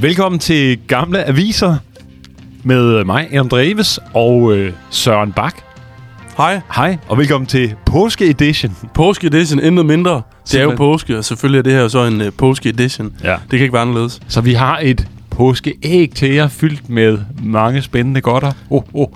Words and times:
Velkommen 0.00 0.38
til 0.38 0.78
Gamle 0.86 1.24
Aviser 1.28 1.76
med 2.62 3.04
mig, 3.04 3.28
Adam 3.32 3.48
Dreves 3.48 4.00
og 4.14 4.56
øh, 4.56 4.72
Søren 4.90 5.32
Bak. 5.32 5.54
Hej. 6.36 6.60
Hej, 6.74 6.96
og 7.08 7.18
velkommen 7.18 7.46
til 7.46 7.74
Påske 7.86 8.30
Edition. 8.30 8.76
Påske 8.94 9.26
edition, 9.26 9.60
intet 9.60 9.86
mindre. 9.86 10.10
Det 10.12 10.18
er 10.18 10.22
jo 10.22 10.44
Simpelthen. 10.44 10.76
påske, 10.76 11.18
og 11.18 11.24
selvfølgelig 11.24 11.58
er 11.58 11.62
det 11.62 11.72
her 11.72 11.80
jo 11.80 11.88
så 11.88 12.04
en 12.04 12.20
uh, 12.20 12.26
påske 12.38 12.68
edition. 12.68 13.12
Ja. 13.24 13.32
Det 13.32 13.50
kan 13.50 13.60
ikke 13.60 13.72
være 13.72 13.82
anderledes. 13.82 14.20
Så 14.28 14.40
vi 14.40 14.52
har 14.54 14.78
et 14.82 15.08
påskeæg 15.38 16.10
til 16.14 16.34
jer, 16.34 16.48
fyldt 16.48 16.90
med 16.90 17.18
mange 17.42 17.82
spændende 17.82 18.20
godter. 18.20 18.52
Oh, 18.70 18.82
oh. 18.94 19.06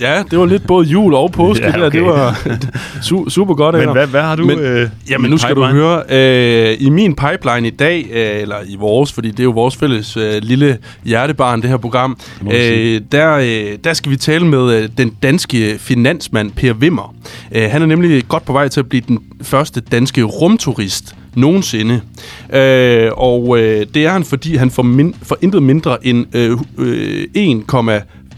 Ja, 0.00 0.22
det 0.30 0.38
var 0.38 0.46
lidt 0.46 0.66
både 0.66 0.86
jul 0.88 1.14
og 1.14 1.32
påske. 1.32 1.64
Ja, 1.68 1.68
okay. 1.70 1.86
okay. 1.86 1.98
Det 1.98 2.06
var 2.06 2.32
su- 3.08 3.30
super 3.30 3.54
godt. 3.54 3.74
Men 3.78 3.88
hvad, 3.92 4.06
hvad 4.06 4.22
har 4.22 4.36
du 4.36 4.44
Men- 4.44 4.58
øh, 4.58 4.88
Jamen 5.10 5.30
nu 5.30 5.36
skal 5.38 5.54
pipeline? 5.54 5.78
du 5.80 5.84
høre, 5.84 6.02
øh, 6.70 6.76
i 6.80 6.90
min 6.90 7.14
pipeline 7.14 7.68
i 7.68 7.70
dag, 7.70 8.06
øh, 8.12 8.42
eller 8.42 8.56
i 8.66 8.76
vores, 8.76 9.12
fordi 9.12 9.30
det 9.30 9.40
er 9.40 9.44
jo 9.44 9.50
vores 9.50 9.76
fælles 9.76 10.16
øh, 10.16 10.42
lille 10.42 10.78
hjertebarn, 11.04 11.62
det 11.62 11.70
her 11.70 11.76
program, 11.76 12.18
øh, 12.52 13.00
der, 13.12 13.34
øh, 13.36 13.78
der 13.84 13.92
skal 13.92 14.12
vi 14.12 14.16
tale 14.16 14.46
med 14.46 14.72
øh, 14.82 14.88
den 14.98 15.10
danske 15.22 15.76
finansmand 15.78 16.50
Per 16.52 16.72
Wimmer. 16.72 17.14
Øh, 17.52 17.70
han 17.70 17.82
er 17.82 17.86
nemlig 17.86 18.28
godt 18.28 18.44
på 18.44 18.52
vej 18.52 18.68
til 18.68 18.80
at 18.80 18.88
blive 18.88 19.02
den 19.08 19.18
første 19.42 19.80
danske 19.80 20.22
rumturist 20.22 21.14
nogensinde. 21.38 22.00
Øh, 22.52 23.10
og 23.16 23.58
øh, 23.58 23.86
det 23.94 24.04
er 24.04 24.10
han, 24.10 24.24
fordi 24.24 24.56
han 24.56 24.70
for, 24.70 24.82
min, 24.82 25.14
for 25.22 25.38
intet 25.40 25.62
mindre 25.62 26.06
end 26.06 26.26
øh, 26.36 26.58
øh, 26.78 27.26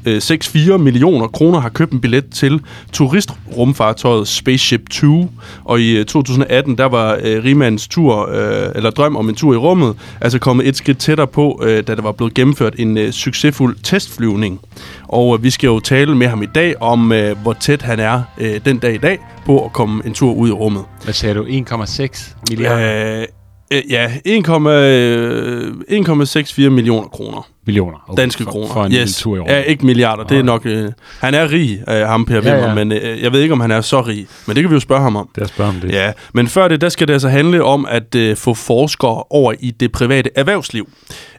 1,64 0.06 0.76
millioner 0.76 1.26
kroner 1.26 1.60
har 1.60 1.68
købt 1.68 1.92
en 1.92 2.00
billet 2.00 2.30
til 2.30 2.60
turistrumfartøjet 2.92 4.28
Spaceship 4.28 4.88
2. 4.90 5.30
Og 5.64 5.80
i 5.80 5.96
øh, 5.96 6.04
2018, 6.04 6.78
der 6.78 6.84
var 6.84 7.18
øh, 7.22 7.44
Rimands 7.44 7.88
tur, 7.88 8.28
øh, 8.32 8.72
eller 8.74 8.90
drøm 8.90 9.16
om 9.16 9.28
en 9.28 9.34
tur 9.34 9.54
i 9.54 9.56
rummet, 9.56 9.96
altså 10.20 10.38
kommet 10.38 10.68
et 10.68 10.76
skridt 10.76 10.98
tættere 10.98 11.26
på, 11.26 11.62
øh, 11.64 11.86
da 11.86 11.94
der 11.94 12.02
var 12.02 12.12
blevet 12.12 12.34
gennemført 12.34 12.74
en 12.78 12.98
øh, 12.98 13.12
succesfuld 13.12 13.76
testflyvning. 13.82 14.60
Og 15.08 15.36
øh, 15.36 15.42
vi 15.42 15.50
skal 15.50 15.66
jo 15.66 15.80
tale 15.80 16.16
med 16.16 16.26
ham 16.26 16.42
i 16.42 16.48
dag 16.54 16.82
om, 16.82 17.12
øh, 17.12 17.38
hvor 17.42 17.52
tæt 17.52 17.82
han 17.82 18.00
er 18.00 18.22
øh, 18.38 18.60
den 18.64 18.78
dag 18.78 18.94
i 18.94 18.98
dag 18.98 19.18
på 19.46 19.64
at 19.64 19.72
komme 19.72 20.02
en 20.06 20.14
tur 20.14 20.32
ud 20.32 20.48
i 20.48 20.52
rummet. 20.52 20.84
Hvad 21.04 21.14
sagde 21.14 21.34
du? 21.34 21.44
1,6 21.44 22.34
milliarder? 22.50 23.20
Øh, 23.20 23.26
øh, 23.70 23.82
ja, 23.90 24.10
1,, 24.24 24.48
øh, 24.66 25.72
1,64 25.88 26.68
millioner 26.68 27.08
kroner. 27.08 27.48
millioner. 27.66 27.98
Okay, 28.08 28.22
Danske 28.22 28.44
for, 28.44 28.50
kroner. 28.50 28.72
For 28.72 28.84
en 28.84 28.92
yes. 28.92 29.16
tur 29.16 29.36
i 29.36 29.38
rummet. 29.38 29.54
Ja, 29.54 29.60
ikke 29.60 29.86
milliarder. 29.86 30.24
Det 30.24 30.38
er 30.38 30.42
nok... 30.42 30.66
Øh, 30.66 30.92
han 31.20 31.34
er 31.34 31.52
rig, 31.52 31.82
øh, 31.88 31.94
ham 31.94 32.24
Per 32.24 32.34
Wimmer, 32.34 32.50
Ja, 32.50 32.68
ja. 32.68 32.74
men 32.74 32.92
øh, 32.92 33.22
jeg 33.22 33.32
ved 33.32 33.40
ikke, 33.40 33.52
om 33.52 33.60
han 33.60 33.70
er 33.70 33.80
så 33.80 34.00
rig. 34.00 34.26
Men 34.46 34.56
det 34.56 34.62
kan 34.62 34.70
vi 34.70 34.74
jo 34.74 34.80
spørge 34.80 35.02
ham 35.02 35.16
om. 35.16 35.28
Det 35.34 35.42
er 35.42 35.46
spørge 35.46 35.68
om 35.70 35.76
det. 35.76 35.92
Ja, 35.92 36.12
men 36.32 36.48
før 36.48 36.68
det, 36.68 36.80
der 36.80 36.88
skal 36.88 37.08
det 37.08 37.12
altså 37.12 37.28
handle 37.28 37.64
om 37.64 37.86
at 37.90 38.14
øh, 38.14 38.36
få 38.36 38.54
forskere 38.54 39.22
over 39.30 39.52
i 39.60 39.70
det 39.70 39.92
private 39.92 40.30
erhvervsliv. 40.36 40.88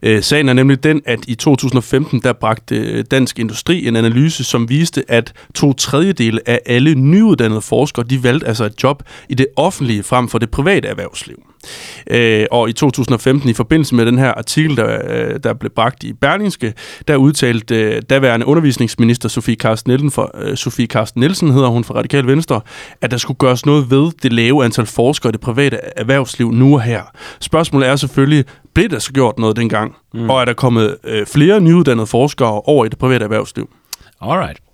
Øh, 0.03 0.23
sagen 0.23 0.49
er 0.49 0.53
nemlig 0.53 0.83
den, 0.83 1.01
at 1.05 1.19
i 1.27 1.35
2015, 1.35 2.19
der 2.23 2.33
bragte 2.33 2.75
øh, 2.75 3.03
Dansk 3.11 3.39
Industri 3.39 3.87
en 3.87 3.95
analyse, 3.95 4.43
som 4.43 4.69
viste, 4.69 5.03
at 5.07 5.33
to 5.55 5.73
tredjedele 5.73 6.39
af 6.45 6.59
alle 6.65 6.95
nyuddannede 6.95 7.61
forskere, 7.61 8.05
de 8.09 8.23
valgte 8.23 8.47
altså 8.47 8.65
et 8.65 8.83
job 8.83 9.03
i 9.29 9.33
det 9.33 9.47
offentlige 9.55 10.03
frem 10.03 10.29
for 10.29 10.37
det 10.39 10.51
private 10.51 10.87
erhvervsliv. 10.87 11.43
Øh, 12.09 12.45
og 12.51 12.69
i 12.69 12.73
2015, 12.73 13.49
i 13.49 13.53
forbindelse 13.53 13.95
med 13.95 14.05
den 14.05 14.17
her 14.17 14.31
artikel, 14.31 14.77
der, 14.77 15.01
øh, 15.09 15.39
der 15.43 15.53
blev 15.53 15.71
bragt 15.71 16.03
i 16.03 16.13
Berlingske, 16.13 16.73
der 17.07 17.15
udtalte 17.15 17.75
øh, 17.75 18.01
daværende 18.09 18.45
undervisningsminister 18.45 19.29
Sofie 19.29 19.55
Carsten 19.55 19.89
Nielsen, 19.89 20.11
for, 20.11 20.31
øh, 20.35 20.57
Sofie 20.57 20.87
Carsten 20.87 21.19
Nielsen 21.19 21.51
hedder 21.51 21.67
hun 21.67 21.83
fra 21.83 21.95
Radikal 21.95 22.27
Venstre, 22.27 22.61
at 23.01 23.11
der 23.11 23.17
skulle 23.17 23.37
gøres 23.37 23.65
noget 23.65 23.91
ved 23.91 24.11
det 24.23 24.33
lave 24.33 24.65
antal 24.65 24.85
forskere 24.85 25.29
i 25.29 25.31
det 25.31 25.41
private 25.41 25.79
erhvervsliv 25.97 26.51
nu 26.51 26.73
og 26.73 26.81
her. 26.81 27.01
Spørgsmålet 27.39 27.89
er 27.89 27.95
selvfølgelig, 27.95 28.45
blev 28.73 28.89
der 28.89 28.99
så 28.99 29.11
gjort 29.13 29.39
noget 29.39 29.55
dengang? 29.55 29.95
Mm. 30.13 30.29
Og 30.29 30.41
er 30.41 30.45
der 30.45 30.53
kommet 30.53 30.97
øh, 31.03 31.25
flere 31.25 31.61
nyuddannede 31.61 32.07
forskere 32.07 32.61
over 32.61 32.85
i 32.85 32.89
det 32.89 32.97
private 32.97 33.23
erhvervsliv? 33.23 33.69
Alright. 34.21 34.70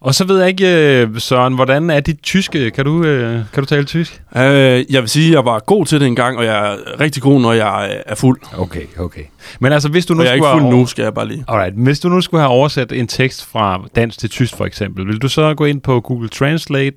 Og 0.00 0.14
så 0.14 0.24
ved 0.24 0.38
jeg 0.40 0.48
ikke, 0.48 1.00
øh, 1.02 1.08
Søren, 1.18 1.54
hvordan 1.54 1.90
er 1.90 2.00
dit 2.00 2.22
tyske? 2.22 2.70
Kan 2.70 2.84
du, 2.84 3.04
øh, 3.04 3.32
kan 3.52 3.62
du 3.62 3.64
tale 3.64 3.84
tysk? 3.84 4.22
Øh, 4.36 4.42
jeg 4.42 5.02
vil 5.02 5.08
sige, 5.08 5.28
at 5.28 5.34
jeg 5.34 5.44
var 5.44 5.58
god 5.58 5.86
til 5.86 6.00
det 6.00 6.06
engang, 6.06 6.38
og 6.38 6.44
jeg 6.44 6.72
er 6.72 7.00
rigtig 7.00 7.22
god, 7.22 7.40
når 7.40 7.52
jeg 7.52 8.02
er 8.06 8.14
fuld. 8.14 8.40
Okay, 8.58 8.82
okay. 8.98 9.22
Men 9.60 9.72
altså, 9.72 9.88
hvis 9.88 10.06
du 10.06 10.14
nu 10.14 10.20
Og 10.20 10.24
jeg 10.24 10.30
er 10.30 10.34
ikke 10.34 10.46
fuld 10.52 10.62
have- 10.62 10.74
nu, 10.76 10.86
skal 10.86 11.02
jeg 11.02 11.14
bare 11.14 11.28
lige. 11.28 11.44
Alright, 11.48 11.74
hvis 11.76 12.00
du 12.00 12.08
nu 12.08 12.20
skulle 12.20 12.40
have 12.40 12.50
oversat 12.50 12.92
en 12.92 13.06
tekst 13.08 13.46
fra 13.46 13.80
dansk 13.96 14.18
til 14.18 14.30
tysk 14.30 14.56
for 14.56 14.64
eksempel, 14.66 15.06
vil 15.06 15.18
du 15.18 15.28
så 15.28 15.54
gå 15.54 15.64
ind 15.64 15.80
på 15.80 16.00
Google 16.00 16.28
Translate? 16.28 16.96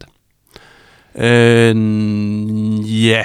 Øh, 1.18 1.76
ja, 3.10 3.24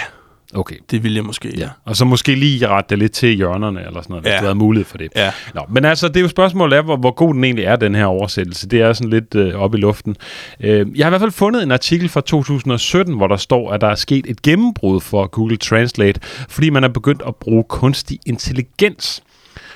Okay. 0.54 0.76
det 0.91 1.03
vil 1.03 1.14
jeg 1.14 1.25
måske, 1.25 1.53
ja. 1.59 1.69
Og 1.84 1.97
så 1.97 2.04
måske 2.04 2.34
lige 2.34 2.69
rette 2.69 2.91
det 2.91 2.98
lidt 2.98 3.12
til 3.12 3.28
hjørnerne 3.36 3.81
eller 3.86 4.03
sådan 4.03 4.04
noget, 4.12 4.25
hvis 4.25 4.31
Ja. 4.31 4.36
du 4.38 4.42
havde 4.42 4.54
mulighed 4.54 4.84
for 4.84 4.98
det. 4.98 5.09
Ja. 5.16 5.32
Nå, 5.54 5.60
men 5.70 5.84
altså, 5.84 6.09
det 6.09 6.16
er 6.16 6.20
jo 6.20 6.28
spørgsmålet 6.28 6.76
af, 6.76 6.84
hvor, 6.84 6.97
hvor 6.97 7.10
god 7.10 7.34
den 7.34 7.44
egentlig 7.44 7.64
er, 7.64 7.76
den 7.76 7.94
her 7.94 8.04
oversættelse. 8.04 8.69
Det 8.69 8.81
er 8.81 8.92
sådan 8.92 9.10
lidt 9.10 9.34
øh, 9.34 9.54
oppe 9.54 9.78
i 9.78 9.81
luften. 9.81 10.16
Øh, 10.60 10.87
jeg 10.98 11.06
har 11.06 11.08
i 11.08 11.12
hvert 11.12 11.20
fald 11.20 11.31
fundet 11.31 11.62
en 11.62 11.72
artikel 11.72 12.08
fra 12.08 12.20
2017, 12.20 13.16
hvor 13.16 13.26
der 13.26 13.37
står, 13.37 13.72
at 13.72 13.81
der 13.81 13.87
er 13.88 13.94
sket 13.94 14.25
et 14.28 14.42
gennembrud 14.42 15.00
for 15.00 15.26
Google 15.26 15.56
Translate, 15.56 16.20
fordi 16.48 16.70
man 16.70 16.84
er 16.84 16.88
begyndt 16.88 17.22
at 17.26 17.37
bruge 17.37 17.64
kunstig 17.69 18.19
intelligens. 18.26 19.22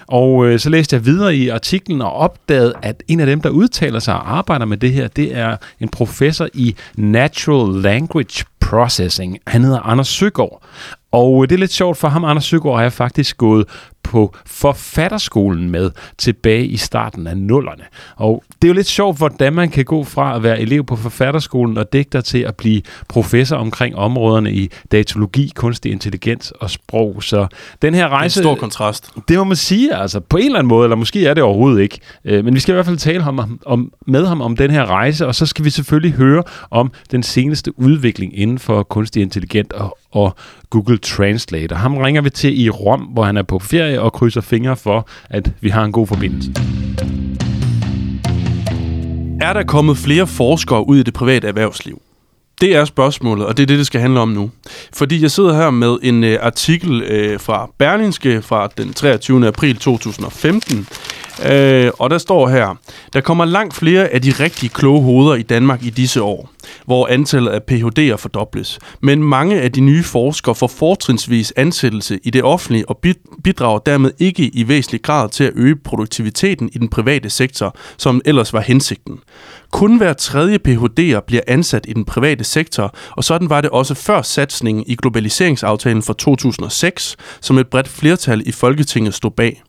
Og 0.06 0.46
øh, 0.46 0.58
så 0.58 0.70
læste 0.70 0.96
jeg 0.96 1.04
videre 1.06 1.36
i 1.36 1.48
artiklen 1.48 2.02
og 2.02 2.12
opdagede, 2.12 2.74
at 2.82 3.02
en 3.08 3.20
af 3.20 3.26
dem, 3.26 3.40
der 3.40 3.48
udtaler 3.50 3.98
sig 3.98 4.14
og 4.14 4.36
arbejder 4.38 4.66
med 4.66 4.76
det 4.76 4.92
her, 4.92 5.08
det 5.08 5.36
er 5.36 5.56
en 5.80 5.88
professor 5.88 6.48
i 6.54 6.74
Natural 6.96 7.82
Language 7.82 8.44
Processing. 8.72 9.38
Han 9.46 9.64
hedder 9.64 9.80
Anders 9.80 10.08
Søgaard. 10.08 10.62
Og 11.12 11.42
øh, 11.42 11.48
det 11.48 11.54
er 11.54 11.58
lidt 11.58 11.72
sjovt, 11.72 11.96
for 11.96 12.08
ham, 12.08 12.24
Anders 12.24 12.44
Søgaard, 12.44 12.76
har 12.76 12.82
jeg 12.82 12.92
faktisk 12.92 13.36
gået 13.38 13.68
på 14.02 14.36
forfatterskolen 14.46 15.70
med 15.70 15.90
tilbage 16.18 16.66
i 16.66 16.76
starten 16.76 17.26
af 17.26 17.36
nullerne. 17.36 17.84
Og 18.16 18.44
det 18.62 18.68
er 18.68 18.68
jo 18.68 18.74
lidt 18.74 18.86
sjovt, 18.86 19.18
hvordan 19.18 19.52
man 19.52 19.70
kan 19.70 19.84
gå 19.84 20.04
fra 20.04 20.36
at 20.36 20.42
være 20.42 20.60
elev 20.60 20.84
på 20.84 20.96
forfatterskolen 20.96 21.78
og 21.78 21.92
digter 21.92 22.20
til 22.20 22.38
at 22.38 22.56
blive 22.56 22.82
professor 23.08 23.56
omkring 23.56 23.96
områderne 23.96 24.52
i 24.52 24.70
datalogi, 24.92 25.52
kunstig 25.54 25.92
intelligens 25.92 26.50
og 26.50 26.70
sprog. 26.70 27.22
Så 27.22 27.46
den 27.82 27.94
her 27.94 28.02
Det 28.02 28.12
er 28.12 28.16
en 28.16 28.20
rejse... 28.20 28.40
stor 28.40 28.54
kontrast. 28.54 29.10
Det 29.28 29.38
må 29.38 29.44
man 29.44 29.56
sige, 29.56 29.96
altså 29.96 30.20
på 30.20 30.36
en 30.36 30.44
eller 30.44 30.58
anden 30.58 30.68
måde, 30.68 30.84
eller 30.84 30.96
måske 30.96 31.26
er 31.26 31.34
det 31.34 31.42
overhovedet 31.42 31.82
ikke. 31.82 31.98
Øh, 32.24 32.44
men 32.44 32.54
vi 32.54 32.60
skal 32.60 32.72
i 32.72 32.74
hvert 32.74 32.86
fald 32.86 32.96
tale 32.96 33.24
om, 33.24 33.60
om, 33.66 33.92
med 34.06 34.26
ham 34.26 34.40
om 34.40 34.56
den 34.56 34.70
her 34.70 34.86
rejse, 34.86 35.26
og 35.26 35.34
så 35.34 35.46
skal 35.46 35.64
vi 35.64 35.70
selvfølgelig 35.70 36.12
høre 36.12 36.42
om 36.70 36.92
den 37.10 37.22
seneste 37.22 37.78
udvikling 37.78 38.38
inden 38.38 38.58
for 38.58 38.82
kunstig 38.82 39.22
intelligens 39.22 39.68
og, 39.74 39.98
og 40.10 40.36
Google 40.70 40.98
Translate. 40.98 41.72
Og 41.72 41.78
ham 41.78 41.96
ringer 41.96 42.22
vi 42.22 42.30
til 42.30 42.60
i 42.60 42.70
Rom, 42.70 43.00
hvor 43.00 43.24
han 43.24 43.36
er 43.36 43.42
på 43.42 43.58
ferie 43.58 43.91
og 44.00 44.12
krydser 44.12 44.40
fingre 44.40 44.76
for, 44.76 45.08
at 45.30 45.52
vi 45.60 45.68
har 45.68 45.84
en 45.84 45.92
god 45.92 46.06
forbindelse. 46.06 46.52
Er 49.40 49.52
der 49.52 49.62
kommet 49.62 49.98
flere 49.98 50.26
forskere 50.26 50.88
ud 50.88 50.98
i 50.98 51.02
det 51.02 51.14
private 51.14 51.48
erhvervsliv? 51.48 52.02
Det 52.60 52.76
er 52.76 52.84
spørgsmålet, 52.84 53.46
og 53.46 53.56
det 53.56 53.62
er 53.62 53.66
det, 53.66 53.78
det 53.78 53.86
skal 53.86 54.00
handle 54.00 54.20
om 54.20 54.28
nu. 54.28 54.50
Fordi 54.92 55.22
jeg 55.22 55.30
sidder 55.30 55.54
her 55.54 55.70
med 55.70 55.98
en 56.02 56.24
øh, 56.24 56.38
artikel 56.42 57.02
øh, 57.02 57.40
fra 57.40 57.70
Berlingske 57.78 58.42
fra 58.42 58.68
den 58.78 58.92
23. 58.92 59.46
april 59.46 59.76
2015, 59.76 60.86
øh, 61.50 61.90
og 61.98 62.10
der 62.10 62.18
står 62.18 62.48
her, 62.48 62.76
der 63.12 63.20
kommer 63.20 63.44
langt 63.44 63.74
flere 63.74 64.08
af 64.08 64.22
de 64.22 64.30
rigtig 64.30 64.72
kloge 64.72 65.02
hoveder 65.02 65.34
i 65.34 65.42
Danmark 65.42 65.82
i 65.82 65.90
disse 65.90 66.22
år, 66.22 66.50
hvor 66.86 67.06
antallet 67.06 67.50
af 67.50 67.62
Ph.D.'er 67.62 68.16
fordobles. 68.16 68.78
Men 69.00 69.22
mange 69.22 69.60
af 69.60 69.72
de 69.72 69.80
nye 69.80 70.02
forskere 70.02 70.54
får 70.54 70.66
fortrinsvis 70.66 71.52
ansættelse 71.56 72.18
i 72.24 72.30
det 72.30 72.42
offentlige 72.42 72.88
og 72.88 73.00
bidrager 73.44 73.78
dermed 73.78 74.10
ikke 74.18 74.44
i 74.44 74.68
væsentlig 74.68 75.02
grad 75.02 75.28
til 75.28 75.44
at 75.44 75.52
øge 75.56 75.76
produktiviteten 75.76 76.70
i 76.72 76.78
den 76.78 76.88
private 76.88 77.30
sektor, 77.30 77.76
som 77.96 78.20
ellers 78.24 78.52
var 78.52 78.60
hensigten. 78.60 79.18
Kun 79.72 79.96
hver 79.96 80.12
tredje 80.12 80.58
Ph.D.er 80.58 81.20
bliver 81.20 81.42
ansat 81.46 81.84
i 81.88 81.92
den 81.92 82.04
private 82.04 82.44
sektor, 82.44 82.94
og 83.10 83.24
sådan 83.24 83.50
var 83.50 83.60
det 83.60 83.70
også 83.70 83.94
før 83.94 84.22
satsningen 84.22 84.84
i 84.86 84.96
globaliseringsaftalen 84.96 86.02
fra 86.02 86.14
2006, 86.18 87.16
som 87.40 87.58
et 87.58 87.68
bredt 87.68 87.88
flertal 87.88 88.42
i 88.46 88.52
Folketinget 88.52 89.14
stod 89.14 89.30
bag. 89.30 89.62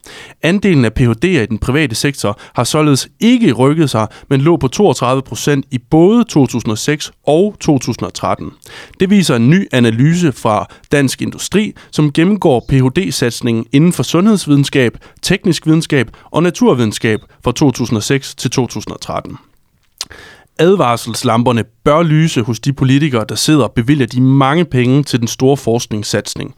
Andelen 0.44 0.86
af 0.86 0.94
Ph.D.er 0.94 1.42
i 1.42 1.46
den 1.46 1.60
private 1.64 1.96
sektor 1.96 2.40
har 2.56 2.64
således 2.64 3.08
ikke 3.20 3.52
rykket 3.52 3.90
sig, 3.90 4.08
men 4.30 4.42
lå 4.42 4.58
på 4.58 4.68
32 4.68 5.22
procent 5.22 5.66
i 5.72 5.78
både 5.78 6.24
2006 6.24 7.12
og 7.28 7.56
2013. 7.60 8.52
Det 9.00 9.10
viser 9.10 9.36
en 9.36 9.50
ny 9.50 9.68
analyse 9.72 10.32
fra 10.32 10.66
Dansk 10.92 11.22
Industri, 11.22 11.74
som 11.92 12.12
gennemgår 12.12 12.66
Ph.D.-satsningen 12.70 13.66
inden 13.72 13.94
for 13.94 14.04
sundhedsvidenskab, 14.04 14.98
teknisk 15.22 15.66
videnskab 15.66 16.12
og 16.32 16.44
naturvidenskab 16.44 17.20
fra 17.44 17.52
2006 17.52 18.36
til 18.36 18.52
2013. 18.52 19.38
Advarselslamperne 20.60 21.64
bør 21.84 22.04
lyse 22.04 22.42
hos 22.42 22.60
de 22.60 22.74
politikere, 22.74 23.26
der 23.30 23.36
sidder 23.36 23.64
og 23.64 23.72
bevilger 23.72 24.06
de 24.06 24.22
mange 24.22 24.66
penge 24.66 25.04
til 25.04 25.20
den 25.20 25.28
store 25.28 25.58
forskningssatsning. 25.58 26.56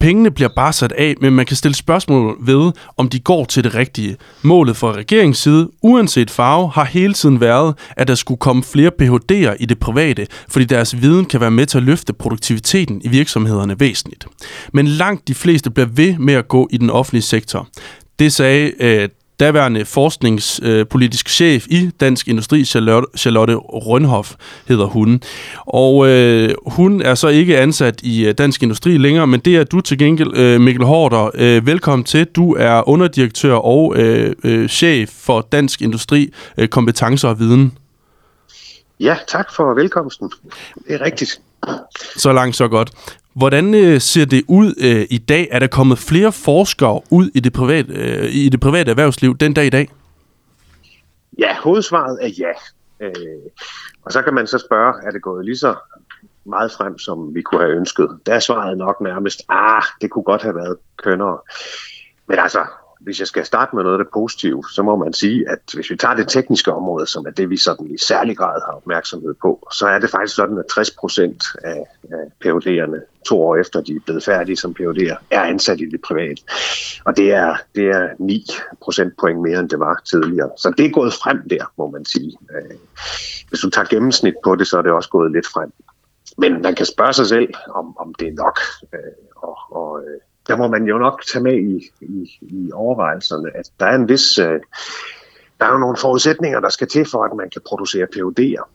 Pengene 0.00 0.30
bliver 0.30 0.48
bare 0.56 0.72
sat 0.72 0.92
af, 0.92 1.14
men 1.20 1.32
man 1.32 1.46
kan 1.46 1.56
stille 1.56 1.74
spørgsmål 1.74 2.36
ved, 2.40 2.72
om 2.96 3.08
de 3.08 3.20
går 3.20 3.44
til 3.44 3.64
det 3.64 3.74
rigtige. 3.74 4.16
Målet 4.42 4.76
fra 4.76 4.92
regeringens 4.92 5.38
side, 5.38 5.70
uanset 5.82 6.30
farve, 6.30 6.70
har 6.70 6.84
hele 6.84 7.14
tiden 7.14 7.40
været, 7.40 7.74
at 7.96 8.08
der 8.08 8.14
skulle 8.14 8.38
komme 8.38 8.62
flere 8.62 8.90
Ph.D.'er 8.90 9.54
i 9.60 9.66
det 9.66 9.78
private, 9.78 10.26
fordi 10.48 10.64
deres 10.64 11.02
viden 11.02 11.24
kan 11.24 11.40
være 11.40 11.50
med 11.50 11.66
til 11.66 11.78
at 11.78 11.84
løfte 11.84 12.12
produktiviteten 12.12 13.00
i 13.04 13.08
virksomhederne 13.08 13.80
væsentligt. 13.80 14.26
Men 14.72 14.86
langt 14.86 15.28
de 15.28 15.34
fleste 15.34 15.70
bliver 15.70 15.88
ved 15.92 16.18
med 16.18 16.34
at 16.34 16.48
gå 16.48 16.68
i 16.70 16.76
den 16.76 16.90
offentlige 16.90 17.22
sektor. 17.22 17.68
Det 18.18 18.32
sagde 18.32 18.72
øh, 18.80 19.08
daværende 19.40 19.84
forskningspolitisk 19.84 21.28
chef 21.28 21.66
i 21.66 21.90
Dansk 22.00 22.28
Industri, 22.28 22.64
Charlotte, 22.64 23.54
Rønhoff 23.56 24.32
hedder 24.68 24.86
hun. 24.86 25.22
Og 25.66 26.08
øh, 26.08 26.50
hun 26.66 27.02
er 27.02 27.14
så 27.14 27.28
ikke 27.28 27.58
ansat 27.58 28.00
i 28.02 28.26
øh, 28.26 28.34
Dansk 28.34 28.62
Industri 28.62 28.96
længere, 28.96 29.26
men 29.26 29.40
det 29.40 29.56
er 29.56 29.64
du 29.64 29.80
til 29.80 29.98
gengæld, 29.98 30.36
øh, 30.36 30.60
Mikkel 30.60 30.84
Hårder. 30.84 31.30
Øh, 31.34 31.66
velkommen 31.66 32.04
til. 32.04 32.24
Du 32.24 32.54
er 32.54 32.88
underdirektør 32.88 33.54
og 33.54 33.96
øh, 33.96 34.34
øh, 34.44 34.68
chef 34.68 35.10
for 35.10 35.40
Dansk 35.52 35.82
Industri, 35.82 36.32
øh, 36.58 36.68
kompetencer 36.68 37.28
og 37.28 37.38
viden. 37.38 37.72
Ja, 39.00 39.16
tak 39.28 39.54
for 39.54 39.74
velkomsten. 39.74 40.30
Det 40.88 40.94
er 40.94 41.00
rigtigt. 41.00 41.40
Så 42.16 42.32
langt, 42.32 42.56
så 42.56 42.68
godt. 42.68 42.90
Hvordan 43.38 43.74
øh, 43.74 44.00
ser 44.00 44.24
det 44.24 44.44
ud 44.48 44.74
øh, 44.78 45.06
i 45.10 45.18
dag? 45.18 45.48
Er 45.50 45.58
der 45.58 45.66
kommet 45.66 45.98
flere 45.98 46.32
forskere 46.32 47.00
ud 47.10 47.30
i 47.34 47.40
det, 47.40 47.52
private, 47.52 47.92
øh, 47.92 48.24
i 48.34 48.48
det 48.48 48.60
private 48.60 48.90
erhvervsliv 48.90 49.36
den 49.36 49.54
dag 49.54 49.66
i 49.66 49.70
dag? 49.70 49.90
Ja, 51.38 51.56
hovedsvaret 51.60 52.18
er 52.22 52.28
ja. 52.38 52.52
Øh, 53.06 53.12
og 54.04 54.12
så 54.12 54.22
kan 54.22 54.34
man 54.34 54.46
så 54.46 54.58
spørge, 54.58 54.94
er 55.06 55.10
det 55.10 55.22
gået 55.22 55.44
lige 55.44 55.56
så 55.56 55.74
meget 56.44 56.72
frem, 56.72 56.98
som 56.98 57.34
vi 57.34 57.42
kunne 57.42 57.60
have 57.60 57.76
ønsket? 57.76 58.08
Der 58.26 58.34
er 58.34 58.40
svaret 58.40 58.78
nok 58.78 59.00
nærmest, 59.00 59.42
ah, 59.48 59.82
det 60.00 60.10
kunne 60.10 60.24
godt 60.24 60.42
have 60.42 60.54
været 60.54 60.76
kønnere. 60.96 61.38
Men 62.28 62.38
altså, 62.38 62.64
hvis 63.08 63.20
jeg 63.20 63.28
skal 63.28 63.44
starte 63.44 63.76
med 63.76 63.82
noget 63.82 63.98
af 63.98 64.04
det 64.04 64.12
positive, 64.12 64.64
så 64.70 64.82
må 64.82 64.96
man 64.96 65.12
sige, 65.12 65.50
at 65.50 65.58
hvis 65.74 65.90
vi 65.90 65.96
tager 65.96 66.14
det 66.14 66.28
tekniske 66.28 66.72
område, 66.72 67.06
som 67.06 67.26
er 67.26 67.30
det, 67.30 67.50
vi 67.50 67.56
sådan 67.56 67.86
i 67.86 67.98
særlig 67.98 68.36
grad 68.36 68.60
har 68.66 68.72
opmærksomhed 68.72 69.34
på, 69.42 69.68
så 69.72 69.86
er 69.86 69.98
det 69.98 70.10
faktisk 70.10 70.34
sådan, 70.34 70.58
at 70.58 70.64
60 70.74 70.90
procent 70.90 71.44
af, 71.64 71.84
af 72.10 72.24
PUD'erne 72.44 73.22
to 73.26 73.42
år 73.42 73.56
efter, 73.56 73.80
de 73.80 73.92
er 73.92 74.00
blevet 74.04 74.24
færdige 74.24 74.56
som 74.56 74.74
PUD'er, 74.80 75.16
er 75.30 75.42
ansat 75.42 75.80
i 75.80 75.90
det 75.90 76.00
private. 76.00 76.42
Og 77.04 77.16
det 77.16 77.32
er, 77.32 77.56
det 77.74 77.84
er 77.84 78.08
9 78.18 78.46
procentpoint 78.82 79.40
mere, 79.40 79.60
end 79.60 79.68
det 79.68 79.78
var 79.78 80.00
tidligere. 80.04 80.50
Så 80.56 80.74
det 80.78 80.86
er 80.86 80.90
gået 80.90 81.12
frem 81.12 81.48
der, 81.50 81.72
må 81.78 81.90
man 81.90 82.04
sige. 82.04 82.38
Øh, 82.54 82.76
hvis 83.48 83.60
du 83.60 83.70
tager 83.70 83.88
gennemsnit 83.88 84.34
på 84.44 84.56
det, 84.56 84.66
så 84.66 84.78
er 84.78 84.82
det 84.82 84.92
også 84.92 85.10
gået 85.10 85.32
lidt 85.32 85.46
frem. 85.46 85.72
Men 86.38 86.62
man 86.62 86.74
kan 86.74 86.86
spørge 86.86 87.12
sig 87.12 87.26
selv, 87.26 87.48
om, 87.74 87.98
om 87.98 88.14
det 88.14 88.28
er 88.28 88.32
nok. 88.32 88.58
Øh, 88.94 89.00
og, 89.36 89.58
og 89.70 90.00
øh, 90.00 90.20
der 90.48 90.56
må 90.56 90.68
man 90.68 90.84
jo 90.84 90.98
nok 90.98 91.22
tage 91.32 91.42
med 91.42 91.54
i, 91.54 91.90
i, 92.00 92.38
i 92.40 92.70
overvejelserne, 92.72 93.50
at 93.54 93.70
der 93.80 93.86
er 93.86 93.94
en 93.94 94.08
vis... 94.08 94.38
Øh, 94.38 94.60
der 95.60 95.66
er 95.66 95.72
jo 95.72 95.78
nogle 95.78 95.96
forudsætninger, 95.96 96.60
der 96.60 96.68
skal 96.68 96.88
til 96.88 97.06
for, 97.10 97.24
at 97.24 97.36
man 97.36 97.50
kan 97.50 97.62
producere 97.66 98.06
PUD'er. 98.16 98.68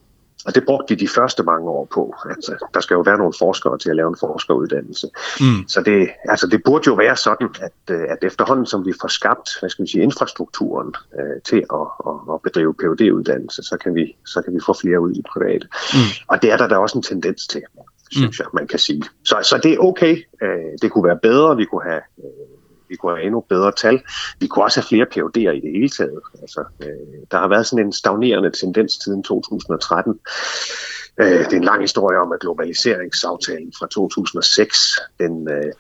Og 0.46 0.56
det 0.56 0.66
brugte 0.66 0.96
de 0.96 1.00
de 1.00 1.08
første 1.08 1.44
mange 1.44 1.70
år 1.70 1.88
på. 1.94 2.16
Altså, 2.30 2.68
der 2.74 2.80
skal 2.80 2.96
jo 2.96 3.02
være 3.02 3.18
nogle 3.18 3.34
forskere 3.40 3.78
til 3.78 3.90
at 3.90 3.96
lave 3.96 4.10
en 4.10 4.16
forskeruddannelse. 4.20 5.08
Mm. 5.40 5.68
Så 5.68 5.82
det, 5.82 6.10
altså, 6.30 6.48
det 6.48 6.62
burde 6.66 6.84
jo 6.88 6.94
være 6.94 7.16
sådan, 7.16 7.50
at, 7.62 7.96
øh, 7.96 8.04
at 8.10 8.18
efterhånden 8.22 8.66
som 8.66 8.86
vi 8.86 8.94
får 9.02 9.08
skabt 9.08 9.50
hvad 9.60 9.70
skal 9.70 9.86
vi 9.86 9.92
sige, 9.92 10.04
infrastrukturen 10.04 10.96
øh, 11.20 11.42
til 11.44 11.66
at, 11.74 11.88
at, 12.08 12.34
at 12.34 12.42
bedrive 12.44 12.74
phd 12.74 13.02
uddannelse 13.12 13.64
så 13.64 13.78
kan, 13.78 13.96
vi, 13.96 14.16
så 14.26 14.42
kan 14.42 14.54
vi 14.54 14.60
få 14.66 14.74
flere 14.82 15.00
ud 15.00 15.12
i 15.12 15.22
private. 15.34 15.68
Mm. 15.94 16.00
Og 16.28 16.42
det 16.42 16.52
er 16.52 16.58
der 16.58 16.68
da 16.68 16.76
også 16.78 16.98
en 16.98 17.04
tendens 17.04 17.48
til 17.48 17.62
synes 18.14 18.40
mm. 18.40 18.44
jeg, 18.44 18.48
man 18.54 18.68
kan 18.68 18.80
sige. 18.80 19.04
Så, 19.26 19.36
så 19.44 19.60
det 19.64 19.74
er 19.74 19.78
okay. 19.78 20.24
Øh, 20.42 20.72
det 20.82 20.92
kunne 20.92 21.04
være 21.04 21.20
bedre. 21.22 21.58
Vi 21.58 21.66
kunne 21.66 21.84
have 21.84 22.02
øh, 22.18 22.54
vi 22.90 22.98
kunne 22.98 23.16
have 23.16 23.26
endnu 23.26 23.40
bedre 23.40 23.72
tal. 23.72 24.02
Vi 24.40 24.48
kunne 24.48 24.66
også 24.66 24.80
have 24.80 24.88
flere 24.88 25.08
PUD'er 25.14 25.52
i 25.58 25.60
det 25.60 25.72
hele 25.72 25.90
taget. 25.90 26.20
Altså, 26.42 26.64
øh, 26.84 27.22
der 27.32 27.38
har 27.38 27.48
været 27.48 27.66
sådan 27.66 27.86
en 27.86 27.94
stagnerende 27.94 28.52
tendens 28.52 29.00
siden 29.04 29.24
2013. 29.24 30.20
Øh, 31.18 31.28
det 31.28 31.54
er 31.54 31.58
en 31.58 31.64
lang 31.64 31.82
historie 31.82 32.18
om, 32.20 32.32
at 32.32 32.40
globaliseringsaftalen 32.40 33.74
fra 33.80 33.88
2006, 33.88 35.00
den, 35.20 35.50
øh, 35.52 35.72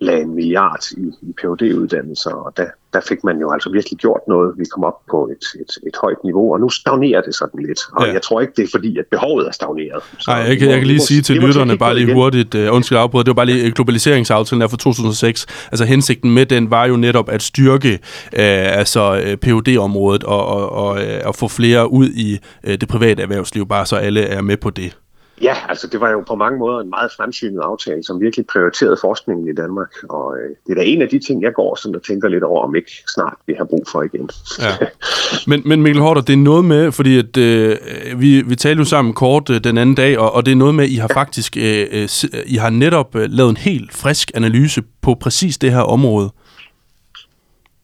lagde 0.00 0.22
en 0.22 0.34
milliard 0.34 0.92
i, 0.96 1.06
i 1.22 1.32
phd 1.40 1.62
uddannelser 1.74 2.30
og 2.30 2.52
der, 2.56 2.66
der 2.92 3.00
fik 3.08 3.24
man 3.24 3.38
jo 3.38 3.52
altså 3.52 3.70
virkelig 3.70 3.98
gjort 3.98 4.20
noget. 4.28 4.54
Vi 4.58 4.64
kom 4.64 4.84
op 4.84 4.98
på 5.10 5.28
et, 5.32 5.60
et, 5.60 5.86
et 5.86 5.96
højt 6.02 6.16
niveau, 6.24 6.52
og 6.52 6.60
nu 6.60 6.68
stagnerer 6.68 7.20
det 7.20 7.34
sådan 7.34 7.60
lidt. 7.66 7.80
Og 7.92 8.06
ja. 8.06 8.12
jeg 8.12 8.22
tror 8.22 8.40
ikke, 8.40 8.52
det 8.56 8.62
er 8.62 8.68
fordi, 8.70 8.98
at 8.98 9.04
behovet 9.10 9.46
er 9.46 9.52
stagneret. 9.52 10.02
Nej, 10.26 10.36
jeg, 10.36 10.58
kan, 10.58 10.70
jeg 10.70 10.78
kan 10.78 10.86
lige 10.86 11.00
sige 11.00 11.22
til 11.22 11.36
lytterne, 11.36 11.78
bare 11.78 11.94
lige 11.94 12.14
hurtigt, 12.14 12.54
uh, 12.54 12.74
undskyld 12.74 12.98
afbrud, 12.98 13.24
det 13.24 13.28
var 13.28 13.34
bare 13.34 13.46
lige 13.46 13.70
globaliseringsaftalen 13.70 14.60
der 14.60 14.68
fra 14.68 14.76
2006. 14.76 15.46
Altså 15.72 15.84
hensigten 15.84 16.30
med 16.30 16.46
den 16.46 16.70
var 16.70 16.86
jo 16.86 16.96
netop 16.96 17.28
at 17.28 17.42
styrke 17.42 17.92
uh, 17.92 18.78
altså 18.80 19.36
phd 19.42 19.78
området 19.78 20.24
og, 20.24 20.46
og, 20.46 20.70
og, 20.72 20.98
og 21.24 21.34
få 21.34 21.48
flere 21.48 21.92
ud 21.92 22.08
i 22.08 22.38
uh, 22.68 22.74
det 22.74 22.88
private 22.88 23.22
erhvervsliv, 23.22 23.66
bare 23.66 23.86
så 23.86 23.96
alle 23.96 24.20
er 24.22 24.40
med 24.40 24.56
på 24.56 24.70
det. 24.70 24.96
Ja, 25.42 25.54
altså 25.68 25.86
det 25.86 26.00
var 26.00 26.10
jo 26.10 26.24
på 26.28 26.34
mange 26.34 26.58
måder 26.58 26.80
en 26.80 26.90
meget 26.90 27.10
fremsynet 27.16 27.60
aftale, 27.60 28.04
som 28.04 28.20
virkelig 28.20 28.46
prioriterede 28.46 28.96
forskningen 29.00 29.48
i 29.48 29.52
Danmark. 29.52 29.92
Og 30.08 30.36
øh, 30.36 30.50
det 30.66 30.72
er 30.72 30.74
da 30.74 30.82
en 30.84 31.02
af 31.02 31.08
de 31.08 31.18
ting, 31.18 31.42
jeg 31.42 31.52
går 31.52 31.74
sådan 31.74 31.96
og 31.96 32.02
tænker 32.02 32.28
lidt 32.28 32.44
over, 32.44 32.62
om 32.64 32.74
ikke 32.74 32.90
snart 33.14 33.34
vi 33.46 33.54
har 33.58 33.64
brug 33.64 33.84
for 33.92 34.02
igen. 34.02 34.30
Ja. 34.60 34.72
Men, 35.50 35.62
men 35.64 35.82
Mikkel 35.82 36.02
Horter, 36.02 36.20
det 36.20 36.32
er 36.32 36.36
noget 36.36 36.64
med, 36.64 36.92
fordi 36.92 37.18
at, 37.18 37.36
øh, 37.36 37.76
vi, 38.16 38.42
vi 38.42 38.56
talte 38.56 38.78
jo 38.78 38.84
sammen 38.84 39.14
kort 39.14 39.50
øh, 39.50 39.64
den 39.64 39.78
anden 39.78 39.94
dag, 39.94 40.18
og, 40.18 40.32
og 40.32 40.46
det 40.46 40.52
er 40.52 40.56
noget 40.56 40.74
med, 40.74 40.84
at 40.84 40.90
I 40.90 40.94
har 40.94 41.08
faktisk 41.08 41.56
øh, 41.56 41.86
øh, 41.92 42.08
I 42.46 42.56
har 42.56 42.70
netop 42.70 43.16
øh, 43.16 43.26
lavet 43.30 43.50
en 43.50 43.56
helt 43.56 43.94
frisk 43.94 44.30
analyse 44.34 44.82
på 45.02 45.14
præcis 45.14 45.58
det 45.58 45.72
her 45.72 45.80
område. 45.80 46.30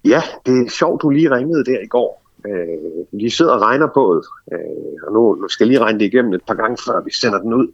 Ja, 0.04 0.22
det 0.46 0.66
er 0.66 0.70
sjovt, 0.70 1.02
du 1.02 1.10
lige 1.10 1.37
ringede 1.37 1.64
der 1.64 1.81
i 1.84 1.87
går. 1.87 2.21
Øh, 2.46 3.20
vi 3.22 3.30
sidder 3.30 3.52
og 3.52 3.60
regner 3.60 3.86
på 3.94 4.14
det, 4.16 4.56
øh, 4.56 5.06
og 5.06 5.12
nu, 5.12 5.34
nu 5.34 5.48
skal 5.48 5.64
jeg 5.64 5.68
lige 5.68 5.84
regne 5.84 5.98
det 5.98 6.04
igennem 6.04 6.32
et 6.32 6.42
par 6.46 6.54
gange, 6.54 6.76
før 6.86 7.00
vi 7.04 7.12
sender 7.12 7.38
den 7.38 7.54
ud, 7.54 7.66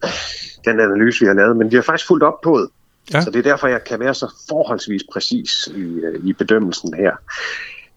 den 0.65 0.81
analyse, 0.81 1.21
vi 1.21 1.27
har 1.27 1.35
lavet. 1.35 1.57
Men 1.57 1.71
vi 1.71 1.77
har 1.77 1.83
faktisk 1.83 2.09
fulgt 2.09 2.25
op 2.25 2.41
på 2.41 2.59
det. 2.59 2.69
Ja. 3.15 3.21
Så 3.21 3.31
det 3.31 3.39
er 3.39 3.51
derfor, 3.51 3.67
jeg 3.69 3.85
kan 3.85 4.01
være 4.01 4.15
så 4.15 4.33
forholdsvis 4.49 5.03
præcis 5.13 5.67
i, 5.67 5.81
øh, 5.81 6.25
i 6.25 6.33
bedømmelsen 6.33 6.95
her. 6.95 7.13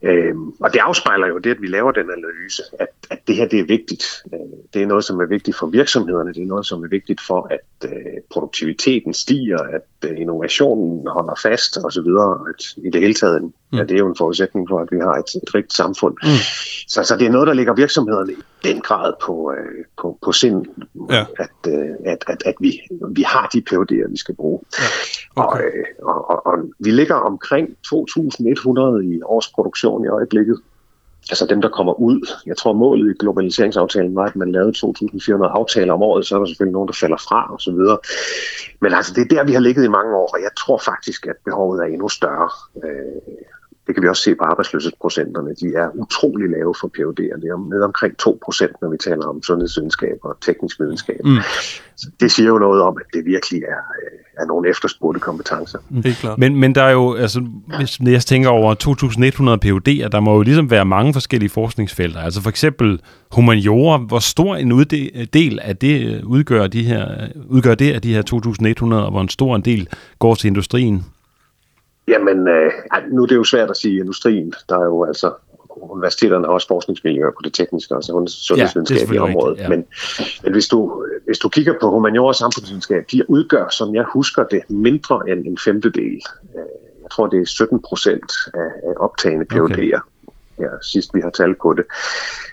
Øhm, 0.03 0.50
og 0.59 0.73
det 0.73 0.79
afspejler 0.79 1.27
jo 1.27 1.38
det, 1.38 1.51
at 1.51 1.62
vi 1.62 1.68
laver 1.68 1.91
den 1.91 2.09
analyse, 2.12 2.63
at, 2.79 2.88
at 3.09 3.19
det 3.27 3.35
her 3.35 3.47
det 3.47 3.59
er 3.59 3.65
vigtigt. 3.65 4.03
Øh, 4.33 4.39
det 4.73 4.81
er 4.81 4.85
noget, 4.85 5.03
som 5.03 5.19
er 5.19 5.25
vigtigt 5.25 5.57
for 5.57 5.68
virksomhederne, 5.68 6.33
det 6.33 6.41
er 6.41 6.47
noget, 6.47 6.65
som 6.65 6.83
er 6.83 6.88
vigtigt 6.88 7.21
for, 7.27 7.47
at 7.51 7.91
øh, 7.91 8.21
produktiviteten 8.29 9.13
stiger, 9.13 9.59
at 9.59 10.09
øh, 10.09 10.19
innovationen 10.19 11.07
holder 11.07 11.39
fast 11.44 11.77
osv. 11.83 12.07
I 12.85 12.89
det 12.89 13.01
hele 13.01 13.13
taget 13.13 13.51
mm. 13.71 13.77
ja, 13.77 13.83
det 13.83 13.91
er 13.91 13.97
jo 14.00 14.07
en 14.07 14.15
forudsætning 14.18 14.69
for, 14.69 14.79
at 14.79 14.88
vi 14.91 14.97
har 15.00 15.13
et, 15.13 15.41
et 15.44 15.56
rigtigt 15.56 15.75
samfund. 15.75 16.15
Mm. 16.23 16.29
Så, 16.88 17.03
så 17.03 17.18
det 17.18 17.27
er 17.27 17.31
noget, 17.31 17.47
der 17.47 17.53
ligger 17.53 17.73
virksomhederne 17.73 18.31
i 18.31 18.35
den 18.63 18.81
grad 18.81 19.13
på, 19.25 19.53
øh, 19.57 19.85
på, 20.01 20.18
på 20.21 20.31
sind, 20.31 20.65
ja. 21.09 21.25
at, 21.40 21.73
øh, 21.73 21.95
at, 22.06 22.23
at, 22.28 22.44
at 22.45 22.56
vi, 22.59 22.81
vi 23.11 23.21
har 23.21 23.49
de 23.54 23.63
PUD'er, 23.69 24.11
vi 24.11 24.18
skal 24.18 24.35
bruge. 24.35 24.59
Ja. 24.80 24.83
Okay. 25.44 25.63
Og, 25.63 25.68
øh, 25.68 25.85
og, 26.01 26.30
og, 26.30 26.45
og 26.45 26.57
vi 26.80 26.92
ligger 26.92 27.16
omkring 27.16 27.69
2.100 27.69 29.13
i 29.13 29.21
årsproduktion 29.23 30.06
i 30.06 30.07
øjeblikket. 30.07 30.61
Altså 31.30 31.45
dem, 31.45 31.61
der 31.61 31.69
kommer 31.69 31.94
ud. 31.94 32.30
Jeg 32.45 32.57
tror, 32.57 32.73
målet 32.73 33.11
i 33.11 33.18
globaliseringsaftalen 33.19 34.16
var, 34.16 34.25
at 34.25 34.35
man 34.35 34.51
lavede 34.51 34.73
2.400 34.78 35.47
aftaler 35.59 35.94
om 35.94 36.01
året, 36.01 36.25
så 36.25 36.35
er 36.35 36.40
der 36.40 36.45
selvfølgelig 36.45 36.73
nogen, 36.73 36.87
der 36.87 36.94
falder 36.94 37.18
fra 37.18 37.54
osv. 37.54 37.80
Men 38.81 38.94
altså, 38.94 39.13
det 39.13 39.21
er 39.21 39.35
der, 39.35 39.44
vi 39.44 39.54
har 39.54 39.59
ligget 39.59 39.85
i 39.85 39.87
mange 39.87 40.16
år, 40.16 40.30
og 40.33 40.42
jeg 40.42 40.49
tror 40.57 40.78
faktisk, 40.85 41.25
at 41.25 41.35
behovet 41.45 41.80
er 41.80 41.85
endnu 41.85 42.09
større. 42.09 42.49
Øh, 42.83 43.21
det 43.88 43.95
kan 43.95 44.04
vi 44.04 44.07
også 44.07 44.23
se 44.23 44.35
på 44.35 44.44
arbejdsløshedsprocenterne. 44.44 45.50
De 45.61 45.68
er 45.76 45.88
utrolig 45.94 46.50
lave 46.50 46.73
for 46.81 46.88
PhD'er. 46.88 47.42
Det 47.42 47.47
er 47.54 47.69
ned 47.69 47.81
omkring 47.81 48.18
2 48.18 48.40
procent, 48.45 48.71
når 48.81 48.90
vi 48.90 48.97
taler 48.97 49.26
om 49.26 49.44
sundhedsvidenskab 49.44 50.18
og 50.23 50.38
teknisk 50.42 50.80
videnskab. 50.80 51.19
Mm. 51.26 51.38
Så 51.95 52.07
det 52.19 52.31
siger 52.31 52.47
jo 52.47 52.59
noget 52.59 52.81
om, 52.81 52.97
at 53.00 53.06
det 53.14 53.26
virkelig 53.26 53.64
er, 53.64 53.83
øh, 54.04 54.19
er 54.42 54.45
nogle 54.45 54.69
efterspurgte 54.69 55.19
kompetencer. 55.19 55.80
Mm. 55.90 56.02
Det 56.02 56.11
er 56.11 56.16
klart. 56.16 56.38
Men, 56.38 56.56
men 56.56 56.76
der 56.76 56.83
er 56.83 56.92
jo, 56.92 57.14
altså, 57.14 57.47
hvis 57.78 58.00
jeg 58.00 58.21
tænker 58.21 58.50
over 58.50 58.76
2.100 58.76 59.66
PhD'er, 59.66 60.07
der 60.07 60.19
må 60.19 60.35
jo 60.35 60.42
ligesom 60.42 60.71
være 60.71 60.85
mange 60.85 61.14
forskellige 61.14 61.50
forskningsfelter. 61.50 62.19
Altså 62.19 62.42
for 62.42 62.50
eksempel 62.50 63.02
humaniora, 63.31 63.97
hvor 63.97 64.19
stor 64.19 64.56
en 64.56 64.83
del 65.33 65.59
af 65.61 65.78
det 65.78 66.16
øh, 66.16 66.26
udgør, 66.26 66.68
de 66.68 66.83
her, 66.83 67.28
udgør 67.50 67.76
det 67.76 67.94
af 67.94 68.02
de 68.02 68.14
her 68.14 68.21
2.100, 68.83 68.95
og 68.95 69.11
hvor 69.11 69.21
en 69.21 69.30
stor 69.30 69.56
en 69.56 69.61
del 69.61 69.88
går 70.19 70.35
til 70.35 70.47
industrien? 70.47 71.06
Jamen, 72.08 72.48
øh, 72.48 72.72
nu 73.12 73.24
er 73.24 73.28
det 73.28 73.36
jo 73.36 73.44
svært 73.44 73.70
at 73.70 73.78
sige 73.78 74.00
industrien. 74.00 74.54
Der 74.70 74.80
er 74.80 74.86
jo 74.86 75.04
altså 75.04 75.34
universiteterne 75.81 76.46
har 76.46 76.54
også 76.54 76.68
forskningsmiljøer 76.68 77.31
på 77.31 77.42
det 77.44 77.54
tekniske 77.54 77.96
og 77.96 78.04
sundhedsvidenskabelige 78.04 79.24
ja, 79.24 79.30
område. 79.30 79.56
Ja. 79.58 79.70
Men, 79.70 79.86
men 80.44 80.52
hvis, 80.54 80.68
du, 80.68 81.06
hvis 81.26 81.38
du 81.38 81.50
kigger 81.50 81.74
på 81.81 81.90
humaniora 81.90 82.28
og 82.28 82.36
samfundsvidenskab, 82.36 83.04
de 83.12 83.30
udgør, 83.30 83.70
som 83.70 83.96
jeg 83.96 84.04
husker 84.14 84.44
det, 84.44 84.62
mindre 84.70 85.22
end 85.30 85.46
en 85.46 85.58
femtedel. 85.58 86.22
Øh, 86.56 86.72
jeg 87.02 87.12
tror, 87.12 87.28
det 87.28 87.42
er 87.42 87.46
17 87.46 87.81
procent 87.81 88.31
af, 88.54 88.94
optagende 88.98 89.46
PhD'er. 89.54 89.64
Okay 89.64 90.00
her 90.61 90.71
sidst 90.81 91.13
vi 91.13 91.21
har 91.21 91.30
talt 91.30 91.57
på 91.61 91.73
det. 91.73 91.85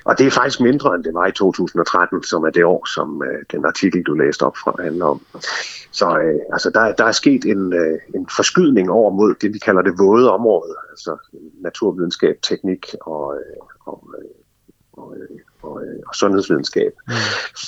Og 0.04 0.18
det 0.18 0.26
er 0.26 0.30
faktisk 0.30 0.60
mindre, 0.60 0.94
end 0.94 1.04
det 1.04 1.14
var 1.14 1.26
i 1.26 1.32
2013, 1.32 2.22
som 2.22 2.44
er 2.44 2.50
det 2.50 2.64
år, 2.64 2.82
som 2.94 3.22
øh, 3.22 3.44
den 3.52 3.64
artikel, 3.64 4.02
du 4.02 4.14
læste 4.14 4.42
op 4.42 4.56
fra, 4.56 4.82
handler 4.82 5.06
om. 5.06 5.20
Så 5.90 6.06
øh, 6.18 6.40
altså, 6.52 6.70
der, 6.70 6.92
der 6.92 7.04
er 7.04 7.12
sket 7.12 7.44
en, 7.44 7.72
øh, 7.72 7.98
en 8.14 8.28
forskydning 8.36 8.90
over 8.90 9.10
mod 9.10 9.34
det, 9.40 9.54
vi 9.54 9.58
kalder 9.58 9.82
det 9.82 9.98
våde 9.98 10.32
område, 10.32 10.74
altså 10.90 11.16
naturvidenskab, 11.60 12.36
teknik 12.42 12.94
og, 13.00 13.34
øh, 13.36 13.56
og, 13.86 14.08
øh, 14.18 14.30
og, 14.92 15.16
øh, 15.16 15.38
og, 15.68 15.82
øh, 15.82 15.98
og 16.08 16.14
sundhedsvidenskab 16.14 16.92
mm. 17.08 17.14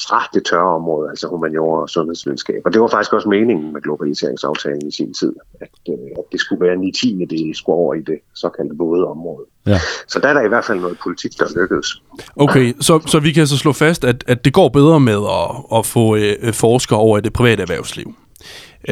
fra 0.09 0.21
det 0.35 0.43
tørre 0.51 0.75
område, 0.81 1.11
altså 1.11 1.27
humaniora 1.29 1.83
og 1.83 1.91
sundhedsvidenskab. 1.91 2.61
Og 2.65 2.73
det 2.73 2.81
var 2.81 2.89
faktisk 2.89 3.13
også 3.13 3.29
meningen 3.29 3.73
med 3.73 3.81
globaliseringsaftalen 3.81 4.89
i 4.89 4.91
sin 4.91 5.15
tid, 5.15 5.33
at, 5.61 5.75
øh, 5.89 6.11
at 6.19 6.25
det 6.33 6.41
skulle 6.41 6.67
være 6.67 6.77
9 6.77 6.93
10 6.93 7.27
det 7.31 7.57
skulle 7.57 7.77
over 7.77 7.95
i 7.95 8.01
det 8.01 8.19
såkaldte 8.35 8.75
våde 8.79 9.07
område. 9.07 9.45
Ja. 9.67 9.79
Så 10.09 10.19
der 10.19 10.29
er 10.29 10.33
der 10.33 10.43
i 10.43 10.49
hvert 10.49 10.65
fald 10.65 10.81
noget 10.81 10.99
politik, 11.03 11.39
der 11.39 11.61
lykkedes. 11.61 12.03
Okay, 12.37 12.75
så, 12.81 13.01
så 13.07 13.21
vi 13.21 13.33
kan 13.33 13.47
så 13.47 13.59
slå 13.59 13.73
fast, 13.73 14.05
at, 14.05 14.25
at 14.27 14.45
det 14.45 14.53
går 14.53 14.69
bedre 14.69 15.01
med 15.01 15.21
at, 15.41 15.79
at 15.79 15.87
få 15.87 16.17
øh, 16.17 16.53
forskere 16.53 16.99
over 16.99 17.19
i 17.19 17.21
det 17.21 17.33
private 17.33 17.63
erhvervsliv. 17.63 18.15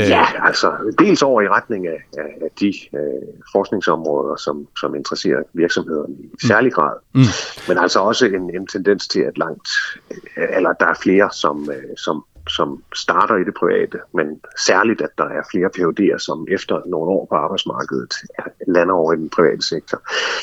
Ja, 0.00 0.24
altså 0.46 0.94
dels 0.98 1.22
over 1.22 1.42
i 1.42 1.48
retning 1.48 1.86
af, 1.86 2.02
af, 2.18 2.34
af 2.42 2.50
de 2.60 2.74
øh, 2.94 3.28
forskningsområder, 3.52 4.36
som, 4.36 4.68
som 4.80 4.94
interesserer 4.94 5.42
virksomhederne 5.52 6.14
i 6.14 6.22
mm. 6.22 6.48
særlig 6.48 6.72
grad. 6.72 6.96
Mm. 7.14 7.20
Men 7.68 7.78
altså 7.78 8.00
også 8.00 8.26
en, 8.26 8.56
en 8.56 8.66
tendens 8.66 9.08
til, 9.08 9.20
at 9.20 9.38
langt, 9.38 9.68
eller 10.36 10.72
der 10.72 10.86
er 10.86 10.94
flere, 11.02 11.30
som, 11.32 11.70
øh, 11.70 11.96
som 11.96 12.24
som 12.48 12.82
starter 12.94 13.36
i 13.36 13.44
det 13.44 13.54
private, 13.54 13.98
men 14.14 14.26
særligt, 14.66 15.00
at 15.00 15.10
der 15.18 15.24
er 15.24 15.42
flere 15.52 15.70
PhD'er, 15.76 16.18
som 16.18 16.46
efter 16.50 16.74
nogle 16.86 17.10
år 17.10 17.26
på 17.30 17.34
arbejdsmarkedet 17.34 18.12
lander 18.66 18.94
over 18.94 19.12
i 19.12 19.16
den 19.16 19.30
private 19.30 19.62
sektor. 19.62 19.98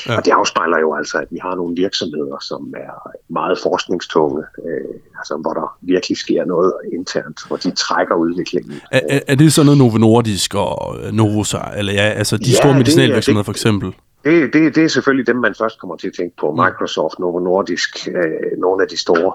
Ja. 0.06 0.16
Og 0.16 0.24
det 0.24 0.30
afspejler 0.30 0.78
jo 0.78 0.94
altså, 0.94 1.18
at 1.18 1.28
vi 1.30 1.38
har 1.42 1.54
nogle 1.54 1.76
virksomheder, 1.76 2.38
som 2.40 2.74
er 2.76 3.10
meget 3.28 3.58
forskningstunge, 3.62 4.42
øh, 4.66 4.94
altså 5.18 5.36
hvor 5.42 5.52
der 5.52 5.76
virkelig 5.80 6.18
sker 6.18 6.44
noget 6.44 6.72
internt, 6.92 7.38
hvor 7.46 7.56
de 7.56 7.70
trækker 7.70 8.14
udviklingen. 8.14 8.80
Er, 8.90 9.00
er, 9.08 9.20
er 9.26 9.34
det 9.34 9.52
sådan 9.52 9.66
noget 9.66 9.78
Novo 9.78 9.98
Nordisk 9.98 10.54
og 10.54 10.96
Novosa, 11.12 11.58
eller 11.76 11.92
ja, 11.92 12.06
altså 12.20 12.36
de 12.36 12.50
ja, 12.50 12.56
store 12.56 12.74
medicinalvirksomheder 12.74 13.44
for 13.44 13.52
eksempel? 13.52 13.94
Det, 14.24 14.52
det, 14.52 14.74
det 14.74 14.84
er 14.84 14.88
selvfølgelig 14.88 15.26
dem, 15.26 15.36
man 15.36 15.54
først 15.58 15.80
kommer 15.80 15.96
til 15.96 16.08
at 16.08 16.14
tænke 16.14 16.36
på. 16.36 16.52
Microsoft, 16.52 17.18
Novo 17.18 17.38
Nordisk, 17.38 18.08
øh, 18.08 18.58
nogle 18.58 18.82
af 18.82 18.88
de 18.88 18.96
store. 18.96 19.32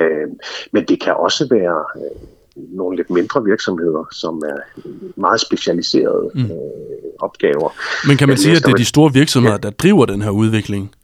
Øh, 0.00 0.28
men 0.72 0.84
det 0.84 1.00
kan 1.00 1.14
også 1.14 1.48
være 1.50 1.84
øh, 1.96 2.28
nogle 2.56 2.96
lidt 2.96 3.10
mindre 3.10 3.44
virksomheder, 3.44 4.08
som 4.12 4.36
er 4.38 4.80
meget 5.20 5.40
specialiserede 5.40 6.30
mm. 6.34 6.44
øh, 6.44 6.48
opgaver. 7.18 7.70
Men 8.08 8.16
kan 8.16 8.28
man 8.28 8.36
sige, 8.36 8.56
at 8.56 8.62
det 8.62 8.72
er 8.72 8.76
de 8.76 8.84
store 8.84 9.12
virksomheder, 9.12 9.58
ja. 9.62 9.68
der 9.68 9.70
driver 9.70 10.06
den 10.06 10.22
her 10.22 10.30
udvikling? 10.30 10.94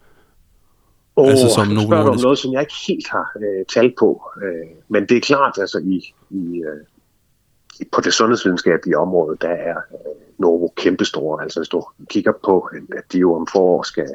Oh, 1.17 1.31
altså 1.31 1.49
som 1.55 1.67
Novo 1.67 1.87
spørger 1.87 2.11
om 2.11 2.19
noget, 2.23 2.39
som 2.39 2.53
jeg 2.53 2.61
ikke 2.61 2.75
helt 2.89 3.09
har 3.09 3.33
øh, 3.37 3.65
talt 3.75 3.95
på. 3.99 4.23
Øh, 4.43 4.69
men 4.89 5.07
det 5.09 5.17
er 5.17 5.21
klart, 5.21 5.59
altså 5.59 5.79
i, 5.79 6.15
i, 6.31 6.63
øh, 6.63 7.87
på 7.93 8.01
det 8.01 8.13
sundhedsvidenskabelige 8.13 8.99
område, 8.99 9.37
der 9.41 9.49
er 9.49 9.77
øh, 9.77 10.15
Novo 10.39 10.69
kæmpestore. 10.77 11.43
Altså 11.43 11.61
hvis 11.61 11.69
du 11.69 11.85
kigger 12.11 12.33
på, 12.45 12.71
at 12.97 13.13
de 13.13 13.19
jo 13.19 13.35
om 13.35 13.47
forår 13.53 13.83
skal 13.83 14.09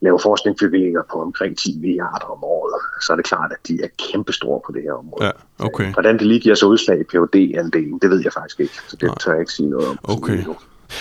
lave 0.00 0.18
forskningsbevillinger 0.22 1.02
på 1.12 1.22
omkring 1.22 1.58
10 1.58 1.78
milliarder 1.80 2.26
om 2.26 2.44
året, 2.44 2.80
så 3.06 3.12
er 3.12 3.16
det 3.16 3.24
klart, 3.24 3.52
at 3.52 3.68
de 3.68 3.74
er 3.82 3.88
kæmpestore 4.10 4.60
på 4.66 4.72
det 4.72 4.82
her 4.82 4.92
område. 4.92 5.24
Ja, 5.24 5.30
okay. 5.58 5.92
Hvordan 5.92 6.18
det 6.18 6.26
lige 6.26 6.40
giver 6.40 6.54
sig 6.54 6.68
udslag 6.68 7.00
i 7.00 7.04
PhD-andelen, 7.04 7.98
det 8.02 8.10
ved 8.10 8.20
jeg 8.24 8.32
faktisk 8.32 8.60
ikke, 8.60 8.74
så 8.88 8.96
det 8.96 9.06
Nej. 9.06 9.14
tør 9.20 9.32
jeg 9.32 9.40
ikke 9.40 9.52
sige 9.52 9.70
noget 9.70 9.88
om. 9.88 9.98
Okay. 10.02 10.44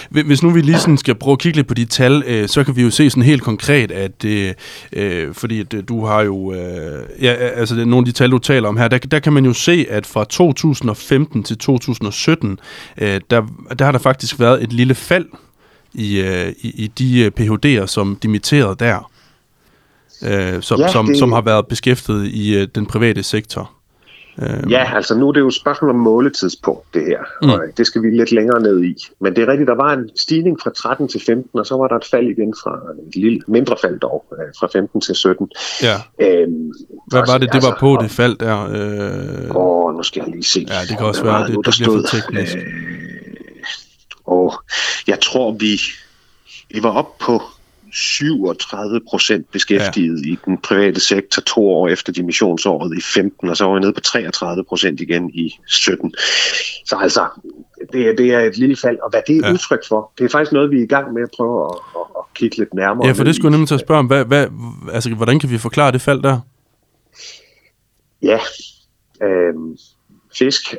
Hvis 0.10 0.44
nu 0.44 0.50
vi 0.50 0.62
lige 0.62 0.80
sådan 0.80 0.98
skal 0.98 1.16
prøve 1.16 1.34
at 1.34 1.40
kigge 1.40 1.58
lidt 1.58 1.68
på 1.68 1.74
de 1.74 1.86
tal, 1.86 2.24
øh, 2.28 2.48
så 2.48 2.64
kan 2.64 2.76
vi 2.76 2.82
jo 2.82 2.90
se 2.90 3.10
sådan 3.10 3.24
helt 3.24 3.44
konkret, 3.44 3.92
at 3.92 4.26
øh, 4.26 4.54
øh 4.94 5.34
fordi 5.34 5.60
at, 5.60 5.74
øh, 5.74 5.84
du 5.88 6.06
har 6.06 6.22
jo, 6.22 6.54
øh, 6.54 7.04
ja, 7.22 7.34
altså 7.34 7.76
nogle 7.76 7.98
af 7.98 8.06
de 8.06 8.12
tal, 8.12 8.32
du 8.32 8.38
taler 8.38 8.70
om 8.70 8.78
her, 8.78 8.88
der, 8.88 8.98
der 8.98 9.20
kan 9.20 9.34
man 9.34 9.46
jo 9.46 9.54
se, 9.54 9.86
at 9.90 10.06
fra 10.06 10.24
2015 10.24 11.44
til 11.44 11.58
2017, 11.58 12.60
øh, 12.98 13.22
der, 13.30 13.42
der 13.80 13.86
har 13.86 13.92
der 13.92 14.00
faktisk 14.00 14.40
været 14.40 14.64
et 14.64 14.74
lille 14.74 14.96
fald 14.96 15.26
i, 15.94 16.22
øh, 16.22 16.54
i, 16.62 16.84
i 16.84 16.88
de 16.88 17.20
øh, 17.20 17.32
PhD'er, 17.40 17.86
som 17.86 18.18
dimitterede 18.24 18.76
der, 18.80 19.12
øh, 20.24 20.62
som, 20.62 20.80
ja, 20.80 20.88
som, 20.88 21.06
det... 21.06 21.18
som 21.18 21.32
har 21.32 21.42
været 21.42 21.68
beskæftiget 21.68 22.28
i 22.28 22.56
øh, 22.58 22.68
den 22.76 22.86
private 22.86 23.24
sektor. 23.24 23.72
Øh. 24.42 24.72
Ja, 24.72 24.96
altså 24.96 25.18
nu 25.18 25.28
er 25.28 25.32
det 25.32 25.40
jo 25.40 25.48
et 25.48 25.54
spørgsmål 25.54 25.90
om 25.90 25.96
måletidspunkt, 25.96 26.94
det 26.94 27.04
her, 27.06 27.20
mm. 27.42 27.50
og 27.50 27.60
det 27.78 27.88
skal 27.88 28.02
vi 28.02 28.10
lidt 28.10 28.32
længere 28.32 28.62
ned 28.62 28.84
i. 28.84 28.96
Men 29.20 29.36
det 29.36 29.44
er 29.44 29.48
rigtigt, 29.48 29.68
der 29.68 29.76
var 29.76 29.94
en 29.94 30.10
stigning 30.16 30.60
fra 30.64 30.72
13 30.76 31.08
til 31.08 31.22
15, 31.26 31.60
og 31.60 31.66
så 31.66 31.78
var 31.78 31.88
der 31.88 31.96
et 31.96 32.06
fald 32.12 32.28
igen 32.28 32.54
fra 32.64 32.80
et 33.08 33.16
lille, 33.16 33.40
mindre 33.48 33.76
fald 33.82 34.00
dog, 34.00 34.26
øh, 34.32 34.54
fra 34.60 34.68
15 34.74 35.02
til 35.02 35.16
17. 35.16 35.50
Ja. 35.84 35.96
Øhm, 36.22 36.74
Hvad 37.08 37.22
var 37.28 37.38
det, 37.38 37.48
det 37.48 37.56
altså, 37.56 37.70
var 37.70 37.78
på, 37.80 37.98
det 38.02 38.12
fald 38.12 38.38
der? 38.38 38.68
Øh... 38.72 39.56
Åh, 39.56 39.96
nu 39.96 40.04
skal 40.04 40.22
jeg 40.26 40.32
lige 40.32 40.44
se. 40.44 40.66
Ja, 40.70 40.80
det 40.90 40.98
kan 40.98 41.08
også 41.08 41.24
være, 41.24 41.48
det, 41.48 41.50
det, 41.50 41.66
det 41.66 41.74
bliver 41.80 42.02
for 42.02 42.08
teknisk. 42.08 42.56
Øh, 42.56 42.93
og 44.26 44.54
jeg 45.08 45.20
tror, 45.20 45.52
vi, 45.52 45.82
vi 46.70 46.84
var 46.84 46.92
op 46.92 47.18
på 47.18 47.42
37 47.94 49.02
procent 49.10 49.52
beskæftiget 49.52 50.26
ja. 50.26 50.32
i 50.32 50.38
den 50.46 50.58
private 50.58 51.00
sektor 51.00 51.42
to 51.42 51.70
år 51.70 51.88
efter 51.88 52.14
dimissionsåret 52.14 52.98
i 52.98 53.02
15, 53.02 53.50
og 53.50 53.58
så 53.58 53.66
var 53.66 53.74
vi 53.74 53.80
nede 53.80 53.94
på 53.94 54.00
33 54.00 54.64
procent 54.64 55.02
igen 55.02 55.30
i 55.30 55.60
17. 55.68 56.14
Så 56.86 56.98
altså, 57.02 57.28
det, 57.92 58.10
er, 58.10 58.16
det 58.16 58.34
er 58.34 58.40
et 58.40 58.58
lille 58.58 58.76
fald, 58.76 59.00
og 59.00 59.10
hvad 59.10 59.22
det 59.28 59.38
er 59.38 59.48
ja. 59.48 59.54
udtryk 59.54 59.88
for, 59.88 60.12
det 60.18 60.26
er 60.26 60.30
faktisk 60.30 60.52
noget, 60.52 60.72
vi 60.72 60.80
er 60.80 60.84
i 60.84 60.88
gang 60.88 61.14
med 61.14 61.22
at 61.22 61.30
prøve 61.38 61.66
at, 61.66 61.76
at, 61.96 62.02
at 62.18 62.34
kigge 62.34 62.58
lidt 62.58 62.74
nærmere. 62.74 63.08
Ja, 63.08 63.14
for 63.14 63.24
det 63.24 63.36
skulle 63.36 63.52
nemlig 63.52 63.68
til 63.68 63.76
at 63.76 63.82
spørge 63.82 64.00
om, 64.00 64.08
hvad, 64.08 64.26
hvad, 64.26 64.48
altså, 64.94 65.10
hvordan 65.10 65.40
kan 65.40 65.50
vi 65.50 65.58
forklare 65.58 65.92
det 65.92 66.02
fald 66.02 66.22
der? 66.22 66.40
Ja, 68.22 68.40
øh, 69.24 69.54
fisk. 70.38 70.76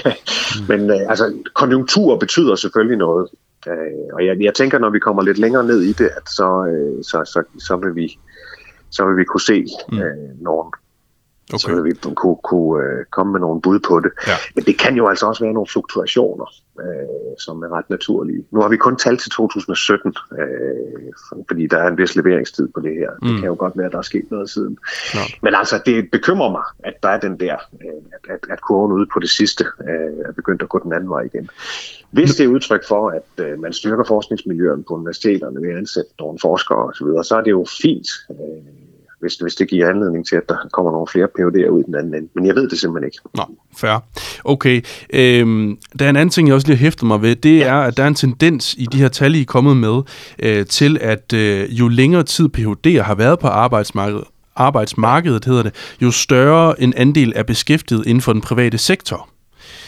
Men 0.68 0.90
øh, 0.90 1.10
altså, 1.10 1.34
konjunktur 1.54 2.16
betyder 2.16 2.54
selvfølgelig 2.54 2.98
noget. 2.98 3.28
Øh, 3.68 4.08
og 4.12 4.26
jeg, 4.26 4.36
jeg 4.40 4.54
tænker, 4.54 4.78
når 4.78 4.90
vi 4.90 4.98
kommer 4.98 5.22
lidt 5.22 5.38
længere 5.38 5.64
ned 5.64 5.80
i 5.80 5.92
det, 5.92 6.10
at 6.16 6.28
så, 6.28 6.66
øh, 6.72 7.04
så, 7.04 7.24
så, 7.24 7.42
så, 7.58 7.76
vil, 7.76 7.94
vi, 7.94 8.18
så 8.90 9.06
vil 9.06 9.16
vi 9.16 9.24
kunne 9.24 9.40
se 9.40 9.66
mm. 9.92 9.98
øh, 9.98 10.42
nogle 10.42 10.70
Okay. 11.54 11.74
Så 11.74 11.82
vi 11.82 11.92
kunne, 12.14 12.36
kunne 12.44 12.98
uh, 12.98 13.04
komme 13.10 13.32
med 13.32 13.40
nogle 13.40 13.60
bud 13.60 13.78
på 13.78 14.00
det. 14.00 14.10
Ja. 14.26 14.32
Men 14.54 14.64
det 14.64 14.78
kan 14.78 14.96
jo 14.96 15.08
altså 15.08 15.26
også 15.26 15.44
være 15.44 15.52
nogle 15.52 15.66
fluktuationer, 15.66 16.46
uh, 16.74 17.34
som 17.38 17.62
er 17.62 17.68
ret 17.76 17.90
naturlige. 17.90 18.44
Nu 18.50 18.60
har 18.60 18.68
vi 18.68 18.76
kun 18.76 18.96
talt 18.96 19.20
til 19.20 19.30
2017, 19.30 20.14
uh, 20.32 20.38
øh, 20.38 21.44
fordi 21.48 21.66
der 21.66 21.78
er 21.78 21.88
en 21.88 21.98
vis 21.98 22.16
leveringstid 22.16 22.68
på 22.74 22.80
det 22.80 22.94
her. 22.94 23.10
Mm. 23.22 23.28
Det 23.28 23.36
kan 23.40 23.46
jo 23.46 23.56
godt 23.58 23.72
være, 23.76 23.86
at 23.86 23.92
der 23.92 23.98
er 23.98 24.02
sket 24.02 24.30
noget 24.30 24.50
siden. 24.50 24.78
Ja. 25.14 25.20
Men 25.42 25.54
altså, 25.54 25.82
det 25.86 26.10
bekymrer 26.12 26.50
mig, 26.50 26.64
at 26.78 26.94
der 27.02 27.08
er 27.08 27.20
den 27.20 27.40
der, 27.40 27.56
uh, 27.72 28.34
at, 28.34 28.40
at, 28.50 28.60
kurven 28.60 28.92
ude 28.92 29.06
på 29.12 29.18
det 29.18 29.30
sidste 29.30 29.64
uh, 29.80 30.28
er 30.28 30.32
begyndt 30.32 30.62
at 30.62 30.68
gå 30.68 30.78
den 30.78 30.92
anden 30.92 31.10
vej 31.10 31.22
igen. 31.22 31.50
Hvis 32.10 32.34
det 32.34 32.44
er 32.44 32.48
udtryk 32.48 32.88
for, 32.88 33.10
at 33.10 33.52
uh, 33.52 33.60
man 33.60 33.72
styrker 33.72 34.04
forskningsmiljøerne 34.04 34.84
på 34.88 34.94
universiteterne 34.94 35.62
ved 35.62 35.70
at 35.70 35.76
ansætte 35.76 36.10
nogle 36.18 36.38
forskere 36.38 36.78
osv., 36.78 37.06
så 37.22 37.36
er 37.36 37.42
det 37.42 37.50
jo 37.50 37.66
fint. 37.82 38.08
Uh, 38.28 38.87
hvis, 39.20 39.34
hvis 39.34 39.54
det 39.54 39.68
giver 39.68 39.88
anledning 39.88 40.26
til, 40.26 40.36
at 40.36 40.42
der 40.48 40.56
kommer 40.72 40.92
nogle 40.92 41.06
flere 41.12 41.26
PUD'er 41.38 41.70
ud 41.70 41.80
i 41.80 41.86
den 41.86 41.94
anden 41.94 42.14
ende. 42.14 42.28
Men 42.34 42.46
jeg 42.46 42.54
ved 42.54 42.68
det 42.68 42.78
simpelthen 42.78 43.08
ikke. 43.08 43.18
Nå, 43.34 43.44
fair. 43.76 44.04
Okay. 44.44 44.82
Øhm, 45.12 45.76
der 45.98 46.04
er 46.04 46.10
en 46.10 46.16
anden 46.16 46.30
ting, 46.30 46.48
jeg 46.48 46.54
også 46.54 46.66
lige 46.66 46.76
har 46.76 46.82
hæftet 46.82 47.06
mig 47.06 47.22
ved. 47.22 47.36
Det 47.36 47.62
er, 47.62 47.74
at 47.74 47.96
der 47.96 48.02
er 48.02 48.08
en 48.08 48.14
tendens 48.14 48.74
i 48.78 48.86
de 48.92 48.98
her 48.98 49.08
tal, 49.08 49.34
I 49.34 49.40
er 49.40 49.44
kommet 49.44 49.76
med, 49.76 50.02
øh, 50.38 50.66
til 50.66 50.98
at 51.00 51.32
øh, 51.32 51.78
jo 51.78 51.88
længere 51.88 52.22
tid 52.22 52.48
PUD'er 52.58 53.02
har 53.02 53.14
været 53.14 53.38
på 53.38 53.46
arbejdsmarkedet, 53.46 54.24
arbejdsmarkedet 54.56 55.44
hedder 55.44 55.62
det, 55.62 55.96
jo 56.02 56.10
større 56.10 56.82
en 56.82 56.94
andel 56.96 57.32
er 57.36 57.42
beskæftiget 57.42 58.06
inden 58.06 58.20
for 58.20 58.32
den 58.32 58.42
private 58.42 58.78
sektor. 58.78 59.28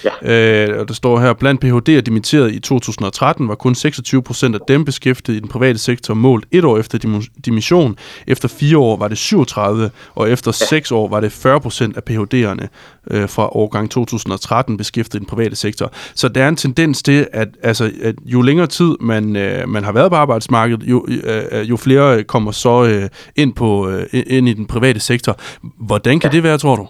Ja. 0.05 0.69
Øh, 0.69 0.81
og 0.81 0.89
der 0.89 0.95
står 0.95 1.21
her, 1.21 1.33
blandt 1.33 1.65
PhD'er 1.65 2.01
dimitteret 2.01 2.53
i 2.53 2.61
2013 2.61 3.49
var 3.49 3.55
kun 3.55 3.75
26 3.75 4.23
procent 4.23 4.55
af 4.55 4.61
dem 4.69 4.85
beskæftiget 4.85 5.37
i 5.37 5.41
den 5.41 5.49
private 5.49 5.79
sektor 5.79 6.15
målt 6.15 6.47
et 6.51 6.65
år 6.65 6.79
efter 6.79 7.23
dimission. 7.45 7.97
Efter 8.27 8.49
fire 8.49 8.79
år 8.79 8.97
var 8.97 9.09
det 9.09 9.19
37, 9.19 9.91
og 10.15 10.31
efter 10.31 10.59
ja. 10.61 10.67
seks 10.67 10.93
år 10.93 11.09
var 11.09 11.21
det 11.21 11.33
40 11.33 11.61
procent 11.61 11.97
af 11.97 12.03
PhD'erne 12.11 12.67
øh, 13.11 13.29
fra 13.29 13.57
årgang 13.57 13.91
2013 13.91 14.77
beskæftiget 14.77 15.21
i 15.21 15.25
den 15.25 15.27
private 15.27 15.57
sektor. 15.57 15.93
Så 16.15 16.29
der 16.29 16.45
er 16.45 16.49
en 16.49 16.57
tendens 16.57 17.03
til, 17.03 17.27
at, 17.33 17.49
altså, 17.63 17.91
at 18.03 18.15
jo 18.25 18.43
længere 18.43 18.67
tid 18.67 18.95
man, 19.01 19.37
øh, 19.37 19.69
man 19.69 19.85
har 19.85 19.93
været 19.93 20.11
på 20.11 20.17
arbejdsmarkedet, 20.17 20.83
jo, 20.83 21.07
øh, 21.09 21.71
jo 21.71 21.77
flere 21.77 22.23
kommer 22.23 22.53
så 22.53 22.85
øh, 22.85 23.09
ind, 23.37 23.55
på, 23.55 23.89
øh, 23.89 24.07
ind 24.13 24.49
i 24.49 24.53
den 24.53 24.67
private 24.67 25.01
sektor. 25.01 25.37
Hvordan 25.79 26.21
kan 26.21 26.31
ja. 26.31 26.37
det 26.37 26.43
være, 26.43 26.59
tror 26.59 26.77
du? 26.77 26.89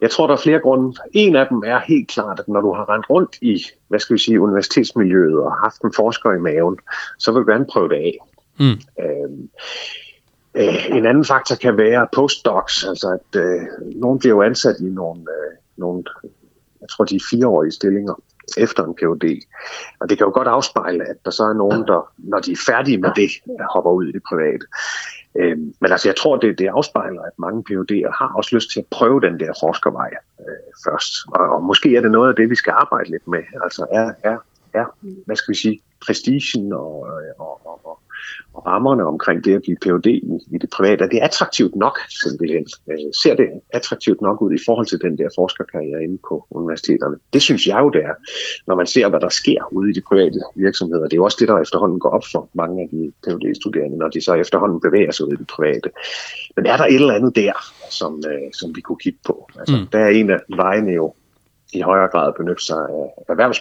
Jeg 0.00 0.10
tror, 0.10 0.26
der 0.26 0.34
er 0.34 0.38
flere 0.38 0.60
grunde. 0.60 0.98
En 1.12 1.36
af 1.36 1.46
dem 1.48 1.62
er 1.66 1.78
helt 1.78 2.08
klart, 2.08 2.40
at 2.40 2.48
når 2.48 2.60
du 2.60 2.72
har 2.72 2.94
rendt 2.94 3.10
rundt 3.10 3.36
i, 3.42 3.64
hvad 3.88 3.98
skal 3.98 4.14
vi 4.14 4.18
sige, 4.18 4.40
universitetsmiljøet 4.40 5.38
og 5.38 5.52
haft 5.52 5.82
en 5.82 5.92
forsker 5.92 6.32
i 6.32 6.38
maven, 6.38 6.78
så 7.18 7.32
vil 7.32 7.42
du 7.42 7.50
gerne 7.50 7.66
prøve 7.72 7.88
det 7.88 7.94
af. 7.94 8.18
Mm. 8.58 8.80
Øhm, 9.04 9.48
øh, 10.54 10.96
en 10.96 11.06
anden 11.06 11.24
faktor 11.24 11.56
kan 11.56 11.76
være 11.76 12.08
postdocs, 12.12 12.84
altså 12.84 13.08
at 13.08 13.40
øh, 13.40 13.60
nogen 13.96 14.18
bliver 14.18 14.34
jo 14.34 14.42
ansat 14.42 14.76
i 14.80 14.88
nogle, 14.88 15.20
øh, 15.20 15.56
nogle, 15.76 16.04
jeg 16.80 16.88
tror 16.88 17.04
de 17.04 17.16
er 17.16 17.26
fireårige 17.30 17.72
stillinger, 17.72 18.14
efter 18.56 18.84
en 18.84 18.94
PhD. 18.94 19.42
Og 20.00 20.08
det 20.08 20.18
kan 20.18 20.24
jo 20.26 20.30
godt 20.34 20.48
afspejle, 20.48 21.04
at 21.04 21.16
der 21.24 21.30
så 21.30 21.44
er 21.44 21.52
nogen, 21.52 21.86
der, 21.86 22.12
når 22.18 22.38
de 22.38 22.52
er 22.52 22.62
færdige 22.66 22.98
med 22.98 23.10
det, 23.16 23.30
hopper 23.72 23.90
ud 23.90 24.06
i 24.06 24.12
det 24.12 24.22
private. 24.28 24.66
Øh, 25.38 25.58
men 25.58 25.92
altså, 25.92 26.08
jeg 26.08 26.16
tror, 26.16 26.36
det, 26.36 26.58
det 26.58 26.66
afspejler, 26.66 27.22
at 27.22 27.32
mange 27.38 27.64
PUD'er 27.70 28.18
har 28.18 28.32
også 28.36 28.56
lyst 28.56 28.70
til 28.70 28.80
at 28.80 28.86
prøve 28.90 29.20
den 29.20 29.40
der 29.40 29.52
forskervej 29.62 30.10
øh, 30.40 30.70
først. 30.84 31.12
Og, 31.26 31.40
og 31.54 31.62
måske 31.62 31.96
er 31.96 32.00
det 32.00 32.10
noget 32.10 32.28
af 32.28 32.36
det, 32.36 32.50
vi 32.50 32.54
skal 32.54 32.72
arbejde 32.76 33.10
lidt 33.10 33.28
med. 33.28 33.42
Altså, 33.62 33.86
er, 33.92 34.12
er, 34.22 34.38
er 34.74 34.86
hvad 35.26 35.36
skal 35.36 35.52
vi 35.52 35.58
sige, 35.58 35.80
prestigen 36.06 36.72
og, 36.72 37.08
og, 37.38 37.66
og, 37.66 37.80
og 37.84 37.93
og 38.54 38.66
rammerne 38.66 39.04
omkring 39.04 39.44
det 39.44 39.54
at 39.54 39.62
blive 39.62 39.76
Ph.D. 39.76 40.06
i, 40.06 40.54
i 40.54 40.58
det 40.58 40.70
private, 40.70 41.04
er 41.04 41.08
det 41.08 41.18
attraktivt 41.18 41.76
nok 41.76 41.98
simpelthen? 42.22 42.66
Øh, 42.90 42.98
ser 43.22 43.34
det 43.34 43.48
attraktivt 43.72 44.20
nok 44.20 44.42
ud 44.42 44.52
i 44.52 44.62
forhold 44.66 44.86
til 44.86 45.00
den 45.00 45.18
der 45.18 45.28
forskerkarriere 45.34 46.02
inde 46.02 46.18
på 46.28 46.46
universiteterne? 46.50 47.16
Det 47.32 47.42
synes 47.42 47.66
jeg 47.66 47.78
jo, 47.80 47.90
det 47.90 48.02
er, 48.04 48.14
når 48.66 48.74
man 48.74 48.86
ser, 48.86 49.08
hvad 49.08 49.20
der 49.20 49.28
sker 49.28 49.60
ude 49.72 49.90
i 49.90 49.92
de 49.92 50.02
private 50.08 50.40
virksomheder. 50.56 51.04
Det 51.04 51.12
er 51.12 51.16
jo 51.16 51.24
også 51.24 51.36
det, 51.40 51.48
der 51.48 51.58
efterhånden 51.58 51.98
går 52.00 52.10
op 52.10 52.24
for 52.32 52.48
mange 52.54 52.82
af 52.82 52.88
de 52.92 53.12
Ph.D.-studerende, 53.24 53.96
når 53.96 54.08
de 54.08 54.20
så 54.20 54.34
efterhånden 54.34 54.80
bevæger 54.80 55.12
sig 55.12 55.26
ud 55.26 55.32
i 55.32 55.36
det 55.36 55.46
private. 55.46 55.90
Men 56.56 56.66
er 56.66 56.76
der 56.76 56.84
et 56.84 56.94
eller 56.94 57.14
andet 57.14 57.36
der, 57.36 57.52
som, 57.90 58.22
øh, 58.30 58.52
som 58.52 58.76
vi 58.76 58.80
kunne 58.80 58.98
kigge 58.98 59.18
på? 59.26 59.48
Altså, 59.58 59.76
mm. 59.76 59.86
Der 59.92 59.98
er 59.98 60.08
en 60.08 60.30
af 60.30 60.40
vejene 60.56 60.92
jo 60.92 61.14
i 61.74 61.80
højere 61.80 62.08
grad 62.08 62.32
benytte 62.38 62.64
sig 62.64 62.76
af 62.76 63.04
erhvervs 63.28 63.58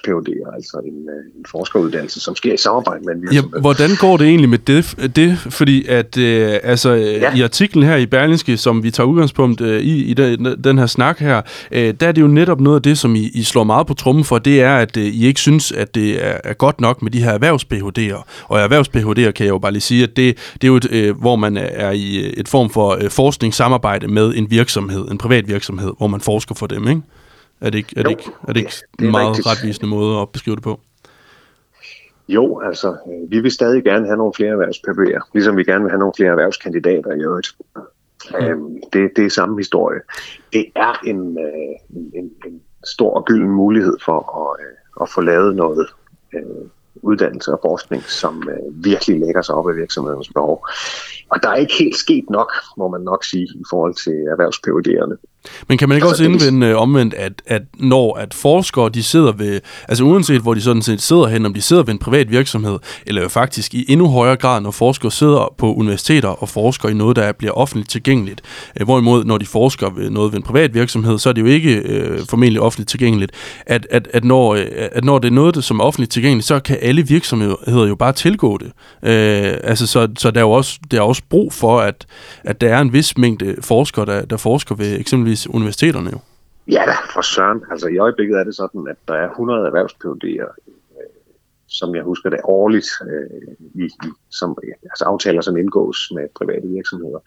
altså 0.55 0.77
en, 0.85 1.09
øh, 1.09 1.39
en 1.39 1.45
forskeruddannelse, 1.51 2.19
som 2.19 2.35
sker 2.35 2.53
i 2.53 2.57
samarbejde 2.57 3.05
med 3.05 3.13
en 3.15 3.21
virksomhed. 3.21 3.51
Ja, 3.53 3.59
hvordan 3.59 3.89
går 3.99 4.17
det 4.17 4.27
egentlig 4.27 4.49
med 4.49 4.57
det? 4.57 5.15
det 5.15 5.37
fordi 5.37 5.87
at 5.87 6.17
øh, 6.17 6.59
altså, 6.63 6.91
ja. 6.93 7.35
i 7.35 7.41
artiklen 7.41 7.83
her 7.83 7.95
i 7.95 8.05
Berlingske, 8.05 8.57
som 8.57 8.83
vi 8.83 8.91
tager 8.91 9.07
udgangspunkt 9.07 9.61
øh, 9.61 9.81
i, 9.81 10.03
i 10.03 10.13
den, 10.13 10.63
den 10.63 10.77
her 10.77 10.85
snak 10.85 11.19
her, 11.19 11.41
øh, 11.71 11.93
der 11.99 12.07
er 12.07 12.11
det 12.11 12.21
jo 12.21 12.27
netop 12.27 12.59
noget 12.59 12.75
af 12.75 12.81
det, 12.81 12.97
som 12.97 13.15
I, 13.15 13.29
I 13.33 13.43
slår 13.43 13.63
meget 13.63 13.87
på 13.87 13.93
trummen 13.93 14.23
for, 14.23 14.39
det 14.39 14.61
er, 14.61 14.77
at 14.77 14.97
øh, 14.97 15.03
I 15.03 15.25
ikke 15.25 15.39
synes, 15.39 15.71
at 15.71 15.95
det 15.95 16.25
er, 16.25 16.37
er 16.43 16.53
godt 16.53 16.81
nok 16.81 17.01
med 17.01 17.11
de 17.11 17.23
her 17.23 17.31
erhvervs 17.31 17.67
-PHD'er. 17.73 18.23
Og 18.47 18.59
erhvervs 18.59 18.87
kan 18.87 19.45
jeg 19.45 19.49
jo 19.49 19.57
bare 19.57 19.71
lige 19.71 19.81
sige, 19.81 20.03
at 20.03 20.17
det, 20.17 20.37
det 20.53 20.63
er 20.63 20.67
jo 20.67 20.75
et, 20.75 20.91
øh, 20.91 21.19
hvor 21.19 21.35
man 21.35 21.57
er 21.57 21.91
i 21.91 22.33
et 22.39 22.47
form 22.47 22.69
for 22.69 22.97
øh, 23.01 23.09
forskningssamarbejde 23.09 24.07
med 24.07 24.33
en 24.35 24.47
virksomhed, 24.49 25.11
en 25.11 25.17
privat 25.17 25.47
virksomhed, 25.47 25.91
hvor 25.97 26.07
man 26.07 26.21
forsker 26.21 26.55
for 26.55 26.67
dem, 26.67 26.87
ikke? 26.87 27.01
Er 27.61 27.69
det 27.69 27.77
ikke, 27.77 27.93
er 27.97 28.03
det 28.03 28.09
ikke, 28.09 28.31
er 28.47 28.53
det 28.53 28.59
ikke 28.59 28.71
det 28.71 29.01
er 29.01 29.05
en 29.05 29.11
meget 29.11 29.29
rigtigt. 29.29 29.47
retvisende 29.47 29.87
måde 29.87 30.21
at 30.21 30.29
beskrive 30.29 30.55
det 30.55 30.63
på? 30.63 30.79
Jo, 32.29 32.59
altså, 32.59 32.87
øh, 32.87 33.31
vi 33.31 33.39
vil 33.39 33.51
stadig 33.51 33.83
gerne 33.83 34.05
have 34.05 34.17
nogle 34.17 34.33
flere 34.35 34.49
erhvervspapir, 34.49 35.19
ligesom 35.33 35.57
vi 35.57 35.63
gerne 35.63 35.83
vil 35.83 35.91
have 35.91 35.99
nogle 35.99 36.13
flere 36.17 36.29
erhvervskandidater 36.29 37.11
i 37.11 37.19
øvrigt. 37.19 37.47
Mm. 37.75 38.45
Øhm, 38.45 38.81
det, 38.93 39.11
det 39.15 39.25
er 39.25 39.29
samme 39.29 39.59
historie. 39.59 40.01
Det 40.53 40.65
er 40.75 41.01
en, 41.05 41.37
øh, 41.39 41.99
en, 42.19 42.31
en 42.45 42.61
stor 42.83 43.13
og 43.13 43.25
gylden 43.25 43.49
mulighed 43.49 43.97
for 44.05 44.19
at, 44.41 44.65
øh, 44.65 45.01
at 45.01 45.09
få 45.09 45.21
lavet 45.21 45.55
noget 45.55 45.87
øh, 46.33 46.67
uddannelse 47.03 47.51
og 47.51 47.59
forskning, 47.65 48.03
som 48.03 48.49
øh, 48.49 48.85
virkelig 48.85 49.19
lægger 49.19 49.41
sig 49.41 49.55
op 49.55 49.69
af 49.69 49.75
virksomhedens 49.75 50.29
behov. 50.33 50.67
Og 51.29 51.43
der 51.43 51.49
er 51.49 51.55
ikke 51.55 51.73
helt 51.79 51.95
sket 51.95 52.25
nok, 52.29 52.51
må 52.77 52.87
man 52.87 53.01
nok 53.01 53.23
sige, 53.23 53.43
i 53.43 53.63
forhold 53.69 53.95
til 54.03 54.13
erhvervspævderne. 54.13 55.17
Men 55.67 55.77
kan 55.77 55.89
man 55.89 55.95
ikke 55.95 56.07
altså, 56.07 56.23
også 56.23 56.31
indvende 56.31 56.75
omvendt, 56.75 57.13
at, 57.13 57.41
at 57.47 57.61
når 57.79 58.17
at 58.17 58.33
forskere 58.33 58.89
de 58.89 59.03
sidder 59.03 59.31
ved, 59.31 59.61
altså 59.87 60.03
uanset 60.03 60.41
hvor 60.41 60.53
de 60.53 60.61
sådan 60.61 60.81
set 60.81 61.01
sidder 61.01 61.27
hen, 61.27 61.45
om 61.45 61.53
de 61.53 61.61
sidder 61.61 61.83
ved 61.83 61.93
en 61.93 61.99
privat 61.99 62.31
virksomhed, 62.31 62.79
eller 63.07 63.27
faktisk 63.27 63.73
i 63.73 63.85
endnu 63.89 64.07
højere 64.07 64.35
grad, 64.35 64.61
når 64.61 64.71
forskere 64.71 65.11
sidder 65.11 65.53
på 65.57 65.73
universiteter 65.73 66.29
og 66.29 66.49
forsker 66.49 66.89
i 66.89 66.93
noget, 66.93 67.15
der 67.15 67.31
bliver 67.31 67.53
offentligt 67.53 67.89
tilgængeligt. 67.89 68.41
Øh, 68.79 68.85
hvorimod, 68.85 69.23
når 69.23 69.37
de 69.37 69.45
forsker 69.45 69.89
ved 69.89 70.09
noget 70.09 70.31
ved 70.31 70.37
en 70.37 70.43
privat 70.43 70.73
virksomhed, 70.73 71.19
så 71.19 71.29
er 71.29 71.33
det 71.33 71.41
jo 71.41 71.47
ikke 71.47 71.75
øh, 71.75 72.19
formentlig 72.29 72.61
offentligt 72.61 72.89
tilgængeligt. 72.89 73.31
At, 73.65 73.87
at, 73.89 74.07
at, 74.13 74.23
når, 74.23 74.55
øh, 74.55 74.65
at 74.71 75.03
når 75.03 75.19
det 75.19 75.27
er 75.27 75.33
noget, 75.33 75.63
som 75.63 75.79
er 75.79 75.83
offentligt 75.83 76.11
tilgængeligt, 76.11 76.47
så 76.47 76.59
kan 76.59 76.77
alle 76.81 76.92
virksomheder 77.01 77.87
jo 77.87 77.95
bare 77.95 78.13
tilgå 78.13 78.57
det. 78.57 78.71
Øh, 79.03 79.53
altså, 79.63 79.87
så, 79.87 80.09
så 80.17 80.31
der 80.31 80.39
er 80.39 80.43
jo 80.43 80.51
også, 80.51 80.79
der 80.91 80.97
er 80.97 81.01
også 81.01 81.23
brug 81.29 81.53
for, 81.53 81.79
at, 81.79 82.05
at 82.43 82.61
der 82.61 82.75
er 82.75 82.81
en 82.81 82.93
vis 82.93 83.17
mængde 83.17 83.55
forskere, 83.61 84.05
der, 84.05 84.25
der 84.25 84.37
forsker 84.37 84.75
ved 84.75 84.99
eksempelvis 84.99 85.49
universiteterne 85.49 86.09
jo. 86.09 86.19
Ja 86.67 86.83
da, 86.87 86.95
for 87.13 87.21
søren. 87.21 87.61
Altså 87.71 87.87
i 87.87 87.97
øjeblikket 87.97 88.39
er 88.39 88.43
det 88.43 88.55
sådan, 88.55 88.87
at 88.89 88.95
der 89.07 89.13
er 89.13 89.29
100 89.29 89.65
erhvervspævdier, 89.65 90.45
øh, 90.67 91.09
som 91.67 91.95
jeg 91.95 92.03
husker 92.03 92.29
det 92.29 92.39
årligt, 92.43 92.87
øh, 93.01 93.53
i, 93.75 93.85
i, 93.85 94.09
som, 94.31 94.57
altså 94.83 95.05
aftaler, 95.05 95.41
som 95.41 95.57
indgås 95.57 96.11
med 96.15 96.27
private 96.35 96.67
virksomheder. 96.67 97.19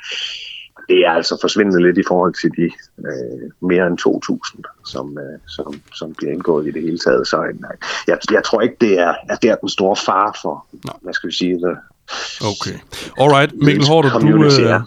Det 0.88 0.98
er 1.06 1.10
altså 1.10 1.38
forsvindende 1.40 1.82
lidt 1.82 1.98
i 1.98 2.08
forhold 2.08 2.34
til 2.42 2.50
de 2.56 2.64
øh, 3.06 3.50
mere 3.60 3.86
end 3.86 3.98
2.000, 4.00 4.90
som, 4.92 5.18
øh, 5.18 5.38
som, 5.46 5.80
som 5.94 6.14
bliver 6.14 6.32
indgået 6.32 6.66
i 6.66 6.70
det 6.70 6.82
hele 6.82 6.98
taget. 6.98 7.26
Så 7.28 7.42
øh, 7.42 7.54
jeg, 8.06 8.18
jeg 8.30 8.44
tror 8.44 8.60
ikke, 8.60 8.76
det 8.80 8.98
er, 8.98 9.14
er 9.28 9.36
der 9.36 9.54
den 9.54 9.68
store 9.68 9.96
fare 9.96 10.32
for, 10.42 10.66
Nej. 10.84 10.94
hvad 11.02 11.14
skal 11.14 11.26
vi 11.26 11.34
sige, 11.34 11.58
Okay. 12.40 12.76
Alright, 13.20 13.52
Mikkel 13.62 13.86
Hårder, 13.86 14.18
du... 14.18 14.44
Øh, 14.44 14.80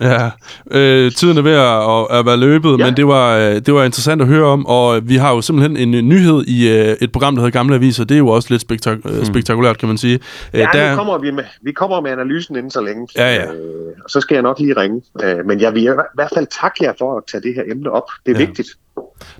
ja, 0.10 0.30
øh, 0.70 1.12
tiden 1.12 1.38
er 1.38 1.42
ved 1.42 1.52
at, 1.52 2.18
at 2.18 2.26
være 2.26 2.36
løbet, 2.36 2.78
ja. 2.78 2.84
men 2.84 2.96
det 2.96 3.06
var, 3.06 3.36
øh, 3.36 3.54
det 3.54 3.74
var 3.74 3.84
interessant 3.84 4.22
at 4.22 4.28
høre 4.28 4.44
om, 4.44 4.66
og 4.66 5.08
vi 5.08 5.16
har 5.16 5.34
jo 5.34 5.40
simpelthen 5.42 5.76
en 5.76 5.94
øh, 5.94 6.02
nyhed 6.02 6.44
i 6.46 6.68
øh, 6.68 6.96
et 7.00 7.12
program, 7.12 7.34
der 7.34 7.42
hedder 7.42 7.58
Gamle 7.58 7.74
Aviser. 7.74 8.04
Det 8.04 8.14
er 8.14 8.18
jo 8.18 8.28
også 8.28 8.48
lidt 8.50 8.62
spektak- 8.62 9.00
hmm. 9.04 9.24
spektakulært, 9.24 9.78
kan 9.78 9.88
man 9.88 9.98
sige. 9.98 10.20
Ja, 10.52 10.66
der... 10.72 10.90
nu 10.90 10.96
kommer 10.96 11.18
vi 11.18 11.30
med, 11.30 11.44
vi 11.62 11.72
kommer 11.72 12.00
med 12.00 12.10
analysen 12.10 12.56
inden 12.56 12.70
så 12.70 12.80
længe. 12.80 13.08
Ja, 13.16 13.34
ja. 13.34 13.52
Øh, 13.52 13.92
og 14.04 14.10
så 14.10 14.20
skal 14.20 14.34
jeg 14.34 14.42
nok 14.42 14.58
lige 14.58 14.76
ringe. 14.76 15.02
Øh, 15.22 15.46
men 15.46 15.60
jeg 15.60 15.74
vil 15.74 15.82
i 15.82 15.88
hvert 16.14 16.30
fald 16.34 16.46
takke 16.60 16.84
jer 16.84 16.92
for 16.98 17.16
at 17.16 17.22
tage 17.32 17.42
det 17.42 17.54
her 17.54 17.62
emne 17.72 17.90
op. 17.90 18.08
Det 18.26 18.36
er 18.36 18.40
ja. 18.40 18.46
vigtigt. 18.46 18.68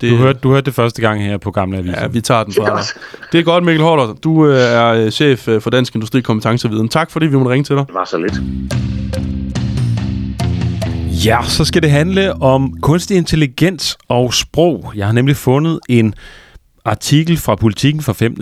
Det, 0.01 0.11
du, 0.11 0.15
hørte, 0.17 0.39
du 0.39 0.49
hørte 0.49 0.65
det 0.65 0.73
første 0.73 1.01
gang 1.01 1.23
her 1.23 1.37
på 1.37 1.51
Gamle 1.51 1.77
Aviser. 1.77 2.01
Ja, 2.01 2.07
vi 2.07 2.21
tager 2.21 2.43
den 2.43 2.53
fra 2.53 2.77
dig. 2.77 2.85
Det 3.31 3.39
er 3.39 3.43
godt, 3.43 3.63
Mikkel 3.63 3.83
Hårder. 3.83 4.13
Du 4.13 4.47
øh, 4.47 4.57
er 4.57 4.87
øh, 4.87 5.11
chef 5.11 5.47
øh, 5.47 5.61
for 5.61 5.69
Dansk 5.69 5.95
Industri 5.95 6.21
Kompetenceviden. 6.21 6.89
Tak 6.89 7.11
fordi 7.11 7.25
vi 7.25 7.37
måtte 7.37 7.51
ringe 7.51 7.63
til 7.63 7.75
dig. 7.75 7.87
Det 7.87 7.95
var 7.95 8.05
så 8.05 8.17
lidt. 8.17 8.33
Ja, 11.25 11.39
så 11.43 11.65
skal 11.65 11.81
det 11.81 11.91
handle 11.91 12.41
om 12.41 12.77
kunstig 12.81 13.17
intelligens 13.17 13.97
og 14.07 14.33
sprog. 14.33 14.91
Jeg 14.95 15.05
har 15.05 15.13
nemlig 15.13 15.35
fundet 15.35 15.79
en 15.89 16.13
artikel 16.85 17.37
fra 17.37 17.55
Politiken 17.55 18.01
fra 18.01 18.13
5. 18.13 18.37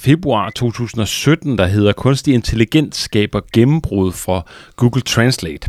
februar 0.00 0.50
2017, 0.50 1.58
der 1.58 1.66
hedder 1.66 1.92
Kunstig 1.92 2.34
intelligens 2.34 2.96
skaber 2.96 3.40
gennembrud 3.52 4.12
for 4.12 4.48
Google 4.76 5.02
Translate. 5.02 5.68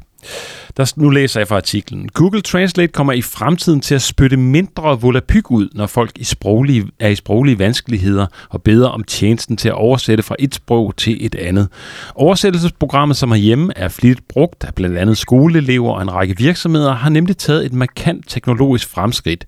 Der, 0.78 0.94
nu 0.96 1.10
læser 1.10 1.40
jeg 1.40 1.48
fra 1.48 1.56
artiklen. 1.56 2.10
Google 2.14 2.42
Translate 2.42 2.92
kommer 2.92 3.14
i 3.14 3.22
fremtiden 3.22 3.82
til 3.82 3.96
at 3.96 4.02
spytte 4.02 4.38
mindre 4.38 5.02
volapyk 5.02 5.52
ud, 5.52 5.70
når 5.74 5.88
folk 5.88 6.12
i 6.16 6.24
sproglige, 6.24 6.88
er 7.00 7.08
i 7.08 7.16
sproglige 7.16 7.60
vanskeligheder 7.60 8.28
og 8.50 8.62
beder 8.62 8.88
om 8.88 9.04
tjenesten 9.04 9.58
til 9.58 9.70
at 9.70 9.76
oversætte 9.76 10.24
fra 10.24 10.36
et 10.40 10.56
sprog 10.56 10.94
til 10.98 11.26
et 11.26 11.36
andet. 11.36 11.68
Oversættelsesprogrammet, 12.16 13.18
som 13.18 13.34
hjemme 13.34 13.74
er 13.76 13.88
flittigt 13.88 14.28
brugt 14.28 14.64
af 14.64 14.76
blandt 14.76 14.98
andet 14.98 15.18
skoleelever 15.18 15.92
og 15.94 16.02
en 16.02 16.14
række 16.14 16.38
virksomheder, 16.38 16.94
har 16.94 17.10
nemlig 17.10 17.38
taget 17.38 17.66
et 17.66 17.74
markant 17.74 18.30
teknologisk 18.30 18.90
fremskridt. 18.90 19.46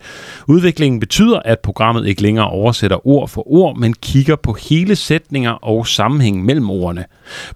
Udviklingen 0.48 1.00
betyder, 1.00 1.40
at 1.46 1.60
programmet 1.60 2.08
ikke 2.08 2.22
længere 2.22 2.50
oversætter 2.50 3.08
ord 3.08 3.30
for 3.30 3.52
ord, 3.52 3.78
men 3.78 3.94
kigger 3.94 4.36
på 4.36 4.54
hele 4.54 4.96
sætninger 4.96 5.52
og 5.52 5.88
sammenhæng 5.88 6.46
mellem 6.46 6.70
ordene. 6.70 7.06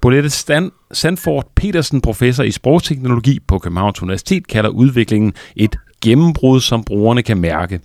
Bolette 0.01 0.29
Stan 0.29 0.71
Sandford 0.93 1.51
Petersen, 1.55 2.01
professor 2.01 2.43
i 2.43 2.51
sprogteknologi 2.51 3.39
på 3.47 3.59
Københavns 3.63 4.01
Universitet, 4.01 4.47
kalder 4.47 4.69
udviklingen 4.69 5.33
et 5.55 5.75
gennembrud, 6.03 6.61
som 6.61 6.83
brugerne 6.83 7.23
kan 7.23 7.37
mærke. 7.37 7.79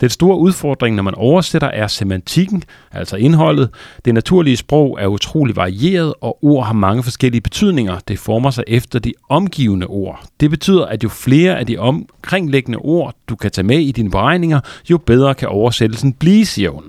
Den 0.00 0.10
store 0.10 0.38
udfordring, 0.38 0.96
når 0.96 1.02
man 1.02 1.14
oversætter, 1.14 1.68
er 1.68 1.86
semantikken, 1.86 2.62
altså 2.92 3.16
indholdet. 3.16 3.70
Det 4.04 4.14
naturlige 4.14 4.56
sprog 4.56 4.98
er 5.00 5.06
utrolig 5.06 5.56
varieret, 5.56 6.14
og 6.20 6.44
ord 6.44 6.66
har 6.66 6.72
mange 6.72 7.02
forskellige 7.02 7.40
betydninger. 7.40 7.98
Det 8.08 8.18
former 8.18 8.50
sig 8.50 8.64
efter 8.66 8.98
de 8.98 9.12
omgivende 9.28 9.86
ord. 9.86 10.24
Det 10.40 10.50
betyder, 10.50 10.86
at 10.86 11.04
jo 11.04 11.08
flere 11.08 11.58
af 11.58 11.66
de 11.66 11.78
omkringliggende 11.78 12.78
ord, 12.78 13.14
du 13.28 13.36
kan 13.36 13.50
tage 13.50 13.66
med 13.66 13.78
i 13.78 13.92
dine 13.92 14.10
beregninger, 14.10 14.60
jo 14.90 14.98
bedre 14.98 15.34
kan 15.34 15.48
oversættelsen 15.48 16.12
blive, 16.12 16.46
siger 16.46 16.70
hun. 16.70 16.84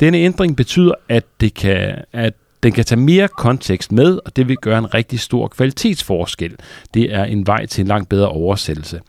Denne 0.00 0.18
ændring 0.18 0.56
betyder, 0.56 0.94
at, 1.08 1.24
det 1.40 1.54
kan, 1.54 1.94
at 2.12 2.34
den 2.62 2.72
kan 2.72 2.84
tage 2.84 3.00
mere 3.00 3.28
kontekst 3.28 3.92
med, 3.92 4.18
og 4.24 4.36
det 4.36 4.48
vil 4.48 4.56
gøre 4.56 4.78
en 4.78 4.94
rigtig 4.94 5.20
stor 5.20 5.48
kvalitetsforskel. 5.48 6.56
Det 6.94 7.14
er 7.14 7.24
en 7.24 7.46
vej 7.46 7.66
til 7.66 7.82
en 7.82 7.88
langt 7.88 8.08
bedre 8.08 8.28
oversættelse. 8.28 9.00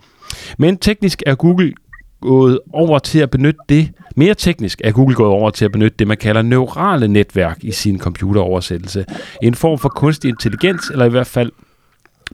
Men 0.58 0.78
teknisk 0.78 1.24
er 1.26 1.36
Google 1.36 1.74
gået 2.22 2.60
over 2.74 3.00
til 3.00 3.20
at 3.20 3.30
benytte 3.30 3.60
det, 3.70 3.92
mere 4.16 4.34
teknisk 4.34 4.82
er 4.84 4.92
Google 4.92 5.16
gået 5.16 5.30
over 5.30 5.50
til 5.50 5.66
at 5.66 5.72
benytte 5.72 5.96
det, 6.00 6.08
man 6.08 6.18
kalder 6.18 6.42
neurale 6.42 7.08
netværk 7.08 7.58
i 7.62 7.72
sin 7.72 8.00
computeroversættelse. 8.00 9.06
En 9.42 9.56
form 9.56 9.80
for 9.80 9.90
kunstig 9.90 10.30
intelligens, 10.30 10.90
eller 10.90 11.06
i 11.06 11.10
hvert 11.10 11.28
fald 11.28 11.52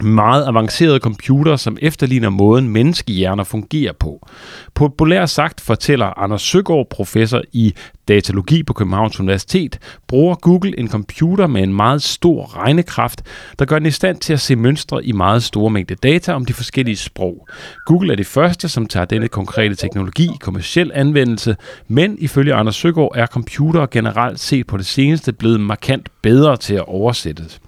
meget 0.03 0.47
avancerede 0.47 0.99
computer, 0.99 1.55
som 1.55 1.77
efterligner 1.81 2.29
måden 2.29 2.69
menneskehjerner 2.69 3.43
fungerer 3.43 3.93
på. 3.93 4.27
Populært 4.73 5.29
sagt 5.29 5.61
fortæller 5.61 6.19
Anders 6.19 6.41
Søgaard, 6.41 6.87
professor 6.89 7.41
i 7.51 7.73
datalogi 8.07 8.63
på 8.63 8.73
Københavns 8.73 9.19
Universitet, 9.19 9.79
bruger 10.07 10.35
Google 10.35 10.79
en 10.79 10.89
computer 10.89 11.47
med 11.47 11.63
en 11.63 11.73
meget 11.73 12.03
stor 12.03 12.57
regnekraft, 12.57 13.23
der 13.59 13.65
gør 13.65 13.79
den 13.79 13.85
i 13.85 13.91
stand 13.91 14.17
til 14.17 14.33
at 14.33 14.39
se 14.39 14.55
mønstre 14.55 15.05
i 15.05 15.11
meget 15.11 15.43
store 15.43 15.69
mængder 15.69 15.95
data 15.95 16.33
om 16.33 16.45
de 16.45 16.53
forskellige 16.53 16.97
sprog. 16.97 17.47
Google 17.85 18.11
er 18.11 18.15
det 18.15 18.27
første, 18.27 18.69
som 18.69 18.85
tager 18.85 19.05
denne 19.05 19.27
konkrete 19.27 19.75
teknologi 19.75 20.23
i 20.23 20.37
kommersiel 20.41 20.91
anvendelse, 20.93 21.55
men 21.87 22.17
ifølge 22.19 22.53
Anders 22.53 22.75
Søgaard 22.75 23.11
er 23.15 23.25
computere 23.25 23.87
generelt 23.91 24.39
set 24.39 24.67
på 24.67 24.77
det 24.77 24.85
seneste 24.85 25.33
blevet 25.33 25.59
markant 25.59 26.09
bedre 26.21 26.57
til 26.57 26.73
at 26.73 26.85
oversættes. 26.87 27.59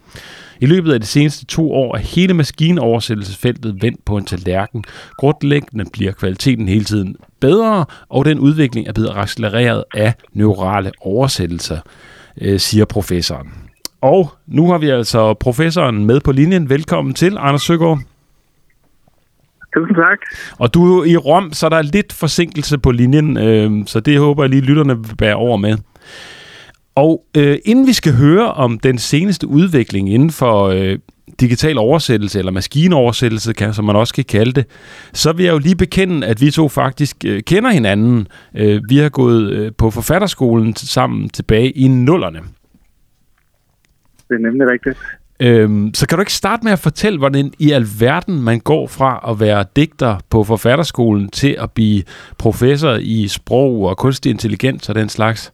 I 0.61 0.65
løbet 0.65 0.93
af 0.93 0.99
de 0.99 1.05
seneste 1.05 1.45
to 1.45 1.71
år 1.71 1.95
er 1.95 1.99
hele 1.99 2.33
maskinoversættelsesfeltet 2.33 3.81
vendt 3.81 4.05
på 4.05 4.17
en 4.17 4.25
tallerken. 4.25 4.83
Grundlæggende 5.17 5.85
bliver 5.93 6.11
kvaliteten 6.11 6.67
hele 6.67 6.85
tiden 6.85 7.15
bedre, 7.39 7.85
og 8.09 8.25
den 8.25 8.39
udvikling 8.39 8.87
er 8.87 8.93
blevet 8.93 9.11
accelereret 9.15 9.83
af 9.93 10.13
neurale 10.33 10.91
oversættelser, 10.99 11.79
øh, 12.41 12.59
siger 12.59 12.85
professoren. 12.85 13.53
Og 14.01 14.31
nu 14.47 14.71
har 14.71 14.77
vi 14.77 14.89
altså 14.89 15.33
professoren 15.33 16.05
med 16.05 16.19
på 16.19 16.31
linjen. 16.31 16.69
Velkommen 16.69 17.13
til, 17.13 17.37
Anders 17.39 17.61
Søgaard. 17.61 17.99
Tusind 19.73 19.95
tak. 19.95 20.19
Og 20.57 20.73
du 20.73 20.83
er 20.83 20.97
jo 20.97 21.03
i 21.03 21.17
Rom, 21.17 21.53
så 21.53 21.69
der 21.69 21.77
er 21.77 21.81
lidt 21.81 22.13
forsinkelse 22.13 22.77
på 22.77 22.91
linjen, 22.91 23.37
øh, 23.37 23.71
så 23.85 23.99
det 23.99 24.19
håber 24.19 24.43
jeg 24.43 24.49
lige 24.49 24.61
lytterne 24.61 24.97
vil 24.97 25.15
bære 25.17 25.35
over 25.35 25.57
med. 25.57 25.77
Og 26.95 27.25
øh, 27.37 27.57
inden 27.65 27.87
vi 27.87 27.93
skal 27.93 28.13
høre 28.13 28.53
om 28.53 28.79
den 28.79 28.97
seneste 28.97 29.47
udvikling 29.47 30.13
inden 30.13 30.31
for 30.31 30.67
øh, 30.67 30.99
digital 31.39 31.77
oversættelse, 31.77 32.39
eller 32.39 32.51
maskinoversættelse, 32.51 33.53
kan, 33.53 33.73
som 33.73 33.85
man 33.85 33.95
også 33.95 34.13
kan 34.13 34.23
kalde 34.23 34.51
det, 34.51 34.65
så 35.13 35.33
vil 35.33 35.45
jeg 35.45 35.53
jo 35.53 35.57
lige 35.57 35.75
bekende, 35.75 36.27
at 36.27 36.41
vi 36.41 36.51
to 36.51 36.69
faktisk 36.69 37.25
øh, 37.25 37.43
kender 37.43 37.69
hinanden. 37.69 38.27
Øh, 38.55 38.81
vi 38.89 38.97
har 38.97 39.09
gået 39.09 39.51
øh, 39.51 39.71
på 39.77 39.91
forfatterskolen 39.91 40.75
sammen 40.75 41.29
tilbage 41.29 41.71
i 41.71 41.87
nullerne. 41.87 42.39
Det 44.29 44.35
er 44.35 44.39
nemlig 44.39 44.67
rigtigt. 44.71 44.97
Øhm, 45.39 45.93
så 45.93 46.07
kan 46.07 46.17
du 46.17 46.21
ikke 46.21 46.33
starte 46.33 46.63
med 46.63 46.71
at 46.71 46.79
fortælle, 46.79 47.19
hvordan 47.19 47.53
i 47.59 47.71
alverden 47.71 48.41
man 48.41 48.59
går 48.59 48.87
fra 48.87 49.25
at 49.31 49.39
være 49.39 49.65
digter 49.75 50.17
på 50.29 50.43
forfatterskolen 50.43 51.29
til 51.29 51.55
at 51.59 51.71
blive 51.71 52.03
professor 52.37 52.97
i 53.01 53.27
sprog 53.27 53.81
og 53.81 53.97
kunstig 53.97 54.29
intelligens 54.29 54.89
og 54.89 54.95
den 54.95 55.09
slags? 55.09 55.53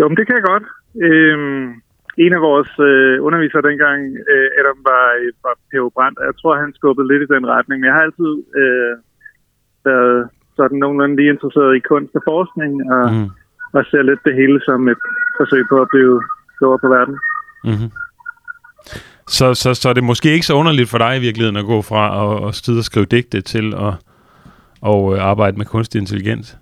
Jo, 0.00 0.08
men 0.08 0.16
det 0.16 0.26
kan 0.26 0.36
jeg 0.38 0.46
godt. 0.52 0.66
Øhm, 1.06 1.66
en 2.24 2.32
af 2.36 2.42
vores 2.48 2.72
øh, 2.88 3.14
undervisere 3.26 3.66
dengang, 3.70 3.98
øh, 4.32 4.48
Adam, 4.60 4.78
var, 4.90 5.04
var 5.44 5.54
P.O. 5.70 5.88
Brandt, 5.96 6.18
jeg 6.28 6.36
tror, 6.40 6.62
han 6.62 6.72
skubbede 6.78 7.08
lidt 7.08 7.22
i 7.22 7.32
den 7.34 7.44
retning. 7.54 7.76
Men 7.80 7.88
jeg 7.88 7.96
har 7.96 8.04
altid 8.08 8.32
øh, 8.60 8.92
været 9.88 10.28
sådan 10.56 10.78
nogenlunde 10.78 11.16
lige 11.16 11.32
interesseret 11.34 11.76
i 11.76 11.86
kunst 11.90 12.14
og 12.18 12.22
forskning, 12.32 12.72
og, 12.94 13.06
mm. 13.12 13.28
og 13.76 13.80
ser 13.90 14.02
lidt 14.02 14.22
det 14.24 14.34
hele 14.40 14.58
som 14.68 14.88
et 14.88 15.02
forsøg 15.38 15.62
på 15.72 15.76
at 15.84 15.88
blive 15.92 16.22
klogere 16.58 16.82
på 16.84 16.88
verden. 16.96 17.16
Mm-hmm. 17.68 17.90
Så, 19.36 19.46
så, 19.54 19.68
så 19.80 19.88
er 19.88 19.92
det 19.92 20.04
måske 20.04 20.28
ikke 20.32 20.46
så 20.46 20.54
underligt 20.54 20.90
for 20.90 20.98
dig 20.98 21.16
i 21.16 21.24
virkeligheden 21.26 21.62
at 21.62 21.70
gå 21.72 21.82
fra 21.82 22.04
at, 22.22 22.48
at 22.48 22.54
stide 22.54 22.78
og 22.78 22.84
skrive 22.84 23.06
digte 23.06 23.40
til 23.40 23.66
at 23.86 23.94
og, 24.82 25.16
øh, 25.16 25.24
arbejde 25.24 25.56
med 25.56 25.66
kunstig 25.66 25.98
intelligens? 25.98 26.56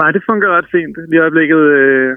Nej, 0.00 0.10
det 0.14 0.22
fungerer 0.28 0.56
ret 0.58 0.68
fint. 0.76 0.94
Lige 1.10 1.20
i 1.20 1.24
øjeblikket 1.26 1.62
øh, 1.80 2.10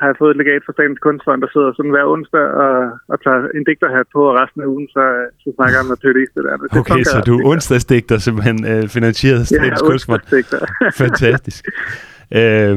har 0.00 0.06
jeg 0.10 0.16
fået 0.18 0.30
et 0.32 0.40
legat 0.40 0.62
fra 0.66 0.74
Statens 0.76 1.02
Kunstfond, 1.04 1.40
der 1.44 1.50
sidder 1.54 1.70
sådan 1.76 1.94
hver 1.94 2.06
onsdag 2.14 2.46
og, 2.64 2.74
og 3.12 3.16
tager 3.24 3.40
en 3.56 3.64
digterhat 3.68 4.08
på, 4.14 4.20
og 4.30 4.34
resten 4.40 4.60
af 4.64 4.68
ugen, 4.74 4.88
så, 4.94 5.04
så 5.42 5.48
snakker 5.56 5.74
jeg 5.76 5.82
om 5.84 5.88
noget 5.90 6.02
det 6.34 6.42
der. 6.46 6.56
Det 6.56 6.80
okay, 6.80 7.02
så 7.12 7.18
du 7.28 7.32
er 7.38 7.44
onsdagsdigter, 7.52 8.16
simpelthen 8.26 8.58
øh, 8.72 8.82
finansieret 8.96 9.40
af 9.40 9.46
Statens 9.46 9.82
ja, 9.82 9.88
Kunstfond. 9.88 10.22
Fantastisk. 11.04 11.62
Øh, 12.40 12.76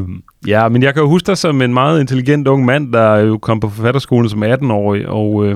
ja, 0.54 0.62
men 0.70 0.80
jeg 0.84 0.92
kan 0.94 1.04
jo 1.04 1.10
huske 1.10 1.28
dig 1.28 1.38
som 1.38 1.62
en 1.62 1.74
meget 1.74 2.00
intelligent 2.04 2.48
ung 2.48 2.66
mand, 2.66 2.94
der 2.94 3.10
jo 3.30 3.38
kom 3.38 3.60
på 3.60 3.70
forfatterskolen 3.70 4.30
som 4.30 4.44
18-årig, 4.44 5.08
og 5.08 5.30
øh, 5.46 5.56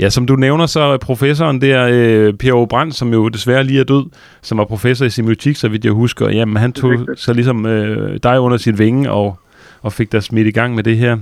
ja, 0.00 0.10
som 0.10 0.26
du 0.26 0.36
nævner, 0.36 0.66
så 0.66 0.96
professoren 0.96 1.60
der, 1.60 1.88
øh, 1.92 2.34
Pierre 2.34 2.66
Brandt, 2.66 2.94
som 2.94 3.12
jo 3.12 3.28
desværre 3.28 3.64
lige 3.64 3.80
er 3.80 3.84
død, 3.84 4.04
som 4.42 4.58
var 4.58 4.64
professor 4.64 5.06
i 5.06 5.10
semiotik, 5.10 5.56
så 5.56 5.68
vidt 5.68 5.84
jeg 5.84 5.92
husker, 5.92 6.28
jamen 6.28 6.56
han 6.56 6.72
tog 6.72 7.06
så 7.16 7.32
ligesom 7.32 7.66
øh, 7.66 8.20
dig 8.22 8.40
under 8.40 8.56
sit 8.56 8.78
vinge 8.78 9.10
og, 9.10 9.38
og 9.82 9.92
fik 9.92 10.12
dig 10.12 10.22
smidt 10.22 10.46
i 10.46 10.50
gang 10.50 10.74
med 10.74 10.84
det 10.84 10.96
her. 10.96 11.18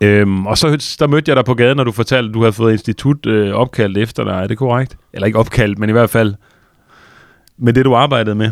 Øhm, 0.00 0.46
og 0.46 0.58
så 0.58 0.96
der 0.98 1.06
mødte 1.06 1.28
jeg 1.28 1.36
dig 1.36 1.44
på 1.44 1.54
gaden, 1.54 1.76
når 1.76 1.84
du 1.84 1.92
fortalte, 1.92 2.28
at 2.28 2.34
du 2.34 2.40
havde 2.40 2.52
fået 2.52 2.72
institut 2.72 3.26
øh, 3.26 3.54
opkaldt 3.54 3.98
efter 3.98 4.24
dig. 4.24 4.32
Er 4.32 4.46
det 4.46 4.58
korrekt? 4.58 4.96
Eller 5.12 5.26
ikke 5.26 5.38
opkaldt, 5.38 5.78
men 5.78 5.88
i 5.88 5.92
hvert 5.92 6.10
fald 6.10 6.34
med 7.58 7.72
det, 7.72 7.84
du 7.84 7.94
arbejdede 7.94 8.34
med. 8.34 8.50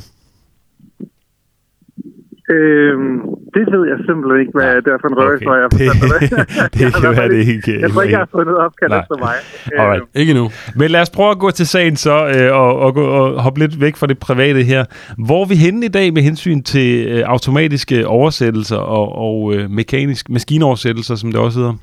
Øhm, 2.50 3.20
det 3.54 3.64
ved 3.72 3.82
jeg 3.90 3.98
simpelthen 4.06 4.40
ikke, 4.40 4.52
hvad 4.58 4.82
det 4.84 4.90
er 4.94 4.98
for 5.02 5.08
en 5.08 5.16
røgelse, 5.20 5.46
okay. 5.46 5.54
jeg 5.54 5.94
har 6.00 6.18
det. 6.22 6.72
det 6.78 6.94
kan 7.00 7.10
være, 7.18 7.28
det 7.28 7.42
ikke... 7.54 7.80
Jeg 7.80 7.90
tror 7.90 8.02
ikke, 8.02 8.12
jeg 8.12 8.24
har 8.26 8.32
fundet 8.38 8.56
opkaldt 8.66 8.94
efter 9.00 9.16
mig. 9.26 9.36
Alright. 9.80 10.02
Øhm. 10.02 10.20
Ikke 10.22 10.34
nu. 10.34 10.44
Men 10.78 10.90
lad 10.90 11.00
os 11.00 11.10
prøve 11.10 11.30
at 11.30 11.38
gå 11.38 11.50
til 11.50 11.66
sagen 11.66 11.96
så, 11.96 12.16
øh, 12.34 12.48
og, 12.60 12.70
og, 12.84 12.92
og 13.18 13.42
hoppe 13.44 13.58
lidt 13.60 13.80
væk 13.80 13.96
fra 13.96 14.06
det 14.06 14.18
private 14.18 14.62
her. 14.62 14.82
Hvor 15.26 15.40
er 15.44 15.48
vi 15.52 15.56
henne 15.66 15.86
i 15.86 15.92
dag 15.98 16.06
med 16.16 16.22
hensyn 16.22 16.62
til 16.62 16.88
øh, 17.12 17.22
automatiske 17.34 18.06
oversættelser 18.06 18.80
og, 18.98 19.06
og 19.26 19.54
øh, 19.54 19.70
mekanisk 19.70 20.30
maskinoversættelser, 20.30 21.14
som 21.14 21.28
det 21.32 21.40
også 21.40 21.58
hedder? 21.60 21.74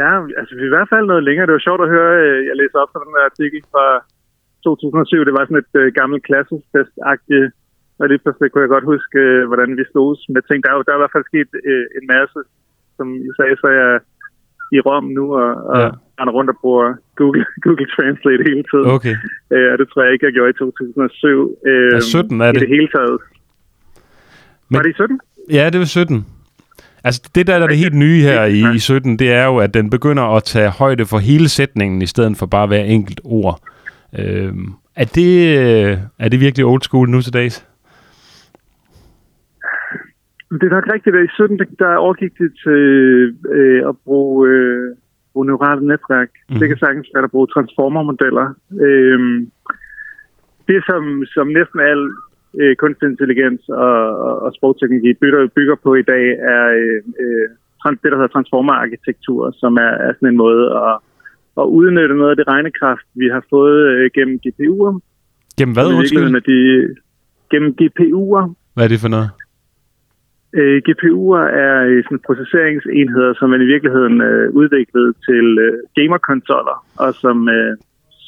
Ja, 0.00 0.10
altså 0.38 0.52
vi 0.56 0.62
er 0.62 0.70
i 0.70 0.76
hvert 0.76 0.92
fald 0.92 1.06
noget 1.06 1.24
længere. 1.28 1.46
Det 1.46 1.56
var 1.58 1.68
sjovt 1.68 1.82
at 1.86 1.92
høre, 1.96 2.12
øh, 2.24 2.38
jeg 2.48 2.54
læste 2.60 2.76
op 2.82 2.90
på 2.94 2.98
den 3.04 3.12
her 3.16 3.24
artikel 3.30 3.60
fra 3.72 3.86
2007. 4.64 5.24
Det 5.28 5.34
var 5.38 5.44
sådan 5.44 5.62
et 5.64 5.74
øh, 5.80 5.86
gammelt 5.98 6.22
klassefest-agtigt 6.28 7.50
og 7.98 8.04
lige 8.10 8.22
pludselig 8.22 8.48
kunne 8.48 8.64
jeg 8.66 8.74
godt 8.76 8.90
huske, 8.92 9.18
øh, 9.26 9.46
hvordan 9.50 9.70
vi 9.78 9.84
stod 9.92 10.10
med 10.34 10.42
ting. 10.48 10.58
Der 10.64 10.70
er, 10.70 10.76
jo, 10.76 10.82
der 10.86 10.92
er 10.92 10.98
i 10.98 11.02
hvert 11.04 11.16
fald 11.16 11.30
sket 11.32 11.50
øh, 11.70 11.86
en 11.98 12.06
masse, 12.14 12.40
som 12.96 13.06
I 13.28 13.30
sagde, 13.38 13.56
så 13.62 13.66
er 13.72 13.78
jeg 13.84 13.94
i 14.76 14.78
Rom 14.86 15.04
nu, 15.18 15.24
og, 15.42 15.50
og 15.70 15.78
ja. 15.80 15.88
render 16.18 16.32
rundt 16.38 16.50
og 16.52 16.56
bruger 16.62 16.88
Google, 17.20 17.44
Google 17.64 17.86
Translate 17.94 18.42
hele 18.50 18.64
tiden. 18.70 18.86
Okay. 18.96 19.16
Øh, 19.54 19.68
og 19.72 19.76
det 19.78 19.86
tror 19.88 20.02
jeg 20.04 20.12
ikke, 20.12 20.26
jeg 20.26 20.34
gjorde 20.36 20.50
i 20.54 20.58
2007. 20.58 21.56
Øh, 21.66 21.92
ja, 21.92 22.00
17 22.00 22.40
er 22.40 22.52
det. 22.52 22.58
I 22.58 22.64
det 22.64 22.70
hele 22.76 22.88
taget. 22.96 23.18
Men, 24.68 24.76
var 24.76 24.82
det 24.82 24.90
i 24.90 24.94
17? 24.94 25.20
Ja, 25.58 25.64
det 25.72 25.78
var 25.78 25.84
17. 25.84 26.26
Altså 27.04 27.30
det, 27.34 27.46
der 27.46 27.54
er 27.54 27.66
det 27.66 27.76
helt 27.76 27.94
nye 27.94 28.20
her 28.22 28.44
i, 28.44 28.74
i 28.74 28.78
17, 28.78 29.18
det 29.18 29.32
er 29.32 29.44
jo, 29.44 29.56
at 29.58 29.74
den 29.74 29.90
begynder 29.90 30.22
at 30.22 30.44
tage 30.44 30.70
højde 30.70 31.06
for 31.06 31.18
hele 31.18 31.48
sætningen, 31.48 32.02
i 32.02 32.06
stedet 32.06 32.36
for 32.36 32.46
bare 32.46 32.66
hver 32.66 32.82
enkelt 32.82 33.20
ord. 33.24 33.60
Øh, 34.18 34.52
er, 34.96 35.04
det, 35.04 35.58
øh, 35.58 35.98
er 36.18 36.28
det 36.28 36.40
virkelig 36.40 36.66
old 36.66 36.82
school 36.82 37.08
nu 37.10 37.22
til 37.22 37.32
dags? 37.32 37.66
Det 40.58 40.66
er 40.66 40.76
nok 40.78 40.92
rigtigt, 40.94 41.16
at 41.16 41.24
i 41.24 41.32
17 41.34 41.58
der 41.78 42.02
overgik 42.04 42.32
det 42.38 42.50
til 42.64 42.82
øh, 43.58 43.88
at 43.88 43.94
bruge, 44.04 44.48
øh, 44.48 44.96
bruge 45.32 45.46
neurale 45.46 45.86
netværk. 45.86 46.30
Mm. 46.48 46.58
Det 46.58 46.68
kan 46.68 46.78
sagtens 46.78 47.08
være 47.14 47.24
at 47.24 47.30
bruge 47.30 47.52
transformermodeller. 47.54 48.46
Øh, 48.86 49.18
det, 50.68 50.78
som, 50.88 51.02
som 51.34 51.46
næsten 51.58 51.80
al 51.80 52.02
øh, 52.60 52.76
kunstig 52.76 53.06
intelligens 53.08 53.62
og, 53.68 53.98
og, 54.26 54.34
og 54.44 54.50
sprogteknologi 54.56 55.12
bygger, 55.22 55.48
bygger 55.56 55.76
på 55.84 55.94
i 55.94 56.02
dag, 56.02 56.24
er 56.54 56.64
øh, 56.80 57.00
øh, 57.22 57.48
det, 58.02 58.10
der 58.10 58.18
hedder 58.18 58.34
transformerarkitektur, 58.36 59.54
som 59.60 59.72
er, 59.76 59.92
er 60.06 60.12
sådan 60.14 60.28
en 60.28 60.36
måde 60.36 60.64
at, 60.88 60.94
at 61.60 61.66
udnytte 61.78 62.14
noget 62.16 62.30
af 62.30 62.36
det 62.36 62.48
regnekraft, 62.48 63.06
vi 63.14 63.26
har 63.34 63.42
fået 63.50 63.78
øh, 63.90 64.10
gennem 64.14 64.40
GPU'er. 64.44 64.92
Gennem 65.58 65.74
hvad, 65.74 65.86
undskyld? 65.86 66.40
De, 66.50 66.58
gennem 67.50 67.70
GPU'er. 67.80 68.44
Hvad 68.74 68.84
er 68.84 68.88
det 68.88 69.00
for 69.00 69.08
noget? 69.08 69.30
Øh, 70.58 70.78
GPU'er 70.86 71.44
er 71.64 71.74
øh, 71.90 72.04
sådan 72.04 72.26
processeringsenheder, 72.28 73.32
som 73.40 73.52
er 73.52 73.60
i 73.66 73.70
virkeligheden 73.74 74.16
øh, 74.28 74.46
udviklet 74.60 75.08
til 75.28 75.46
øh, 75.66 75.78
gamerkonsoller, 75.96 76.76
og 77.04 77.10
som, 77.22 77.48
øh, 77.56 77.72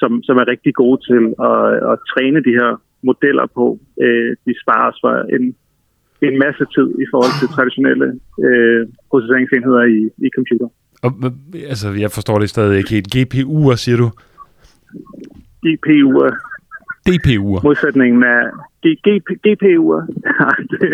som, 0.00 0.10
som 0.26 0.36
er 0.42 0.46
rigtig 0.52 0.72
gode 0.82 0.98
til 1.08 1.22
at, 1.50 1.62
at 1.90 1.96
træne 2.12 2.40
de 2.48 2.52
her 2.60 2.70
modeller 3.08 3.46
på. 3.58 3.66
Øh, 4.04 4.30
de 4.46 4.52
sparer 4.62 4.88
os 4.90 4.98
for 5.04 5.12
en, 5.36 5.44
en 6.28 6.38
masse 6.44 6.64
tid 6.74 6.88
i 7.04 7.06
forhold 7.12 7.34
til 7.40 7.48
traditionelle 7.56 8.08
øh, 8.46 8.82
processeringsenheder 9.10 9.82
i, 9.96 10.00
i 10.26 10.28
computer. 10.36 10.68
Og, 11.04 11.10
altså, 11.72 11.88
jeg 12.04 12.10
forstår 12.10 12.38
det 12.38 12.48
stadig 12.50 12.78
ikke 12.78 12.90
helt. 12.90 13.08
GPU'er, 13.16 13.76
siger 13.84 13.98
du? 14.02 14.08
GPU'er. 15.66 16.32
DPU'er. 17.08 17.60
Modsætningen 17.68 18.20
er 18.36 18.42
GPU'er. 19.44 20.00
det, 20.72 20.90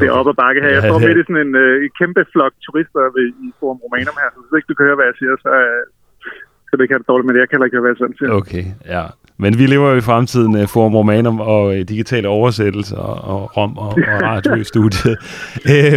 det 0.00 0.06
er 0.10 0.14
op 0.20 0.28
ad 0.32 0.36
bakke 0.44 0.60
her. 0.64 0.70
Jeg 0.76 0.82
står 0.82 0.98
midt 1.06 1.18
i 1.20 1.24
sådan 1.28 1.42
en 1.46 1.52
uh, 1.64 1.76
kæmpe 1.98 2.22
flok 2.32 2.52
turister 2.64 3.02
ved, 3.16 3.26
i 3.46 3.48
Forum 3.60 3.78
Romanum 3.84 4.16
her, 4.22 4.28
så 4.32 4.38
hvis 4.42 4.56
ikke 4.58 4.68
du 4.70 4.76
kan 4.78 4.86
høre, 4.88 4.98
hvad 4.98 5.08
jeg 5.10 5.16
siger, 5.20 5.32
så, 5.44 5.52
uh, 5.64 5.82
så 6.68 6.72
det 6.78 6.84
kan 6.88 6.96
det 7.00 7.08
dårligt, 7.10 7.26
men 7.28 7.36
jeg 7.40 7.46
kan 7.46 7.54
heller 7.54 7.68
ikke 7.68 7.76
høre, 7.76 7.86
hvad 7.86 7.94
jeg 7.94 8.02
sådan 8.02 8.18
siger. 8.18 8.30
Okay, 8.40 8.64
ja. 8.96 9.04
Men 9.42 9.50
vi 9.60 9.64
lever 9.66 9.88
jo 9.92 9.96
i 10.02 10.06
fremtiden 10.10 10.52
uh, 10.60 10.66
Forum 10.74 10.94
Romanum 11.00 11.36
og 11.54 11.62
uh, 11.74 11.80
digitale 11.92 12.28
oversættelser 12.38 13.02
og 13.32 13.40
rom 13.56 13.72
og, 13.86 13.92
og 14.10 14.16
radio 14.30 14.54
i 14.64 14.64
studiet. 14.72 15.14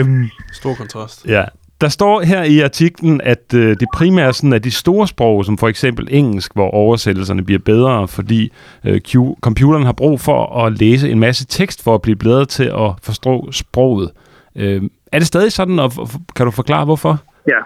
um, 0.01 0.29
Stor 0.59 0.73
kontrast. 0.81 1.17
Ja 1.35 1.45
der 1.81 1.89
står 1.89 2.21
her 2.21 2.43
i 2.43 2.59
artiklen, 2.59 3.21
at 3.21 3.53
øh, 3.55 3.69
det 3.79 3.87
primært 3.93 4.35
sådan, 4.35 4.53
at 4.53 4.63
de 4.63 4.71
store 4.71 5.07
sprog, 5.07 5.45
som 5.45 5.57
for 5.57 5.67
eksempel 5.67 6.07
engelsk, 6.09 6.53
hvor 6.53 6.69
oversættelserne 6.69 7.45
bliver 7.45 7.59
bedre, 7.65 8.07
fordi 8.07 8.53
øh, 8.87 9.01
computeren 9.41 9.85
har 9.85 9.93
brug 9.93 10.19
for 10.19 10.65
at 10.65 10.79
læse 10.79 11.09
en 11.09 11.19
masse 11.19 11.47
tekst 11.47 11.83
for 11.83 11.95
at 11.95 12.01
blive 12.01 12.15
bedre 12.15 12.45
til 12.45 12.67
at 12.85 12.91
forstå 13.03 13.51
sproget. 13.51 14.09
Øh, 14.55 14.81
er 15.11 15.19
det 15.19 15.27
stadig 15.27 15.51
sådan, 15.51 15.79
og 15.79 15.91
kan 16.35 16.45
du 16.45 16.51
forklare 16.51 16.85
hvorfor? 16.85 17.13
Ja, 17.47 17.61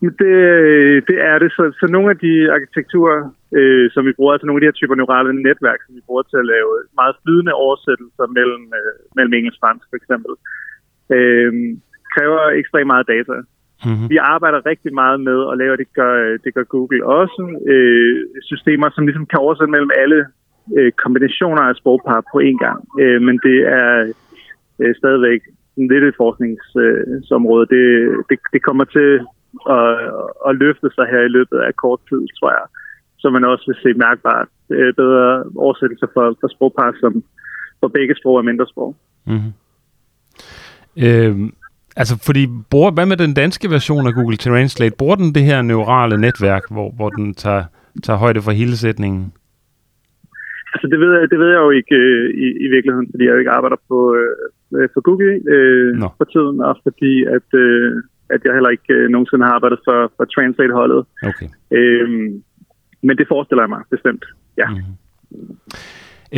det, 0.00 0.28
det 1.08 1.18
er 1.30 1.38
det. 1.42 1.50
Så, 1.56 1.62
så 1.80 1.86
nogle 1.86 2.10
af 2.10 2.18
de 2.26 2.52
arkitekturer, 2.56 3.20
øh, 3.58 3.90
som 3.90 4.06
vi 4.06 4.12
bruger, 4.12 4.32
altså 4.32 4.46
nogle 4.46 4.58
af 4.58 4.62
de 4.62 4.70
her 4.70 4.78
typer 4.80 4.94
neurale 4.94 5.42
netværk, 5.48 5.80
som 5.86 5.94
vi 5.96 6.02
bruger 6.06 6.22
til 6.22 6.38
at 6.42 6.50
lave 6.54 6.70
meget 7.00 7.14
flydende 7.22 7.52
oversættelser 7.64 8.26
mellem, 8.38 8.64
øh, 8.78 8.94
mellem 9.16 9.34
engelsk 9.34 9.58
og 9.58 9.62
fransk 9.62 9.86
for 9.90 9.96
eksempel, 10.00 10.32
øh, 11.16 11.52
kræver 12.14 12.42
ekstremt 12.60 12.86
meget 12.92 13.06
data. 13.14 13.36
Mm-hmm. 13.86 14.08
Vi 14.12 14.16
arbejder 14.16 14.66
rigtig 14.70 14.92
meget 14.94 15.18
med 15.28 15.38
at 15.52 15.58
lave, 15.58 15.76
det 15.76 15.88
gør, 16.00 16.14
det 16.44 16.54
gør 16.54 16.64
Google 16.74 17.06
også, 17.06 17.42
øh, 17.72 18.16
systemer, 18.50 18.88
som 18.90 19.06
ligesom 19.06 19.26
kan 19.26 19.38
oversætte 19.38 19.70
mellem 19.76 19.90
alle 20.02 20.20
øh, 20.78 20.92
kombinationer 20.92 21.62
af 21.62 21.76
sprogpar 21.76 22.20
på 22.32 22.36
én 22.48 22.58
gang. 22.64 22.80
Øh, 23.02 23.22
men 23.26 23.36
det 23.46 23.58
er 23.80 24.12
øh, 24.82 24.94
stadigvæk 25.00 25.40
lidt 25.76 26.04
et 26.04 26.20
forskningsområde. 26.22 27.66
Det, 27.74 27.84
det, 28.28 28.38
det 28.52 28.62
kommer 28.62 28.84
til 28.84 29.10
at, 29.78 29.88
at 30.48 30.56
løfte 30.62 30.88
sig 30.94 31.06
her 31.12 31.22
i 31.24 31.34
løbet 31.36 31.58
af 31.58 31.76
kort 31.76 32.00
tid, 32.08 32.22
tror 32.38 32.50
jeg. 32.50 32.66
Så 33.18 33.30
man 33.30 33.44
også 33.44 33.64
vil 33.66 33.82
se 33.82 33.98
mærkbart 33.98 34.48
øh, 34.70 34.94
bedre 34.94 35.44
oversættelser 35.56 36.06
for, 36.14 36.36
for 36.40 36.48
sprogpar, 36.48 36.94
som 37.00 37.12
for 37.80 37.88
begge 37.88 38.14
sprog 38.14 38.38
er 38.38 38.42
mindre 38.50 38.66
sprog. 38.66 38.96
Mm-hmm. 39.26 39.52
Øh, 41.06 41.36
Altså, 41.96 42.14
fordi 42.26 42.42
bruger, 42.70 42.90
hvad 42.90 43.06
med 43.06 43.16
den 43.16 43.34
danske 43.34 43.70
version 43.70 44.06
af 44.06 44.14
Google 44.14 44.36
Translate? 44.36 44.96
Bruger 44.98 45.16
den 45.16 45.34
det 45.34 45.42
her 45.42 45.62
neurale 45.62 46.16
netværk, 46.20 46.62
hvor, 46.70 46.90
hvor 46.96 47.10
den 47.10 47.34
tager, 47.34 47.64
tager 48.02 48.18
højde 48.18 48.42
for 48.42 48.50
hele 48.50 48.76
sætningen? 48.76 49.32
Altså, 50.74 50.86
det 50.92 50.98
ved 51.00 51.10
jeg, 51.18 51.30
det 51.30 51.38
ved 51.38 51.48
jeg 51.54 51.62
jo 51.66 51.70
ikke 51.70 51.94
øh, 51.94 52.30
i, 52.44 52.46
i 52.64 52.68
virkeligheden, 52.74 53.08
fordi 53.10 53.24
jeg 53.24 53.32
jo 53.32 53.38
ikke 53.38 53.56
arbejder 53.58 53.76
på, 53.88 53.98
øh, 54.16 54.88
for 54.94 55.00
Google 55.00 55.34
øh, 55.54 55.90
no. 56.02 56.08
for 56.18 56.24
tiden, 56.34 56.60
og 56.60 56.78
fordi 56.82 57.24
at, 57.36 57.48
øh, 57.64 58.02
at 58.34 58.40
jeg 58.44 58.52
heller 58.52 58.70
ikke 58.76 58.92
øh, 58.94 59.08
nogensinde 59.08 59.44
har 59.46 59.52
arbejdet 59.52 59.78
for, 59.86 60.12
for 60.16 60.24
Translate-holdet. 60.24 61.06
Okay. 61.30 61.48
Øh, 61.78 62.08
men 63.06 63.14
det 63.18 63.26
forestiller 63.28 63.62
jeg 63.62 63.72
mig 63.76 63.82
bestemt, 63.90 64.24
ja. 64.56 64.68
Mm-hmm. 64.68 65.56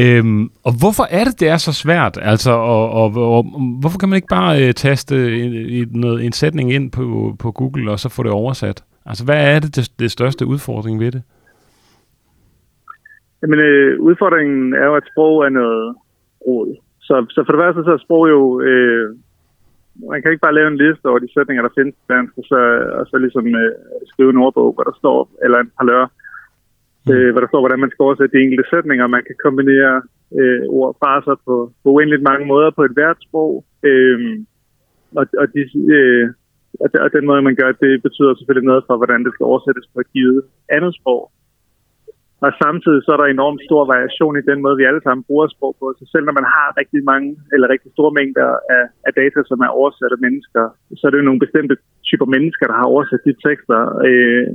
Øhm, 0.03 0.43
og 0.65 0.73
hvorfor 0.81 1.05
er 1.19 1.25
det, 1.25 1.41
det 1.41 1.49
er 1.49 1.57
så 1.57 1.73
svært? 1.73 2.19
Altså, 2.23 2.51
og, 2.51 2.91
og, 2.91 3.07
og 3.37 3.43
hvorfor 3.81 3.99
kan 3.99 4.09
man 4.09 4.17
ikke 4.17 4.35
bare 4.39 4.53
øh, 4.63 4.73
taste 4.75 5.15
en, 5.41 5.89
noget, 5.91 6.25
en 6.25 6.33
sætning 6.33 6.73
ind 6.73 6.93
på, 6.93 7.37
på 7.43 7.53
Google, 7.53 7.91
og 7.91 7.99
så 7.99 8.09
få 8.09 8.23
det 8.23 8.33
oversat? 8.33 8.85
Altså, 9.07 9.25
hvad 9.25 9.55
er 9.55 9.59
det, 9.61 9.77
det, 9.77 9.93
det 9.99 10.11
største 10.11 10.47
udfordring 10.47 11.01
ved 11.01 11.13
det? 11.13 11.23
Jamen, 13.43 13.59
øh, 13.59 14.01
udfordringen 14.01 14.75
er 14.75 14.85
jo, 14.85 14.95
at 14.95 15.09
sprog 15.13 15.45
er 15.45 15.49
noget 15.49 15.95
råd. 16.47 16.77
Så, 17.01 17.27
så 17.31 17.43
for 17.47 17.53
det 17.53 17.63
første 17.63 17.85
så 17.85 17.93
er 17.93 18.05
sprog 18.05 18.29
jo... 18.29 18.61
Øh, 18.61 19.17
man 20.11 20.23
kan 20.23 20.31
ikke 20.31 20.47
bare 20.47 20.59
lave 20.59 20.69
en 20.69 20.83
liste 20.85 21.07
over 21.07 21.19
de 21.19 21.35
sætninger, 21.35 21.63
der 21.63 21.77
findes 21.79 21.95
i 21.95 22.07
dansk, 22.13 22.33
og 22.41 22.45
så, 22.51 22.61
og 22.99 23.07
så 23.11 23.17
ligesom 23.19 23.47
øh, 23.47 23.73
skrive 24.13 24.31
en 24.31 24.43
ordbog, 24.45 24.73
hvor 24.73 24.83
der 24.83 24.97
står, 24.99 25.19
eller 25.45 25.59
en 25.59 25.71
parlør, 25.79 26.07
mm. 27.07 27.13
øh, 27.13 27.29
hvor 27.33 27.41
der 27.41 27.51
står, 27.51 27.63
hvordan 27.63 27.83
man 27.83 27.91
skal 27.91 28.07
oversætte 28.07 28.35
de 28.37 28.45
enkelte 28.45 28.71
sætninger. 28.73 29.07
Man 29.07 29.25
kan 29.27 29.37
kombinere 29.45 29.95
øh, 30.39 30.63
ord 30.77 30.89
og 30.93 30.97
fraser 31.01 31.35
på, 31.47 31.55
på 31.83 31.89
uendeligt 31.95 32.29
mange 32.31 32.47
måder 32.53 32.71
på 32.71 32.83
et 32.85 32.95
hvert 32.97 33.19
sprog. 33.27 33.53
Øh, 33.89 34.19
og, 35.19 35.25
og, 35.41 35.47
de, 35.55 35.61
øh, 35.97 36.25
og 37.05 37.13
den 37.17 37.25
måde, 37.27 37.43
man 37.49 37.57
gør 37.63 37.73
det, 37.73 38.03
betyder 38.07 38.35
selvfølgelig 38.35 38.69
noget 38.71 38.85
for, 38.87 38.97
hvordan 38.97 39.25
det 39.25 39.33
skal 39.33 39.49
oversættes 39.51 39.87
på 39.95 39.99
et 40.01 40.13
givet 40.15 40.43
andet 40.77 40.93
sprog. 41.01 41.23
Og 42.45 42.51
samtidig 42.65 43.01
så 43.03 43.11
er 43.13 43.21
der 43.21 43.29
enormt 43.29 43.63
stor 43.69 43.83
variation 43.93 44.39
i 44.39 44.49
den 44.51 44.59
måde, 44.65 44.77
vi 44.81 44.89
alle 44.89 45.03
sammen 45.05 45.27
bruger 45.29 45.47
sprog 45.55 45.75
på. 45.81 45.87
Så 45.99 46.05
selv 46.13 46.25
når 46.27 46.37
man 46.41 46.49
har 46.55 46.67
rigtig 46.81 47.01
mange, 47.13 47.29
eller 47.55 47.73
rigtig 47.75 47.91
store 47.93 48.13
mængder 48.19 48.49
af, 48.77 48.85
af 49.07 49.13
data, 49.21 49.41
som 49.51 49.59
er 49.67 49.77
oversat 49.81 50.13
af 50.17 50.21
mennesker, 50.27 50.63
så 50.99 51.03
er 51.07 51.11
det 51.11 51.21
jo 51.21 51.29
nogle 51.29 51.45
bestemte 51.45 51.77
typer 52.09 52.29
mennesker, 52.35 52.67
der 52.67 52.77
har 52.81 52.89
oversat 52.95 53.23
de 53.29 53.35
tekster. 53.47 53.81
Øh, 54.09 54.47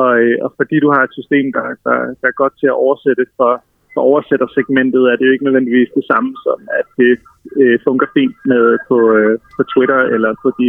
og, 0.00 0.10
øh, 0.22 0.36
og 0.44 0.50
fordi 0.58 0.76
du 0.84 0.88
har 0.94 1.02
et 1.04 1.16
system, 1.18 1.46
der, 1.56 1.66
der, 1.86 1.96
der 2.20 2.26
er 2.28 2.40
godt 2.42 2.54
til 2.60 2.68
at 2.72 2.80
oversætte 2.84 3.24
for, 3.38 3.52
for 3.94 4.00
oversættersegmentet, 4.10 5.02
er 5.02 5.16
det 5.16 5.26
jo 5.26 5.32
ikke 5.34 5.48
nødvendigvis 5.48 5.90
det 5.98 6.04
samme 6.10 6.30
som, 6.44 6.58
at 6.80 6.86
det 7.00 7.12
øh, 7.60 7.78
fungerer 7.86 8.14
fint 8.18 8.36
med 8.52 8.64
på, 8.88 8.98
øh, 9.18 9.34
på 9.56 9.62
Twitter 9.72 10.00
eller 10.14 10.30
på 10.42 10.48
de 10.60 10.68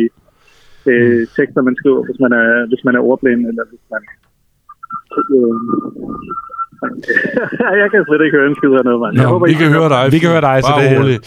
øh, 0.91 1.21
tekster, 1.37 1.61
man 1.61 1.79
skriver, 1.79 2.01
hvis 2.07 2.19
man 2.25 2.33
er, 2.41 2.49
hvis 2.69 2.83
man 2.87 2.95
er 2.95 3.07
ordblind, 3.09 3.41
eller 3.51 3.65
hvis 3.71 3.85
man 3.93 4.01
jeg 7.81 7.87
kan 7.91 7.99
slet 8.07 8.21
ikke 8.25 8.37
høre 8.37 8.47
en 8.51 8.55
skid 8.59 8.71
af 8.79 8.83
noget, 8.87 8.99
mand. 9.03 9.13
Nå, 9.15 9.21
jeg 9.21 9.29
håber, 9.33 9.45
vi 9.47 9.53
kan 9.53 9.69
høre 9.77 9.89
dig. 9.89 10.03
Vi 10.11 10.19
kan 10.19 10.29
høre 10.29 10.45
dig, 10.49 10.57
så 10.63 10.71
det 10.79 10.85
er 10.91 10.99
roligt. 10.99 11.21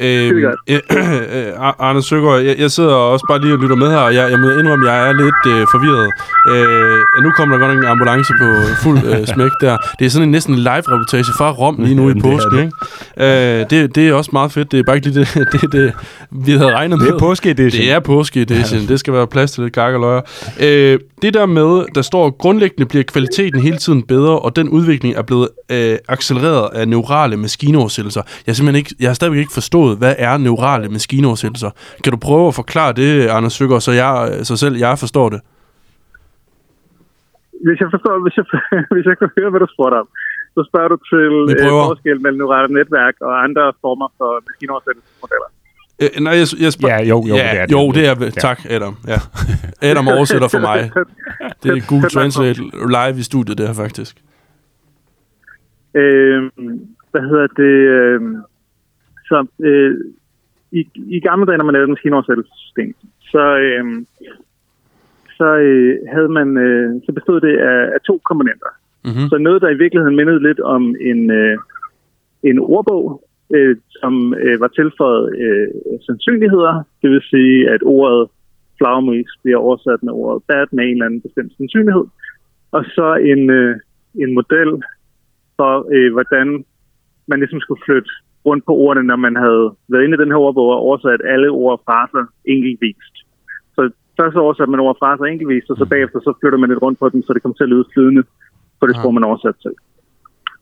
Øhm, 0.00 0.36
øh, 0.68 1.72
Arne 1.86 2.02
Søgaard, 2.02 2.40
jeg, 2.48 2.54
jeg 2.58 2.70
sidder 2.70 2.94
også 3.12 3.24
bare 3.30 3.40
lige 3.40 3.52
og 3.52 3.58
lytter 3.58 3.76
med 3.76 3.88
her, 3.90 4.02
og 4.08 4.14
jeg, 4.14 4.30
jeg 4.30 4.38
må 4.38 4.48
indrømme, 4.50 4.90
jeg 4.90 5.08
er 5.08 5.12
lidt 5.12 5.42
øh, 5.52 5.60
forvirret. 5.74 6.08
Øh, 6.52 7.22
nu 7.24 7.30
kommer 7.36 7.56
der 7.56 7.66
godt 7.66 7.78
en 7.78 7.84
ambulance 7.84 8.32
på 8.40 8.48
fuld 8.82 8.98
øh, 9.10 9.26
smæk 9.34 9.52
der. 9.60 9.76
Det 9.98 10.04
er 10.04 10.10
sådan 10.10 10.28
en 10.28 10.32
næsten 10.32 10.54
live-reportage 10.54 11.32
fra 11.38 11.50
Rom 11.50 11.76
lige 11.78 11.94
nu 11.94 12.10
i 12.10 12.14
påsken, 12.20 12.58
ikke? 12.58 13.60
Øh, 13.60 13.70
det, 13.70 13.94
det 13.94 14.08
er 14.08 14.14
også 14.14 14.30
meget 14.32 14.52
fedt. 14.52 14.72
Det 14.72 14.78
er 14.78 14.82
bare 14.82 14.96
ikke 14.96 15.08
lige 15.08 15.20
det, 15.20 15.48
det, 15.52 15.72
det 15.72 15.92
vi 16.30 16.52
havde 16.52 16.72
regnet 16.74 16.98
med. 16.98 17.06
Det 17.06 17.14
er 17.14 17.18
påske-edition. 17.18 17.82
Det 17.82 17.92
er 17.92 18.00
påske-edition. 18.00 18.80
Ja. 18.80 18.86
Det 18.86 19.00
skal 19.00 19.12
være 19.12 19.26
plads 19.26 19.52
til 19.52 19.62
lidt 19.62 19.74
gak 19.74 19.94
og 19.94 20.00
løjer. 20.00 20.20
Øh, 20.60 20.98
det 21.22 21.34
der 21.34 21.46
med, 21.46 21.84
der 21.94 22.02
står, 22.02 22.30
grundlæggende 22.30 22.86
bliver 22.86 23.04
kvaliteten 23.04 23.60
hele 23.60 23.76
tiden 23.76 24.02
bedre, 24.02 24.38
og 24.38 24.56
den 24.56 24.68
udvikling 24.94 25.14
er 25.20 25.24
blevet 25.30 25.48
øh, 25.74 26.14
accelereret 26.14 26.68
af 26.78 26.88
neurale 26.88 27.36
maskinoversættelser. 27.36 28.22
Jeg, 28.46 28.56
simpelthen 28.56 28.78
ikke, 28.82 28.94
jeg 29.00 29.08
har 29.08 29.14
stadigvæk 29.14 29.40
ikke 29.44 29.58
forstået, 29.60 29.92
hvad 29.98 30.14
er 30.18 30.32
neurale 30.38 30.88
maskinoversættelser. 30.88 31.70
Kan 32.04 32.10
du 32.12 32.18
prøve 32.28 32.46
at 32.48 32.54
forklare 32.54 32.92
det, 32.92 33.10
Anders 33.36 33.52
Søger, 33.52 33.78
så, 33.78 33.92
jeg, 33.92 34.14
så 34.48 34.54
selv 34.56 34.74
jeg 34.76 34.98
forstår 35.04 35.28
det? 35.34 35.40
Hvis 37.66 37.78
jeg 37.82 37.88
forstår, 37.94 38.14
hvis 38.24 38.36
jeg, 38.40 38.46
hvis 38.94 39.06
jeg 39.10 39.16
kan 39.20 39.28
høre, 39.38 39.50
hvad 39.50 39.60
du 39.64 39.68
spørger 39.76 40.00
om, 40.02 40.08
så 40.56 40.60
spørger 40.70 40.88
du 40.94 40.98
til 41.12 41.26
øh, 41.50 41.70
forskel 41.88 42.16
mellem 42.24 42.38
neurale 42.42 42.68
netværk 42.78 43.14
og 43.26 43.32
andre 43.46 43.64
former 43.82 44.08
for 44.18 44.30
maskinoversættelsesmodeller. 44.48 45.48
Øh, 46.02 46.08
nej, 46.24 46.32
jeg, 46.40 46.46
jeg 46.64 46.72
spørger... 46.72 46.94
Ja, 46.94 47.08
jo, 47.12 47.18
jo, 47.28 47.34
ja, 47.34 47.50
det 47.52 47.60
er 47.60 47.66
det. 47.66 47.72
Jo, 47.72 47.92
det 47.96 48.02
er... 48.10 48.14
Ja. 48.20 48.30
Tak, 48.30 48.58
Adam. 48.70 48.96
Ja. 49.12 49.18
Adam 49.88 50.08
oversætter 50.08 50.48
for 50.48 50.62
mig. 50.68 50.78
Det 51.62 51.70
er 51.76 51.80
Google 51.88 52.10
Translate 52.10 52.60
live 52.96 53.18
i 53.18 53.22
studiet, 53.22 53.58
det 53.58 53.66
her 53.66 53.74
faktisk. 53.74 54.14
Øh, 55.94 56.50
hvad 57.10 57.22
hedder 57.30 57.46
det? 57.46 57.76
Øh, 57.96 58.20
så 59.28 59.46
øh, 59.60 59.94
i, 60.72 60.88
i 61.16 61.20
gamle 61.20 61.46
dage, 61.46 61.58
når 61.58 61.64
man 61.64 61.72
lavede 61.72 61.90
maskinoversættelsessystem, 61.90 62.94
så, 63.32 63.44
øh, 63.58 63.84
så 65.38 65.48
øh, 65.56 65.98
havde 66.14 66.28
man, 66.28 66.56
øh, 66.56 67.02
så 67.06 67.12
bestod 67.12 67.40
det 67.40 67.56
af, 67.56 67.80
af 67.94 68.00
to 68.06 68.20
komponenter. 68.24 68.70
Mm-hmm. 69.04 69.28
Så 69.30 69.38
noget, 69.38 69.62
der 69.62 69.68
i 69.68 69.80
virkeligheden 69.82 70.16
mindede 70.16 70.42
lidt 70.42 70.60
om 70.60 70.96
en, 71.00 71.30
øh, 71.30 71.58
en 72.42 72.58
ordbog, 72.58 73.24
øh, 73.54 73.76
som 74.00 74.34
øh, 74.34 74.60
var 74.60 74.68
tilføjet 74.68 75.24
øh, 75.44 75.68
sandsynligheder. 76.06 76.74
Det 77.02 77.10
vil 77.10 77.22
sige, 77.22 77.70
at 77.70 77.82
ordet 77.82 78.28
flagmus 78.78 79.30
bliver 79.42 79.58
oversat 79.58 80.02
med 80.02 80.12
ordet 80.12 80.42
bad 80.48 80.66
med 80.72 80.84
en 80.84 80.90
eller 80.90 81.06
anden 81.06 81.20
bestemt 81.20 81.52
sandsynlighed. 81.56 82.04
Og 82.72 82.84
så 82.84 83.14
en, 83.14 83.50
øh, 83.50 83.76
en 84.14 84.34
model 84.34 84.70
for, 85.58 85.72
øh, 85.94 86.12
hvordan 86.12 86.64
man 87.30 87.38
ligesom 87.38 87.60
skulle 87.60 87.84
flytte 87.86 88.10
rundt 88.46 88.64
på 88.66 88.72
ordene, 88.84 89.06
når 89.10 89.16
man 89.16 89.36
havde 89.44 89.64
været 89.90 90.04
inde 90.04 90.16
i 90.16 90.22
den 90.22 90.32
her 90.32 90.40
ordbog 90.46 90.68
og 90.74 90.82
oversat 90.86 91.20
alle 91.34 91.48
ord 91.50 91.72
og 91.76 91.82
fraser 91.86 92.24
enkeltvist. 92.44 93.14
Så 93.74 93.80
først 94.18 94.36
oversatte 94.36 94.70
man 94.70 94.80
ord 94.80 94.94
og 94.94 95.00
fraser 95.02 95.24
enkeltvist, 95.24 95.70
og 95.70 95.76
så 95.76 95.84
bagefter 95.92 96.18
så 96.20 96.32
flytter 96.40 96.58
man 96.58 96.68
lidt 96.70 96.82
rundt 96.82 96.98
på 96.98 97.08
dem, 97.08 97.22
så 97.22 97.32
det 97.32 97.42
kommer 97.42 97.56
til 97.56 97.68
at 97.68 97.72
lyde 97.74 97.90
flydende 97.94 98.22
på 98.80 98.84
det 98.86 98.96
sprog, 98.96 99.14
man 99.14 99.28
oversat 99.30 99.56
til. 99.62 99.74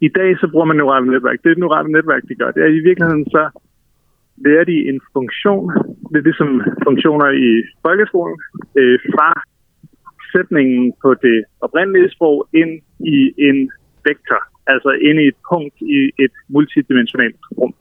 I 0.00 0.08
dag 0.18 0.30
så 0.40 0.46
bruger 0.52 0.68
man 0.70 0.76
neurale 0.76 1.06
netværk. 1.06 1.38
Det 1.44 1.58
neurale 1.58 1.92
netværk, 1.92 2.22
de 2.28 2.34
gør, 2.34 2.50
det 2.50 2.62
er 2.62 2.70
i 2.80 2.86
virkeligheden 2.88 3.26
så 3.36 3.42
lærer 4.44 4.64
de 4.64 4.88
en 4.90 5.00
funktion. 5.12 5.66
Det 6.10 6.18
er 6.18 6.28
ligesom 6.30 6.50
funktioner 6.86 7.28
i 7.48 7.50
folkeskolen. 7.86 8.36
Øh, 8.78 8.98
fra 9.14 9.28
sætningen 10.32 10.92
på 11.02 11.14
det 11.14 11.44
oprindelige 11.60 12.10
sprog 12.14 12.48
ind 12.60 12.72
i 13.16 13.18
en 13.48 13.58
vektor. 14.08 14.40
Altså 14.66 14.90
ind 14.90 15.20
i 15.20 15.26
et 15.28 15.38
punkt 15.50 15.74
i 15.80 16.12
et 16.24 16.34
multidimensionalt 16.48 17.36
rum. 17.58 17.74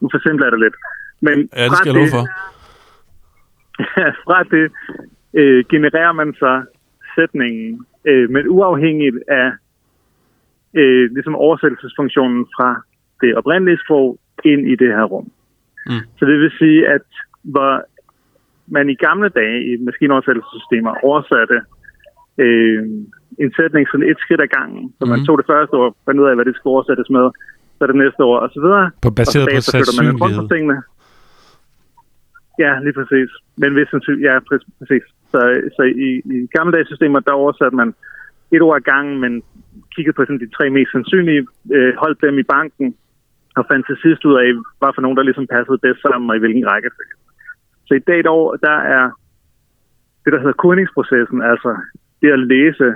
Nu 0.00 0.08
forsimpler 0.12 0.46
jeg 0.46 0.52
det 0.52 0.60
lidt. 0.60 0.76
Men 1.20 1.36
ja, 1.56 1.64
det 1.64 1.76
skal 1.76 1.92
jeg 1.92 1.98
love 2.00 2.14
for. 2.16 2.24
fra 4.24 4.42
det 4.42 4.72
øh, 5.34 5.64
genererer 5.68 6.12
man 6.12 6.34
så 6.34 6.64
sætningen, 7.14 7.86
øh, 8.04 8.30
men 8.30 8.48
uafhængigt 8.48 9.16
af 9.28 9.50
øh, 10.74 11.10
ligesom 11.14 11.34
oversættelsesfunktionen 11.34 12.46
fra 12.56 12.82
det 13.20 13.36
oprindelige 13.36 13.78
sprog 13.84 14.18
ind 14.44 14.68
i 14.68 14.74
det 14.76 14.88
her 14.88 15.04
rum. 15.04 15.30
Mm. 15.86 15.92
Så 16.18 16.24
det 16.24 16.40
vil 16.40 16.52
sige, 16.58 16.88
at 16.88 17.06
hvor 17.42 17.84
man 18.66 18.90
i 18.90 18.94
gamle 18.94 19.28
dage 19.28 19.72
i 19.72 19.76
maskinoversættelsessystemer 19.76 21.04
oversatte 21.04 21.60
øh, 22.38 22.84
en 23.42 23.50
sætning 23.58 23.84
sådan 23.90 24.08
et 24.10 24.18
skridt 24.24 24.40
ad 24.46 24.50
gangen. 24.58 24.84
Så 24.98 25.04
man 25.12 25.18
Mhm. 25.18 25.26
tog 25.26 25.36
det 25.40 25.46
første 25.52 25.74
ord, 25.80 25.90
fandt 26.06 26.20
ud 26.22 26.26
af, 26.30 26.34
hvad 26.36 26.44
det 26.48 26.54
skulle 26.56 26.72
oversættes 26.74 27.08
med, 27.16 27.26
så 27.78 27.82
det 27.90 27.96
næste 28.04 28.20
ord, 28.30 28.40
og 28.44 28.48
så 28.54 28.60
videre. 28.64 28.84
På 29.06 29.10
baseret 29.20 29.46
og 29.48 29.52
på 29.56 29.60
så 29.60 29.72
man 29.76 29.84
på 29.84 30.26
sandsynlighed. 30.26 30.48
tingene. 30.54 30.76
Ja, 32.64 32.72
lige 32.84 32.96
præcis. 33.00 33.30
Men 33.62 33.70
hvis 33.74 33.88
sandsynlig, 33.90 34.22
ja, 34.28 34.34
præ- 34.48 34.70
præcis. 34.78 35.04
Så, 35.32 35.40
så 35.76 35.82
i, 36.06 36.08
i 36.36 36.36
gammeldags 36.56 36.88
systemer, 36.88 37.20
der 37.20 37.32
oversatte 37.42 37.76
man 37.82 37.94
et 38.54 38.62
ord 38.62 38.76
ad 38.76 38.84
gangen, 38.92 39.20
men 39.20 39.32
kiggede 39.94 40.16
på 40.16 40.22
sådan 40.24 40.38
de 40.44 40.54
tre 40.56 40.70
mest 40.70 40.92
sandsynlige, 40.92 41.42
øh, 41.76 41.92
holdt 42.02 42.18
dem 42.26 42.38
i 42.38 42.42
banken, 42.56 42.94
og 43.58 43.64
fandt 43.70 43.86
til 43.86 43.96
sidst 44.04 44.24
ud 44.24 44.34
af, 44.42 44.48
hvad 44.78 44.92
for 44.94 45.02
nogen, 45.02 45.16
der 45.16 45.22
ligesom 45.28 45.46
passede 45.46 45.78
bedst 45.78 46.00
sammen, 46.02 46.30
og 46.30 46.36
i 46.36 46.38
hvilken 46.42 46.66
rækkefølge. 46.70 47.14
Så 47.86 47.94
i 47.94 47.98
dag, 48.10 48.18
der, 48.24 48.32
der 48.66 48.76
er 48.96 49.04
det, 50.24 50.32
der 50.32 50.38
hedder 50.42 50.62
kodningsprocessen, 50.64 51.42
altså 51.52 51.70
det 52.22 52.30
at 52.32 52.38
læse 52.54 52.86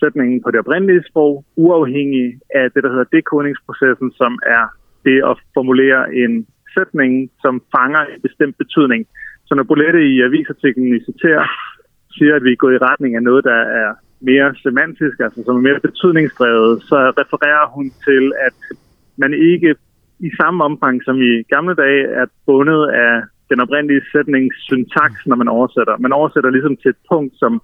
sætningen 0.00 0.42
på 0.42 0.50
det 0.50 0.60
oprindelige 0.60 1.04
sprog, 1.08 1.44
uafhængig 1.56 2.26
af 2.54 2.72
det, 2.72 2.82
der 2.84 2.90
hedder 2.90 3.12
dekodningsprocessen, 3.16 4.12
som 4.20 4.32
er 4.56 4.64
det 5.04 5.18
at 5.30 5.36
formulere 5.54 6.14
en 6.14 6.46
sætning, 6.76 7.30
som 7.44 7.62
fanger 7.76 8.02
en 8.12 8.20
bestemt 8.26 8.56
betydning. 8.58 9.06
Så 9.46 9.54
når 9.54 9.62
Bolette 9.62 10.02
i 10.14 10.20
avisartiklen 10.28 10.88
i 10.96 11.04
citerer, 11.08 11.44
siger, 12.16 12.34
at 12.36 12.44
vi 12.44 12.52
er 12.52 12.62
gået 12.64 12.74
i 12.74 12.84
retning 12.88 13.16
af 13.16 13.22
noget, 13.22 13.44
der 13.44 13.60
er 13.82 13.90
mere 14.20 14.54
semantisk, 14.62 15.16
altså 15.20 15.42
som 15.44 15.56
er 15.56 15.66
mere 15.68 15.80
betydningsdrevet, 15.80 16.82
så 16.82 16.96
refererer 17.20 17.66
hun 17.76 17.86
til, 18.06 18.24
at 18.46 18.58
man 19.16 19.32
ikke 19.34 19.74
i 20.20 20.30
samme 20.40 20.64
omfang 20.64 21.04
som 21.04 21.16
i 21.30 21.42
gamle 21.54 21.74
dage 21.74 22.04
er 22.20 22.26
bundet 22.46 22.82
af 23.06 23.14
den 23.50 23.60
oprindelige 23.60 24.02
sætnings 24.12 24.56
syntaks, 24.68 25.26
når 25.26 25.36
man 25.36 25.48
oversætter. 25.48 25.96
Man 25.96 26.12
oversætter 26.12 26.50
ligesom 26.50 26.76
til 26.76 26.88
et 26.88 27.00
punkt, 27.12 27.34
som 27.38 27.62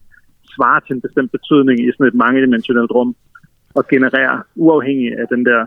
svarer 0.56 0.80
til 0.86 0.94
en 0.96 1.00
bestemt 1.06 1.30
betydning 1.36 1.76
i 1.80 1.86
sådan 1.92 2.06
et 2.06 2.14
mangedimensionelt 2.24 2.90
rum, 2.90 3.14
og 3.74 3.82
genererer 3.92 4.36
uafhængig 4.54 5.08
af 5.20 5.26
den 5.34 5.44
der 5.44 5.60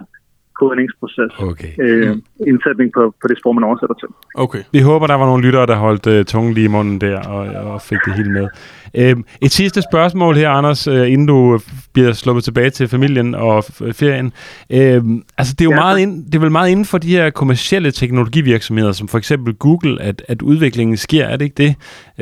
kodningsproces 0.59 1.31
Okay. 1.39 1.71
øh, 1.79 2.15
indsætning 2.47 2.91
på, 2.93 3.15
på 3.21 3.27
det 3.27 3.37
sprog, 3.39 3.55
man 3.55 3.63
oversætter 3.63 3.95
til. 3.95 4.07
Okay. 4.35 4.63
Vi 4.71 4.79
håber, 4.79 5.07
der 5.07 5.13
var 5.13 5.25
nogle 5.25 5.45
lyttere, 5.45 5.65
der 5.65 5.75
holdt 5.75 6.07
øh, 6.07 6.25
tungen 6.25 6.53
lige 6.53 6.65
i 6.65 6.67
munden 6.67 7.01
der 7.01 7.19
og, 7.19 7.71
og 7.73 7.81
fik 7.81 7.97
det 8.05 8.13
hele 8.13 8.31
med. 8.31 8.47
Øhm, 8.95 9.23
et 9.41 9.51
sidste 9.51 9.81
spørgsmål 9.91 10.35
her, 10.35 10.49
Anders, 10.49 10.87
øh, 10.87 11.11
inden 11.11 11.27
du 11.27 11.53
øh, 11.53 11.59
bliver 11.93 12.11
sluppet 12.13 12.43
tilbage 12.43 12.69
til 12.69 12.87
familien 12.87 13.35
og 13.35 13.59
f- 13.59 13.91
ferien. 13.91 14.31
Øhm, 14.73 15.23
altså, 15.37 15.53
det 15.53 15.61
er 15.61 15.65
jo 15.65 15.71
Ja. 15.71 15.75
meget, 15.79 15.99
ind, 15.99 16.25
det 16.25 16.35
er 16.35 16.39
vel 16.39 16.51
meget 16.51 16.69
inden 16.69 16.85
for 16.85 16.97
de 16.97 17.09
her 17.09 17.29
kommercielle 17.29 17.91
teknologivirksomheder, 17.91 18.91
som 18.91 19.07
for 19.07 19.17
eksempel 19.17 19.53
Google, 19.53 20.01
at, 20.01 20.23
at 20.27 20.41
udviklingen 20.41 20.97
sker, 20.97 21.25
er 21.25 21.37
det 21.37 21.45
ikke 21.45 21.63
det? 21.63 21.75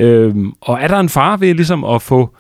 Øhm, 0.06 0.52
og 0.62 0.78
er 0.82 0.88
der 0.88 1.00
en 1.00 1.10
fare 1.10 1.42
ved 1.42 1.54
ligesom 1.54 1.84
at 1.84 2.02
få 2.02 2.36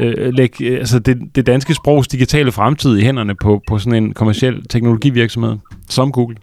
øh, 0.00 0.32
lægge 0.32 0.70
øh, 0.70 0.78
altså 0.78 0.98
det, 0.98 1.36
det 1.36 1.46
danske 1.46 1.74
sprogs 1.74 2.08
digitale 2.08 2.52
fremtid 2.52 2.98
i 2.98 3.04
hænderne 3.04 3.34
på, 3.44 3.62
på 3.68 3.78
sådan 3.78 4.02
en 4.02 4.14
kommerciel 4.14 4.68
teknologivirksomhed 4.68 5.56
som 5.88 6.12
Google? 6.12 6.36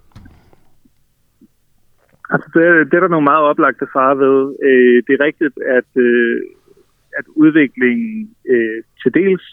Altså, 2.30 2.48
det, 2.54 2.62
det 2.90 2.96
er 2.96 3.00
der 3.00 3.14
nogle 3.14 3.30
meget 3.32 3.44
oplagte 3.50 3.86
far 3.92 4.14
ved. 4.14 4.38
Øh, 4.68 5.02
det 5.06 5.12
er 5.14 5.24
rigtigt, 5.28 5.56
at, 5.78 5.90
øh, 6.06 6.40
at 7.18 7.24
udviklingen 7.42 8.30
øh, 8.52 8.78
til 9.02 9.14
dels 9.14 9.44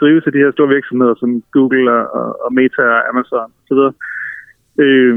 drives 0.00 0.26
af 0.26 0.32
de 0.32 0.42
her 0.44 0.52
store 0.52 0.74
virksomheder 0.76 1.14
som 1.14 1.42
Google 1.52 1.92
og, 1.92 2.04
og, 2.18 2.44
og 2.44 2.54
Meta 2.54 2.82
og 2.82 3.08
Amazon 3.08 3.50
osv. 3.60 3.80
Øh, 4.82 5.16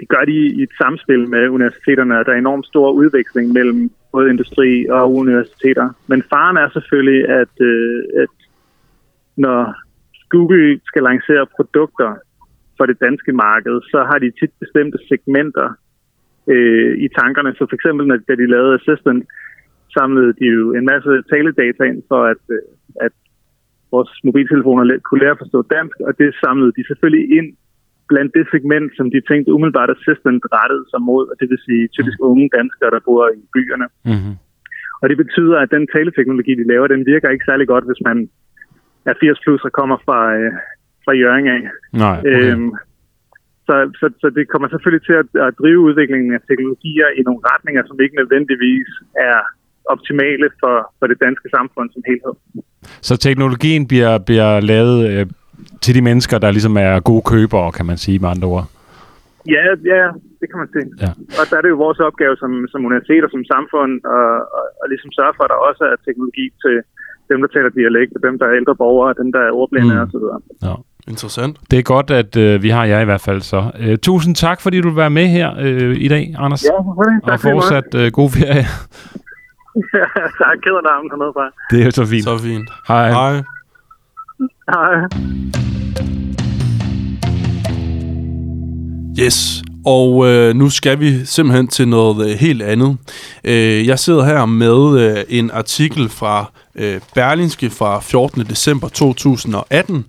det 0.00 0.08
gør 0.08 0.24
de 0.24 0.36
i 0.58 0.62
et 0.62 0.74
samspil 0.80 1.28
med 1.28 1.48
universiteterne, 1.48 2.18
og 2.18 2.26
der 2.26 2.32
er 2.32 2.38
enormt 2.38 2.66
stor 2.66 2.90
udveksling 2.90 3.52
mellem 3.52 3.90
både 4.16 4.30
industri 4.34 4.70
og 4.98 5.04
universiteter. 5.22 5.86
Men 6.10 6.20
faren 6.32 6.56
er 6.56 6.68
selvfølgelig, 6.76 7.20
at, 7.42 7.54
øh, 7.70 8.22
at 8.22 8.34
når 9.44 9.60
Google 10.32 10.80
skal 10.90 11.02
lancere 11.10 11.44
produkter 11.56 12.10
for 12.76 12.84
det 12.86 13.00
danske 13.06 13.32
marked, 13.32 13.76
så 13.92 13.98
har 14.08 14.18
de 14.24 14.36
tit 14.40 14.52
bestemte 14.62 14.98
segmenter 15.08 15.68
øh, 16.52 16.92
i 17.06 17.08
tankerne. 17.18 17.50
Så 17.58 17.62
for 17.68 17.76
eksempel, 17.78 18.06
når, 18.06 18.18
da 18.28 18.34
de 18.42 18.52
lavede 18.54 18.78
Assistant, 18.80 19.20
samlede 19.96 20.32
de 20.40 20.46
jo 20.56 20.64
en 20.78 20.86
masse 20.92 21.12
taledata 21.30 21.82
ind 21.90 22.02
for, 22.10 22.20
at, 22.32 22.42
øh, 22.56 22.62
at 23.06 23.14
vores 23.94 24.10
mobiltelefoner 24.24 24.82
kunne 25.06 25.20
lære 25.22 25.36
at 25.36 25.42
forstå 25.44 25.58
dansk, 25.76 25.96
og 26.06 26.12
det 26.18 26.28
samlede 26.44 26.72
de 26.76 26.82
selvfølgelig 26.90 27.26
ind 27.38 27.48
blandt 28.10 28.30
det 28.38 28.44
segment, 28.54 28.90
som 28.98 29.06
de 29.14 29.20
tænkte 29.28 29.54
umiddelbart 29.56 29.94
Assistant 29.96 30.42
rettede 30.56 30.84
sig 30.92 31.00
mod, 31.10 31.24
og 31.30 31.36
det 31.40 31.46
vil 31.50 31.60
sige 31.66 31.84
typisk 31.96 32.18
unge 32.30 32.46
danskere, 32.58 32.90
der 32.94 33.06
bor 33.08 33.22
i 33.40 33.42
byerne. 33.54 33.88
Mm-hmm. 34.10 34.34
Og 35.00 35.06
det 35.10 35.16
betyder, 35.22 35.56
at 35.60 35.70
den 35.76 35.84
taleteknologi, 35.94 36.52
de 36.60 36.68
laver, 36.72 36.86
den 36.86 37.06
virker 37.12 37.28
ikke 37.30 37.48
særlig 37.50 37.66
godt, 37.72 37.84
hvis 37.88 38.02
man 38.08 38.18
er 39.10 39.14
80 39.20 39.40
plus 39.44 39.62
og 39.68 39.72
kommer 39.80 39.98
fra, 40.06 40.20
øh, 40.38 40.52
fra 41.04 41.12
Jørgen 41.22 41.48
af. 41.56 41.62
Nej, 42.04 42.18
okay. 42.18 42.52
Øhm, 42.52 42.70
så, 43.66 43.74
så, 44.00 44.06
så 44.22 44.26
det 44.36 44.44
kommer 44.52 44.68
selvfølgelig 44.68 45.04
til 45.06 45.16
at, 45.22 45.28
at 45.46 45.52
drive 45.60 45.80
udviklingen 45.88 46.30
af 46.36 46.40
teknologier 46.48 47.08
i 47.18 47.20
nogle 47.28 47.40
retninger, 47.50 47.82
som 47.86 47.96
ikke 48.04 48.16
nødvendigvis 48.20 48.90
er 49.30 49.38
optimale 49.94 50.48
for, 50.60 50.74
for 50.98 51.06
det 51.10 51.18
danske 51.26 51.48
samfund 51.56 51.88
som 51.94 52.02
helhed. 52.10 52.34
Så 53.08 53.14
teknologien 53.26 53.82
bliver, 53.90 54.18
bliver 54.28 54.60
lavet 54.60 54.98
øh, 55.10 55.26
til 55.84 55.92
de 55.94 56.02
mennesker, 56.08 56.36
der 56.38 56.50
ligesom 56.50 56.76
er 56.76 57.00
gode 57.00 57.22
købere, 57.32 57.72
kan 57.72 57.86
man 57.90 57.96
sige 58.04 58.18
med 58.18 58.28
andre 58.34 58.48
ord. 58.54 58.64
Ja, 59.54 59.62
ja, 59.94 60.02
det 60.40 60.46
kan 60.50 60.58
man 60.62 60.68
sige. 60.74 60.86
Ja. 61.04 61.10
Og 61.40 61.44
der 61.50 61.56
er 61.58 61.62
det 61.64 61.70
jo 61.74 61.78
vores 61.86 61.98
opgave 62.08 62.34
som, 62.42 62.50
som 62.72 62.80
universiteter, 62.88 63.28
som 63.34 63.42
samfund, 63.54 63.92
og, 64.16 64.26
og, 64.58 64.64
og 64.80 64.86
ligesom 64.92 65.10
sørge 65.18 65.34
for, 65.36 65.42
at 65.46 65.50
der 65.52 65.58
også 65.70 65.82
er 65.92 65.96
teknologi 66.08 66.46
til 66.64 66.74
dem, 67.30 67.38
der 67.42 67.48
taler 67.54 67.70
dialekt, 67.80 68.12
og 68.16 68.20
dem, 68.26 68.34
der 68.40 68.46
er 68.50 68.54
ældre 68.60 68.74
borgere, 68.82 69.08
og 69.12 69.16
dem, 69.22 69.28
der 69.36 69.40
er 69.48 69.50
ordblinde 69.60 69.94
Mm. 69.94 70.00
osv. 70.04 70.24
Ja. 70.68 70.74
Interessant. 71.12 71.54
Det 71.70 71.78
er 71.78 71.82
godt, 71.94 72.08
at 72.22 72.32
øh, 72.36 72.62
vi 72.62 72.68
har 72.76 72.84
jer 72.84 73.00
i 73.00 73.04
hvert 73.10 73.20
fald 73.28 73.40
så. 73.40 73.60
Øh, 73.82 73.98
tusind 74.08 74.34
tak, 74.34 74.58
fordi 74.60 74.76
du 74.80 74.88
vil 74.88 74.96
være 75.04 75.10
med 75.20 75.26
her 75.26 75.48
øh, 75.66 75.94
i 76.06 76.08
dag, 76.14 76.24
Anders. 76.44 76.62
Ja, 76.64 76.76
selvfølgelig. 76.78 77.20
og 77.24 77.28
Tak 77.30 77.44
morgen. 77.44 77.56
fortsat 77.60 77.88
øh, 78.00 78.06
god 78.12 78.30
ferie. 78.36 78.64
tak, 80.42 80.56
ked 80.64 80.74
af 80.80 80.84
navnet 80.90 81.10
hernede 81.12 81.32
fra. 81.36 81.46
Det 81.70 81.78
er 81.86 81.90
så 81.90 82.04
fint. 82.12 82.24
Så 82.24 82.34
fint. 82.48 82.68
Hej. 82.88 83.08
Hej. 83.18 83.34
Hej. 84.70 84.94
Yes, 89.20 89.62
og 89.84 90.26
øh, 90.26 90.56
nu 90.56 90.70
skal 90.70 91.00
vi 91.00 91.24
simpelthen 91.24 91.68
til 91.68 91.88
noget 91.88 92.30
øh, 92.30 92.38
helt 92.38 92.62
andet. 92.62 92.96
Øh, 93.44 93.86
jeg 93.86 93.98
sidder 93.98 94.24
her 94.24 94.46
med 94.46 95.00
øh, 95.00 95.24
en 95.28 95.50
artikel 95.50 96.08
fra 96.08 96.50
øh, 96.74 97.00
Berlinske 97.14 97.70
fra 97.70 98.00
14. 98.00 98.46
december 98.46 98.88
2018, 98.88 100.04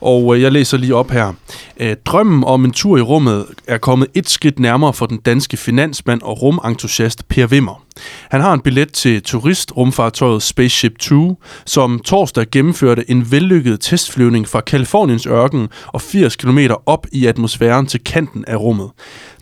og 0.00 0.36
øh, 0.36 0.42
jeg 0.42 0.52
læser 0.52 0.76
lige 0.78 0.94
op 0.94 1.10
her. 1.10 1.32
Øh, 1.80 1.96
drømmen 2.04 2.44
om 2.44 2.64
en 2.64 2.72
tur 2.72 2.98
i 2.98 3.02
rummet 3.02 3.46
er 3.66 3.78
kommet 3.78 4.08
et 4.14 4.28
skridt 4.28 4.58
nærmere 4.58 4.92
for 4.92 5.06
den 5.06 5.18
danske 5.18 5.56
finansmand 5.56 6.22
og 6.22 6.42
rumentusiast 6.42 7.28
Per 7.28 7.46
Wimmer. 7.46 7.87
Han 8.30 8.40
har 8.40 8.52
en 8.52 8.60
billet 8.60 8.92
til 8.92 9.22
turistrumfartøjet 9.22 10.42
Spaceship 10.42 10.98
2, 10.98 11.42
som 11.66 11.98
torsdag 11.98 12.46
gennemførte 12.52 13.10
en 13.10 13.30
vellykket 13.30 13.80
testflyvning 13.80 14.48
fra 14.48 14.60
Kaliforniens 14.60 15.26
ørken 15.26 15.68
og 15.86 16.00
80 16.00 16.36
km 16.36 16.58
op 16.86 17.06
i 17.12 17.26
atmosfæren 17.26 17.86
til 17.86 18.04
kanten 18.04 18.44
af 18.46 18.56
rummet. 18.56 18.90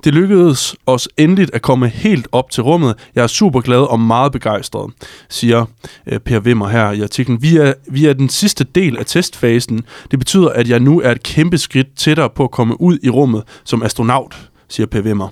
Det 0.04 0.14
lykkedes 0.14 0.76
os 0.86 1.08
endeligt 1.16 1.50
at 1.54 1.62
komme 1.62 1.88
helt 1.88 2.28
op 2.32 2.50
til 2.50 2.62
rummet. 2.62 2.94
Jeg 3.14 3.22
er 3.22 3.26
super 3.26 3.60
glad 3.60 3.78
og 3.78 4.00
meget 4.00 4.32
begejstret, 4.32 4.92
siger 5.28 5.64
øh, 6.06 6.18
Per 6.18 6.40
Wimmer 6.40 6.68
her 6.68 6.90
i 6.90 7.02
artiklen. 7.02 7.42
Vi 7.42 7.56
er, 7.56 7.72
vi 7.88 8.06
er 8.06 8.12
den 8.12 8.28
sidste 8.28 8.64
del 8.64 8.98
af 8.98 9.06
testfasen. 9.06 9.84
Det 10.10 10.18
betyder, 10.18 10.48
at 10.48 10.68
jeg 10.68 10.80
nu 10.80 11.00
er 11.00 11.10
et 11.10 11.22
kæmpe 11.22 11.58
skridt 11.58 11.96
tættere 11.96 12.30
på 12.30 12.44
at 12.44 12.50
komme 12.50 12.80
ud 12.80 12.98
i 13.02 13.10
rummet 13.10 13.42
som 13.64 13.82
astronaut, 13.82 14.48
siger 14.68 14.86
Per 14.86 15.00
Wimmer. 15.00 15.28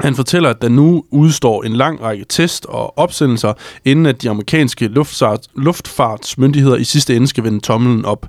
Han 0.00 0.14
fortæller, 0.14 0.50
at 0.50 0.62
der 0.62 0.68
nu 0.68 1.04
udstår 1.10 1.62
en 1.62 1.72
lang 1.72 2.02
række 2.02 2.24
test 2.28 2.66
og 2.66 2.98
opsendelser, 2.98 3.52
inden 3.84 4.06
at 4.06 4.22
de 4.22 4.30
amerikanske 4.30 4.90
luftfartsmyndigheder 5.54 6.76
i 6.76 6.84
sidste 6.84 7.16
ende 7.16 7.26
skal 7.26 7.44
vende 7.44 7.60
tommelen 7.60 8.04
op. 8.04 8.26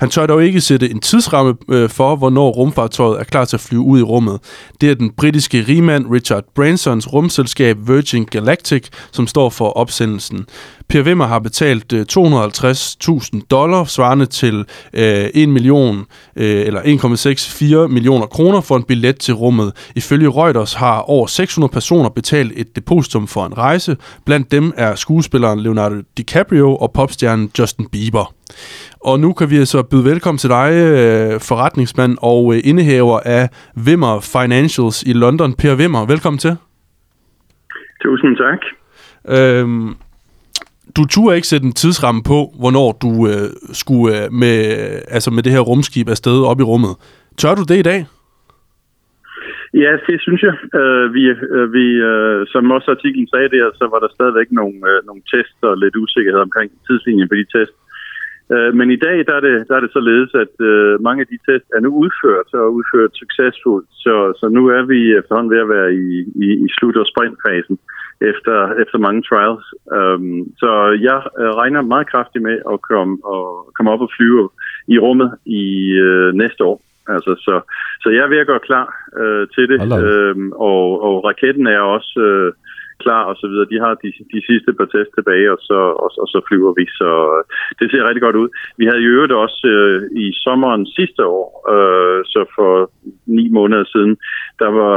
Han 0.00 0.10
tør 0.10 0.26
dog 0.26 0.44
ikke 0.44 0.60
sætte 0.60 0.90
en 0.90 1.00
tidsramme 1.00 1.54
øh, 1.68 1.90
for, 1.90 2.16
hvornår 2.16 2.50
rumfartøjet 2.50 3.20
er 3.20 3.24
klar 3.24 3.44
til 3.44 3.56
at 3.56 3.60
flyve 3.60 3.82
ud 3.82 3.98
i 3.98 4.02
rummet. 4.02 4.40
Det 4.80 4.90
er 4.90 4.94
den 4.94 5.10
britiske 5.10 5.64
rigmand 5.68 6.06
Richard 6.10 6.44
Bransons 6.54 7.12
rumselskab 7.12 7.76
Virgin 7.86 8.24
Galactic, 8.24 8.88
som 9.12 9.26
står 9.26 9.50
for 9.50 9.68
opsendelsen. 9.68 10.46
Per 10.88 11.02
Wimmer 11.02 11.26
har 11.26 11.38
betalt 11.38 11.92
øh, 11.92 12.06
250.000 12.12 13.40
dollar, 13.50 13.84
svarende 13.84 14.26
til 14.26 14.64
øh, 14.94 15.26
1 15.34 15.48
million 15.48 16.06
øh, 16.36 16.66
eller 16.66 16.80
1,64 16.80 17.92
millioner 17.92 18.26
kroner 18.26 18.60
for 18.60 18.76
en 18.76 18.84
billet 18.84 19.18
til 19.18 19.34
rummet. 19.34 19.92
Ifølge 19.96 20.28
Reuters 20.28 20.74
har 20.74 20.98
over 20.98 21.26
600 21.26 21.72
personer 21.72 22.08
betalt 22.08 22.52
et 22.56 22.76
depositum 22.76 23.26
for 23.26 23.46
en 23.46 23.58
rejse. 23.58 23.96
Blandt 24.26 24.52
dem 24.52 24.72
er 24.76 24.94
skuespilleren 24.94 25.60
Leonardo 25.60 25.96
DiCaprio 26.16 26.76
og 26.76 26.92
popstjernen 26.92 27.50
Justin 27.58 27.86
Bieber. 27.92 28.34
Og 29.00 29.20
nu 29.20 29.32
kan 29.32 29.50
vi 29.50 29.56
altså 29.56 29.82
byde 29.82 30.04
velkommen 30.04 30.38
til 30.38 30.50
dig, 30.50 30.70
øh, 30.72 31.40
forretningsmand 31.40 32.18
og 32.22 32.54
øh, 32.54 32.60
indehaver 32.64 33.20
af 33.24 33.48
Wimmer 33.86 34.20
Financials 34.20 35.02
i 35.02 35.12
London. 35.12 35.54
Per 35.54 35.76
Wimmer, 35.76 36.06
velkommen 36.06 36.38
til. 36.38 36.56
Tusind 38.02 38.36
tak. 38.36 38.58
Øhm, 39.28 39.94
du 40.96 41.02
turde 41.04 41.36
ikke 41.36 41.48
sætte 41.52 41.66
en 41.66 41.72
tidsramme 41.82 42.22
på, 42.22 42.38
hvornår 42.60 42.88
du 43.04 43.10
øh, 43.32 43.48
skulle 43.82 44.06
øh, 44.16 44.32
med, 44.32 44.56
altså 45.16 45.30
med 45.30 45.42
det 45.42 45.52
her 45.52 45.60
rumskib 45.70 46.08
afsted 46.08 46.38
op 46.50 46.60
i 46.60 46.68
rummet. 46.70 46.94
Tør 47.40 47.54
du 47.54 47.64
det 47.68 47.78
i 47.78 47.88
dag? 47.92 48.00
Ja, 49.82 49.92
det 50.08 50.18
synes 50.26 50.42
jeg. 50.48 50.56
Øh, 50.80 51.06
vi, 51.14 51.22
øh, 51.56 51.72
vi, 51.76 51.86
øh, 52.10 52.46
som 52.52 52.70
også 52.76 52.90
artiklen 52.90 53.28
sagde 53.28 53.48
der, 53.56 53.66
så 53.80 53.84
var 53.92 54.00
der 54.04 54.10
stadigvæk 54.16 54.48
nogle, 54.60 54.76
øh, 54.90 54.98
nogle 55.08 55.22
tests 55.32 55.60
og 55.68 55.76
lidt 55.82 55.96
usikkerhed 55.96 56.40
omkring 56.40 56.68
tidslinjen 56.86 57.28
på 57.28 57.34
de 57.40 57.46
tests. 57.54 57.78
Øh, 58.52 58.70
men 58.78 58.88
i 58.96 58.98
dag 59.06 59.16
der 59.28 59.34
er, 59.36 59.42
det, 59.46 59.54
der 59.68 59.74
er 59.76 59.82
det 59.84 59.92
således, 59.98 60.30
at 60.44 60.54
øh, 60.70 61.02
mange 61.06 61.20
af 61.22 61.28
de 61.32 61.38
tests 61.46 61.68
er 61.76 61.80
nu 61.80 61.90
udført 62.02 62.48
og 62.60 62.74
udført 62.78 63.12
succesfuldt. 63.22 63.88
Så, 64.04 64.14
så 64.40 64.46
nu 64.56 64.62
er 64.76 64.82
vi 64.92 64.98
efterhånden 65.18 65.52
ved 65.54 65.60
at 65.64 65.72
være 65.76 65.90
i, 66.04 66.06
i, 66.44 66.46
i 66.66 66.68
slut- 66.76 67.00
og 67.02 67.06
sprintfasen 67.12 67.76
efter, 68.20 68.56
efter 68.82 68.98
mange 68.98 69.22
trials. 69.22 69.64
Um, 69.98 70.52
så 70.58 70.70
jeg 71.08 71.18
uh, 71.40 71.52
regner 71.60 71.82
meget 71.82 72.10
kraftigt 72.12 72.42
med 72.42 72.58
at 72.72 72.82
komme, 72.82 73.18
og 73.24 73.72
komme 73.76 73.90
op 73.90 74.00
og 74.00 74.10
flyve 74.16 74.48
i 74.88 74.98
rummet 74.98 75.30
i 75.46 75.64
uh, 76.00 76.34
næste 76.34 76.64
år. 76.64 76.80
Altså, 77.08 77.32
så, 77.38 77.60
så 78.02 78.08
jeg 78.10 78.22
er 78.24 78.28
ved 78.28 78.38
at 78.38 78.46
gøre 78.46 78.66
klar 78.70 78.86
øh, 79.20 79.48
til 79.54 79.68
det, 79.68 79.78
øhm, 80.04 80.52
og, 80.52 81.02
og 81.06 81.24
raketten 81.24 81.66
er 81.66 81.80
også 81.80 82.20
øh, 82.20 82.52
klar 83.04 83.22
og 83.30 83.36
så 83.40 83.46
videre. 83.50 83.70
De 83.72 83.78
har 83.84 83.94
de, 84.02 84.08
de 84.34 84.40
sidste 84.48 84.70
par 84.78 84.88
tests 84.94 85.14
tilbage, 85.14 85.48
og 85.54 85.58
så, 85.68 85.78
og, 86.02 86.10
og 86.22 86.28
så 86.32 86.38
flyver 86.48 86.72
vi, 86.78 86.84
så 87.00 87.10
øh, 87.34 87.42
det 87.78 87.86
ser 87.90 88.06
rigtig 88.08 88.24
godt 88.26 88.40
ud. 88.42 88.48
Vi 88.80 88.84
havde 88.86 89.02
i 89.02 89.10
øvrigt 89.14 89.32
også 89.44 89.66
øh, 89.76 89.98
i 90.24 90.26
sommeren 90.44 90.86
sidste 90.98 91.22
år, 91.26 91.46
øh, 91.74 92.20
så 92.32 92.40
for 92.56 92.72
ni 93.26 93.44
måneder 93.58 93.84
siden, 93.84 94.16
der 94.62 94.70
var 94.80 94.96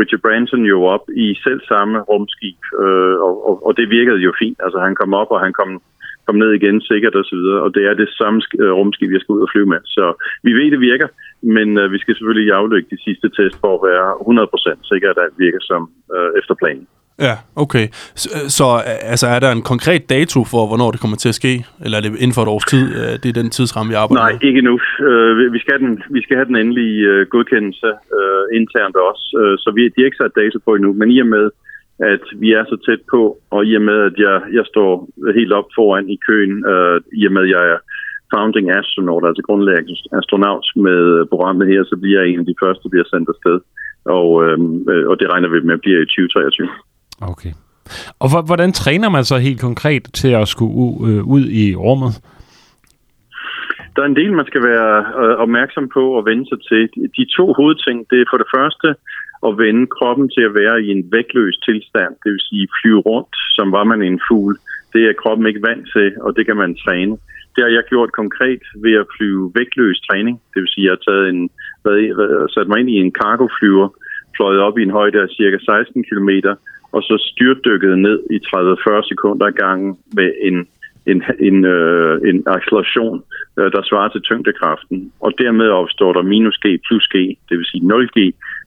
Richard 0.00 0.22
Branson 0.24 0.64
jo 0.74 0.78
op 0.94 1.04
i 1.24 1.26
selv 1.44 1.60
samme 1.72 2.00
rumskib, 2.10 2.60
øh, 2.84 3.16
og, 3.26 3.34
og, 3.48 3.54
og 3.66 3.76
det 3.76 3.90
virkede 3.90 4.20
jo 4.26 4.32
fint. 4.42 4.58
Altså 4.64 4.78
han 4.78 4.94
kom 4.94 5.14
op, 5.14 5.30
og 5.30 5.40
han 5.40 5.52
kom 5.52 5.70
kom 6.26 6.36
ned 6.42 6.52
igen 6.52 6.80
sikkert 6.80 7.14
osv., 7.20 7.42
og, 7.54 7.60
og 7.64 7.74
det 7.74 7.84
er 7.90 7.94
det 7.94 8.08
samme 8.20 8.40
øh, 8.62 8.72
rumskib, 8.78 9.10
jeg 9.12 9.20
skal 9.20 9.34
ud 9.36 9.46
og 9.46 9.50
flyve 9.52 9.66
med. 9.74 9.80
Så 9.96 10.04
vi 10.46 10.52
ved, 10.52 10.70
det 10.70 10.80
virker, 10.80 11.08
men 11.56 11.68
øh, 11.78 11.92
vi 11.92 11.98
skal 11.98 12.14
selvfølgelig 12.14 12.52
aflægge 12.52 12.88
de 12.94 13.02
sidste 13.06 13.28
test 13.36 13.56
for 13.62 13.72
at 13.76 13.84
være 13.90 14.08
100% 14.76 14.90
sikker, 14.90 15.08
at 15.10 15.22
alt 15.24 15.38
virker 15.38 15.62
som 15.70 15.82
øh, 16.14 16.30
efter 16.40 16.54
planen. 16.54 16.86
Ja, 17.18 17.34
okay. 17.56 17.86
Så, 18.14 18.28
så 18.58 18.64
altså, 19.12 19.26
er 19.26 19.40
der 19.40 19.50
en 19.52 19.62
konkret 19.62 20.02
dato 20.10 20.44
for, 20.52 20.62
hvornår 20.66 20.90
det 20.90 21.00
kommer 21.00 21.16
til 21.16 21.28
at 21.28 21.34
ske? 21.34 21.54
Eller 21.84 21.96
er 21.98 22.02
det 22.02 22.10
inden 22.22 22.36
for 22.36 22.42
et 22.42 22.48
års 22.54 22.64
tid? 22.72 22.84
Det 23.22 23.28
er 23.28 23.42
den 23.42 23.50
tidsramme, 23.50 23.90
vi 23.90 23.96
arbejder 24.02 24.22
Nej, 24.22 24.32
med? 24.32 24.42
ikke 24.48 24.62
nu. 24.68 24.74
Øh, 25.08 25.52
vi, 25.52 25.58
skal 25.58 25.72
have 25.74 25.84
den, 25.86 26.02
vi 26.16 26.20
skal 26.22 26.36
have 26.36 26.48
den 26.50 26.56
endelige 26.56 27.00
øh, 27.12 27.26
godkendelse 27.34 27.90
øh, 28.18 28.44
internt 28.60 28.96
også, 29.10 29.26
øh, 29.40 29.54
så 29.62 29.68
vi, 29.76 29.80
de 29.94 30.00
er 30.00 30.08
ikke 30.08 30.22
sat 30.22 30.38
dato 30.42 30.58
på 30.64 30.70
endnu. 30.74 30.92
Men 30.92 31.10
i 31.10 31.18
og 31.24 31.26
med, 31.26 31.46
at 32.12 32.24
vi 32.42 32.48
er 32.58 32.64
så 32.64 32.76
tæt 32.86 33.02
på, 33.14 33.22
og 33.50 33.60
i 33.66 33.74
og 33.78 33.82
med, 33.82 33.98
at 34.08 34.16
jeg, 34.26 34.36
jeg 34.58 34.64
står 34.72 34.90
helt 35.38 35.52
op 35.52 35.68
foran 35.76 36.08
i 36.14 36.18
køen, 36.26 36.54
øh, 36.72 37.00
i 37.20 37.26
og 37.26 37.32
med, 37.32 37.42
at 37.42 37.50
jeg 37.56 37.64
er 37.74 37.78
founding 38.34 38.66
astronaut, 38.70 39.24
altså 39.28 39.42
grundlæggende 39.48 39.96
astronaut 40.20 40.66
med 40.86 41.26
programmet 41.32 41.66
her, 41.72 41.82
så 41.84 41.96
bliver 42.02 42.20
jeg 42.20 42.28
en 42.28 42.42
af 42.42 42.46
de 42.46 42.60
første, 42.62 42.82
der 42.82 42.92
bliver 42.94 43.08
sendt 43.12 43.28
afsted. 43.34 43.58
Og, 44.18 44.28
øh, 44.44 44.58
og 45.10 45.14
det 45.20 45.30
regner 45.32 45.48
vi 45.48 45.60
med 45.60 45.78
bliver 45.78 46.00
i 46.02 46.06
2023. 46.06 46.68
Okay. 47.20 47.52
Og 48.18 48.44
hvordan 48.46 48.72
træner 48.72 49.08
man 49.08 49.24
så 49.24 49.36
helt 49.38 49.60
konkret 49.60 50.02
til 50.14 50.28
at 50.28 50.48
skulle 50.48 51.12
øh, 51.12 51.24
ud 51.24 51.44
i 51.62 51.74
rummet? 51.74 52.12
Der 53.96 54.02
er 54.02 54.06
en 54.06 54.16
del, 54.16 54.32
man 54.32 54.46
skal 54.46 54.62
være 54.62 54.98
øh, 55.22 55.36
opmærksom 55.44 55.88
på 55.96 56.04
og 56.18 56.26
vende 56.26 56.46
sig 56.48 56.58
til. 56.68 56.82
De 57.16 57.24
to 57.36 57.52
hovedting, 57.52 58.06
det 58.10 58.20
er 58.20 58.30
for 58.32 58.38
det 58.42 58.52
første 58.56 58.88
at 59.48 59.58
vende 59.58 59.86
kroppen 59.96 60.26
til 60.34 60.42
at 60.48 60.54
være 60.54 60.82
i 60.82 60.88
en 60.96 61.02
vægtløs 61.12 61.56
tilstand, 61.66 62.12
det 62.22 62.30
vil 62.32 62.46
sige 62.48 62.68
flyve 62.78 63.00
rundt, 63.00 63.34
som 63.56 63.72
var 63.72 63.84
man 63.84 64.02
en 64.02 64.20
fugl. 64.28 64.54
Det 64.92 65.02
er 65.08 65.20
kroppen 65.22 65.46
ikke 65.46 65.66
vant 65.68 65.86
til, 65.96 66.08
og 66.24 66.36
det 66.36 66.46
kan 66.46 66.56
man 66.56 66.76
træne. 66.84 67.16
Det 67.54 67.60
har 67.64 67.72
jeg 67.76 67.84
gjort 67.88 68.12
konkret 68.12 68.62
ved 68.84 68.94
at 69.02 69.06
flyve 69.16 69.52
vægtløs 69.54 70.00
træning. 70.08 70.40
Det 70.54 70.60
vil 70.62 70.72
sige, 70.74 70.84
at 70.84 70.88
jeg 70.88 70.96
har 70.96 71.04
taget 71.08 71.28
en, 71.32 71.42
sat 72.54 72.68
mig 72.68 72.78
ind 72.80 72.90
i 72.90 72.98
en 73.04 73.12
cargoflyver, 73.20 73.88
fløjet 74.36 74.60
op 74.60 74.78
i 74.78 74.82
en 74.82 74.96
højde 74.98 75.18
af 75.22 75.28
cirka 75.28 75.58
16 75.58 76.04
km, 76.08 76.30
og 76.94 77.02
så 77.02 77.14
styrtdykket 77.30 77.98
ned 77.98 78.18
i 78.36 78.36
30-40 78.36 79.08
sekunder 79.10 79.50
gangen 79.50 79.90
med 80.18 80.28
en, 80.48 80.56
en, 81.10 81.18
en, 81.48 81.64
øh, 81.64 82.14
en 82.28 82.38
acceleration, 82.56 83.22
øh, 83.58 83.72
der 83.74 83.82
svarer 83.88 84.08
til 84.08 84.20
tyngdekraften. 84.28 85.12
Og 85.20 85.30
dermed 85.38 85.68
opstår 85.68 86.12
der 86.12 86.22
minus 86.22 86.58
G 86.64 86.66
plus 86.86 87.06
G, 87.14 87.16
det 87.48 87.54
vil 87.58 87.70
sige 87.70 87.86
0 87.86 88.08
G, 88.16 88.18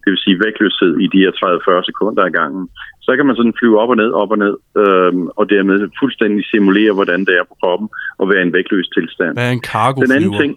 det 0.04 0.10
vil 0.14 0.24
sige 0.26 0.42
vægtløshed 0.46 0.94
i 1.04 1.08
de 1.14 1.20
her 1.24 1.32
30-40 1.32 1.86
sekunder 1.90 2.24
ad 2.24 2.32
gangen 2.32 2.70
så 3.08 3.12
kan 3.18 3.26
man 3.26 3.36
sådan 3.36 3.58
flyve 3.60 3.80
op 3.82 3.90
og 3.94 3.98
ned, 4.04 4.12
op 4.22 4.32
og 4.36 4.40
ned, 4.46 4.56
øhm, 4.84 5.24
og 5.40 5.44
dermed 5.54 5.78
fuldstændig 6.02 6.42
simulere, 6.52 6.94
hvordan 6.98 7.20
det 7.28 7.34
er 7.40 7.46
på 7.52 7.56
kroppen, 7.62 7.88
og 8.20 8.26
være 8.32 8.42
en 8.48 8.54
vægtløs 8.54 8.90
tilstand. 8.98 9.34
Hvad 9.38 9.48
er 9.52 9.56
en 9.60 9.68
cargoflyver? 9.74 10.08
Den 10.08 10.18
anden 10.18 10.34
ting, 10.42 10.52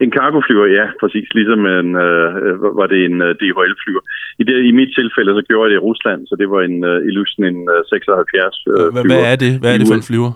en 0.00 0.10
cargoflyver, 0.18 0.66
ja, 0.78 0.86
præcis. 1.00 1.26
Ligesom 1.38 1.60
en, 1.66 1.90
øh, 2.06 2.78
var 2.80 2.86
det 2.92 3.00
en 3.08 3.16
øh, 3.26 3.30
DHL-flyver. 3.40 4.02
I, 4.40 4.42
det, 4.48 4.54
I 4.70 4.72
mit 4.80 4.90
tilfælde, 4.98 5.30
så 5.38 5.42
gjorde 5.48 5.64
jeg 5.64 5.70
det 5.70 5.78
i 5.80 5.86
Rusland, 5.88 6.20
så 6.26 6.34
det 6.40 6.48
var 6.50 6.60
en 6.68 6.76
uh, 6.90 7.08
Illusion 7.08 7.44
en 7.50 7.58
uh, 7.74 7.80
76 7.88 8.66
uh, 8.66 8.74
flyver. 8.74 9.02
Hvad 9.10 9.22
er 9.32 9.36
det? 9.44 9.52
Hvad 9.60 9.70
er 9.74 9.78
det 9.78 9.86
for 9.92 9.98
en 10.02 10.08
flyver? 10.10 10.32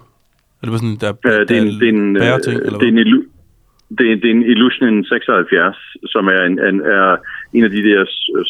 Er 0.59 0.65
det 0.65 0.81
sådan, 0.81 0.99
der, 1.05 1.13
uh, 1.13 1.41
det 1.49 1.55
er 1.59 1.63
en, 1.67 1.73
det 1.81 1.89
er 1.89 1.95
en, 1.99 2.15
bæreting, 2.15 2.57
eller 2.67 2.79
det 2.83 2.89
er 2.89 2.93
en, 2.93 3.25
det, 3.97 4.07
det 4.22 4.28
er 4.30 4.34
en 4.39 4.43
Illusion 4.53 5.05
76, 5.05 5.76
som 6.14 6.24
er 6.26 6.43
en, 6.49 6.57
en, 6.68 6.76
er 6.80 7.16
en 7.57 7.64
af 7.64 7.70
de 7.70 7.82
der 7.89 8.01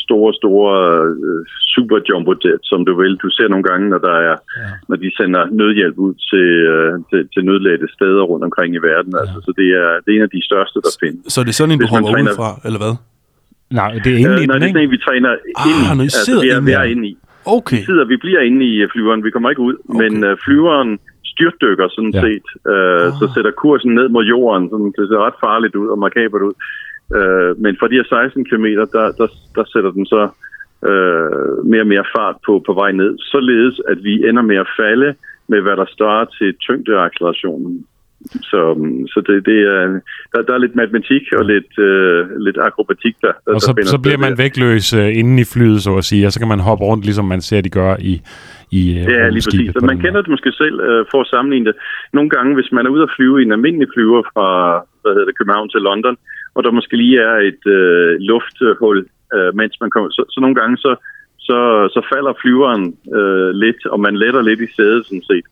store, 0.04 0.34
store 0.40 0.76
uh, 1.10 1.42
super 1.74 1.98
jumbo 2.08 2.32
jet, 2.44 2.62
som 2.62 2.84
du 2.84 2.92
vil. 3.00 3.16
Du 3.24 3.28
ser 3.30 3.48
nogle 3.48 3.64
gange, 3.70 3.88
når, 3.88 3.98
der 3.98 4.16
er, 4.28 4.36
ja. 4.62 4.70
når 4.88 4.96
de 4.96 5.10
sender 5.18 5.42
nødhjælp 5.60 5.98
ud 6.06 6.14
til, 6.30 6.48
uh, 6.74 6.92
til, 7.10 7.20
til 7.32 7.42
nødlægte 7.44 7.88
steder 7.96 8.22
rundt 8.30 8.44
omkring 8.44 8.70
i 8.74 8.82
verden. 8.90 9.12
Ja. 9.14 9.20
Altså, 9.20 9.38
så 9.46 9.50
det 9.60 9.68
er, 9.82 9.88
det 10.02 10.08
er 10.12 10.16
en 10.18 10.26
af 10.28 10.32
de 10.36 10.42
største, 10.50 10.78
der 10.86 10.92
findes. 11.02 11.32
Så 11.34 11.38
det 11.44 11.48
er 11.54 11.58
sådan 11.60 11.72
en, 11.74 11.80
du 11.80 11.86
hopper 11.86 12.12
træner... 12.12 12.34
fra, 12.40 12.50
eller 12.66 12.80
hvad? 12.84 12.94
Nej, 13.80 13.92
det 14.04 14.10
er 14.14 14.18
inde 14.22 14.36
uh, 14.38 14.44
i 14.44 14.46
nej, 14.46 14.58
den, 14.58 14.62
det 14.62 14.68
er 14.68 14.72
sådan 14.74 14.86
en, 14.88 14.94
vi 14.96 15.00
træner 15.08 15.30
ah, 15.30 15.66
ind 15.68 16.00
i. 16.02 16.04
I 16.04 16.10
altså, 16.18 16.40
vi 16.44 16.48
er, 16.48 16.60
vi 16.70 16.72
er 16.82 16.86
inde 16.94 17.04
i. 17.08 17.14
Okay. 17.58 17.80
Vi, 17.80 17.84
sidder, 17.88 18.04
vi 18.04 18.16
bliver 18.24 18.40
inde 18.48 18.60
i 18.70 18.86
flyveren, 18.92 19.24
vi 19.24 19.30
kommer 19.30 19.50
ikke 19.50 19.62
ud, 19.68 19.76
okay. 19.88 19.98
men 20.00 20.12
uh, 20.28 20.32
flyveren 20.44 20.90
styrtdykker 21.38 21.88
sådan 21.88 22.14
ja. 22.14 22.20
set, 22.20 22.46
øh, 22.72 23.06
oh. 23.06 23.12
så 23.20 23.24
sætter 23.34 23.50
kursen 23.50 23.94
ned 23.94 24.08
mod 24.08 24.24
jorden, 24.24 24.68
så 24.68 24.76
det 24.98 25.08
ser 25.08 25.26
ret 25.26 25.38
farligt 25.46 25.74
ud 25.74 25.88
og 25.88 25.98
markabert 25.98 26.42
ud. 26.48 26.56
Øh, 27.16 27.52
men 27.62 27.76
for 27.78 27.86
de 27.86 27.98
her 27.98 28.04
16 28.04 28.44
km, 28.44 28.66
der, 28.94 29.06
der, 29.20 29.28
der 29.56 29.64
sætter 29.72 29.90
den 29.90 30.06
så 30.06 30.22
øh, 30.90 31.66
mere 31.70 31.84
og 31.86 31.90
mere 31.94 32.06
fart 32.16 32.36
på, 32.46 32.62
på 32.66 32.72
vej 32.72 32.92
ned, 32.92 33.12
således 33.18 33.80
at 33.88 33.98
vi 34.04 34.28
ender 34.28 34.42
med 34.42 34.56
at 34.56 34.68
falde 34.80 35.14
med, 35.48 35.60
hvad 35.60 35.76
der 35.76 35.86
står 35.96 36.24
til 36.38 36.54
tyngdeaccelerationen. 36.66 37.86
Så, 38.50 38.60
så 39.12 39.18
det, 39.26 39.46
det 39.46 39.58
er, 39.74 40.00
der, 40.32 40.42
der 40.42 40.54
er 40.54 40.58
lidt 40.58 40.76
matematik 40.76 41.22
og 41.32 41.44
lidt, 41.44 41.78
øh, 41.78 42.40
lidt 42.46 42.58
akrobatik 42.58 43.14
der. 43.22 43.32
der 43.46 43.54
og 43.54 43.60
så, 43.60 43.72
der 43.72 43.84
så 43.84 43.98
bliver 43.98 44.18
man 44.18 44.38
vægtløs 44.38 44.92
øh, 44.92 45.18
inden 45.18 45.38
i 45.38 45.44
flyet, 45.44 45.82
så 45.82 45.96
at 45.96 46.04
sige, 46.04 46.26
og 46.26 46.32
så 46.32 46.38
kan 46.38 46.48
man 46.48 46.60
hoppe 46.60 46.84
rundt, 46.84 47.04
ligesom 47.04 47.24
man 47.24 47.40
ser, 47.40 47.60
de 47.60 47.70
gør 47.70 47.96
i, 48.00 48.22
i 48.70 48.82
øh, 48.98 49.04
Ja, 49.12 49.28
lige 49.28 49.44
præcis. 49.46 49.72
Så 49.72 49.80
man 49.90 49.98
kender 50.04 50.20
det 50.22 50.30
måske 50.30 50.52
selv 50.52 50.80
øh, 50.80 51.04
for 51.10 51.20
at 51.20 51.26
sammenligne 51.26 51.66
det. 51.66 51.76
Nogle 52.12 52.30
gange, 52.30 52.54
hvis 52.54 52.72
man 52.72 52.86
er 52.86 52.90
ude 52.90 53.02
at 53.02 53.14
flyve 53.16 53.40
i 53.40 53.44
en 53.44 53.52
almindelig 53.52 53.88
flyver 53.94 54.22
fra 54.32 54.48
hvad 55.02 55.12
hedder 55.12 55.26
det, 55.26 55.38
København 55.38 55.68
til 55.68 55.80
London, 55.80 56.16
og 56.54 56.64
der 56.64 56.70
måske 56.70 56.96
lige 56.96 57.18
er 57.20 57.36
et 57.50 57.62
øh, 57.76 58.16
lufthul, 58.30 58.98
øh, 59.34 59.50
mens 59.60 59.74
man 59.80 59.90
kommer, 59.90 60.10
så, 60.10 60.22
så 60.30 60.40
nogle 60.40 60.56
gange 60.60 60.76
så, 60.76 60.92
så, 61.38 61.58
så 61.94 62.00
falder 62.12 62.32
flyveren 62.42 62.84
øh, 63.18 63.50
lidt, 63.64 63.86
og 63.86 64.00
man 64.00 64.16
letter 64.16 64.42
lidt 64.42 64.60
i 64.60 64.72
sædet, 64.76 65.06
sådan 65.06 65.28
set. 65.30 65.46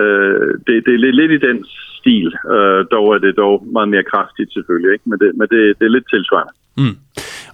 Øh, 0.00 0.48
det, 0.66 0.74
det 0.86 0.94
er 0.94 1.04
lidt, 1.04 1.16
lidt 1.16 1.32
i 1.32 1.46
den 1.46 1.58
stil, 1.98 2.28
øh, 2.54 2.80
dog 2.94 3.06
er 3.14 3.18
det 3.18 3.36
dog 3.36 3.66
meget 3.72 3.88
mere 3.88 4.10
kraftigt 4.12 4.52
selvfølgelig, 4.52 4.92
ikke? 4.92 5.04
men, 5.10 5.18
det, 5.18 5.30
men 5.38 5.46
det, 5.52 5.60
det 5.78 5.84
er 5.86 5.96
lidt 5.96 6.08
tilsvarende. 6.10 6.54
Mm. 6.80 6.96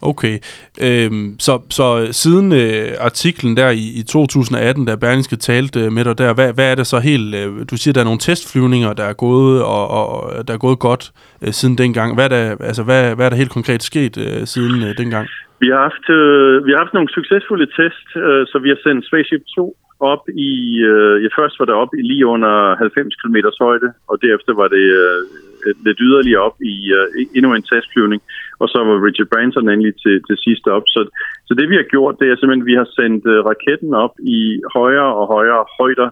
Okay, 0.02 0.38
øhm, 0.86 1.36
så, 1.38 1.52
så 1.70 2.08
siden 2.12 2.52
øh, 2.52 2.88
artiklen 3.00 3.56
der 3.56 3.70
i, 3.70 3.84
i 4.00 4.02
2018, 4.02 4.84
da 4.84 4.94
Berlingske 4.96 5.36
talte 5.36 5.80
øh, 5.84 5.92
med 5.92 6.04
dig 6.04 6.18
der, 6.18 6.34
hvad, 6.34 6.54
hvad 6.54 6.70
er 6.70 6.74
det 6.74 6.86
så 6.86 6.98
helt, 6.98 7.34
øh, 7.34 7.46
du 7.70 7.76
siger, 7.76 7.92
der 7.92 8.00
er 8.00 8.10
nogle 8.10 8.24
testflyvninger, 8.28 8.92
der 8.92 9.04
er 9.04 9.12
gået, 9.12 9.62
og, 9.62 9.84
og 9.98 10.08
der 10.48 10.54
er 10.54 10.58
gået 10.58 10.78
godt 10.78 11.04
øh, 11.44 11.52
siden 11.58 11.78
dengang. 11.78 12.14
Hvad 12.14 12.24
er, 12.24 12.32
der, 12.36 12.56
altså, 12.60 12.82
hvad, 12.88 13.14
hvad 13.16 13.26
er 13.26 13.30
der 13.30 13.42
helt 13.42 13.56
konkret 13.58 13.82
sket 13.82 14.14
øh, 14.26 14.46
siden 14.52 14.82
øh, 14.82 14.92
dengang? 14.98 15.26
Vi 15.62 15.68
har 15.72 15.80
haft, 15.88 16.06
øh, 16.18 16.66
vi 16.66 16.70
har 16.72 16.78
haft 16.84 16.94
nogle 16.94 17.14
succesfulde 17.18 17.66
test, 17.78 18.08
øh, 18.16 18.42
så 18.50 18.56
vi 18.64 18.68
har 18.68 18.78
sendt 18.84 19.06
Spaceship 19.06 19.44
2 19.56 19.76
op 20.12 20.24
i, 20.48 20.52
øh, 20.92 21.16
ja, 21.22 21.28
først 21.38 21.58
var 21.58 21.66
det 21.66 21.74
op 21.82 21.92
i 21.98 22.02
lige 22.10 22.26
under 22.26 22.76
90 22.76 23.16
km 23.20 23.36
højde, 23.60 23.88
og 24.10 24.16
derefter 24.24 24.52
var 24.60 24.68
det 24.76 24.86
øh, 25.02 25.20
Øh, 25.64 25.74
lidt 25.86 25.98
yderligere 26.06 26.42
op 26.48 26.56
i 26.74 26.76
øh, 26.98 27.06
endnu 27.36 27.50
en 27.54 27.68
testflyvning, 27.70 28.20
og 28.62 28.66
så 28.68 28.78
var 28.86 29.04
Richard 29.06 29.28
Branson 29.32 29.68
endelig 29.68 29.94
til, 30.02 30.16
til 30.28 30.36
sidst 30.46 30.64
op. 30.76 30.86
Så, 30.94 31.00
så 31.46 31.52
det 31.58 31.66
vi 31.70 31.76
har 31.76 31.92
gjort, 31.94 32.20
det 32.20 32.26
er 32.28 32.36
simpelthen, 32.36 32.66
at 32.66 32.72
vi 32.72 32.80
har 32.80 32.88
sendt 32.98 33.22
øh, 33.32 33.38
raketten 33.50 33.94
op 34.04 34.14
i 34.36 34.40
højere 34.76 35.10
og 35.20 35.26
højere 35.36 35.64
højder, 35.80 36.08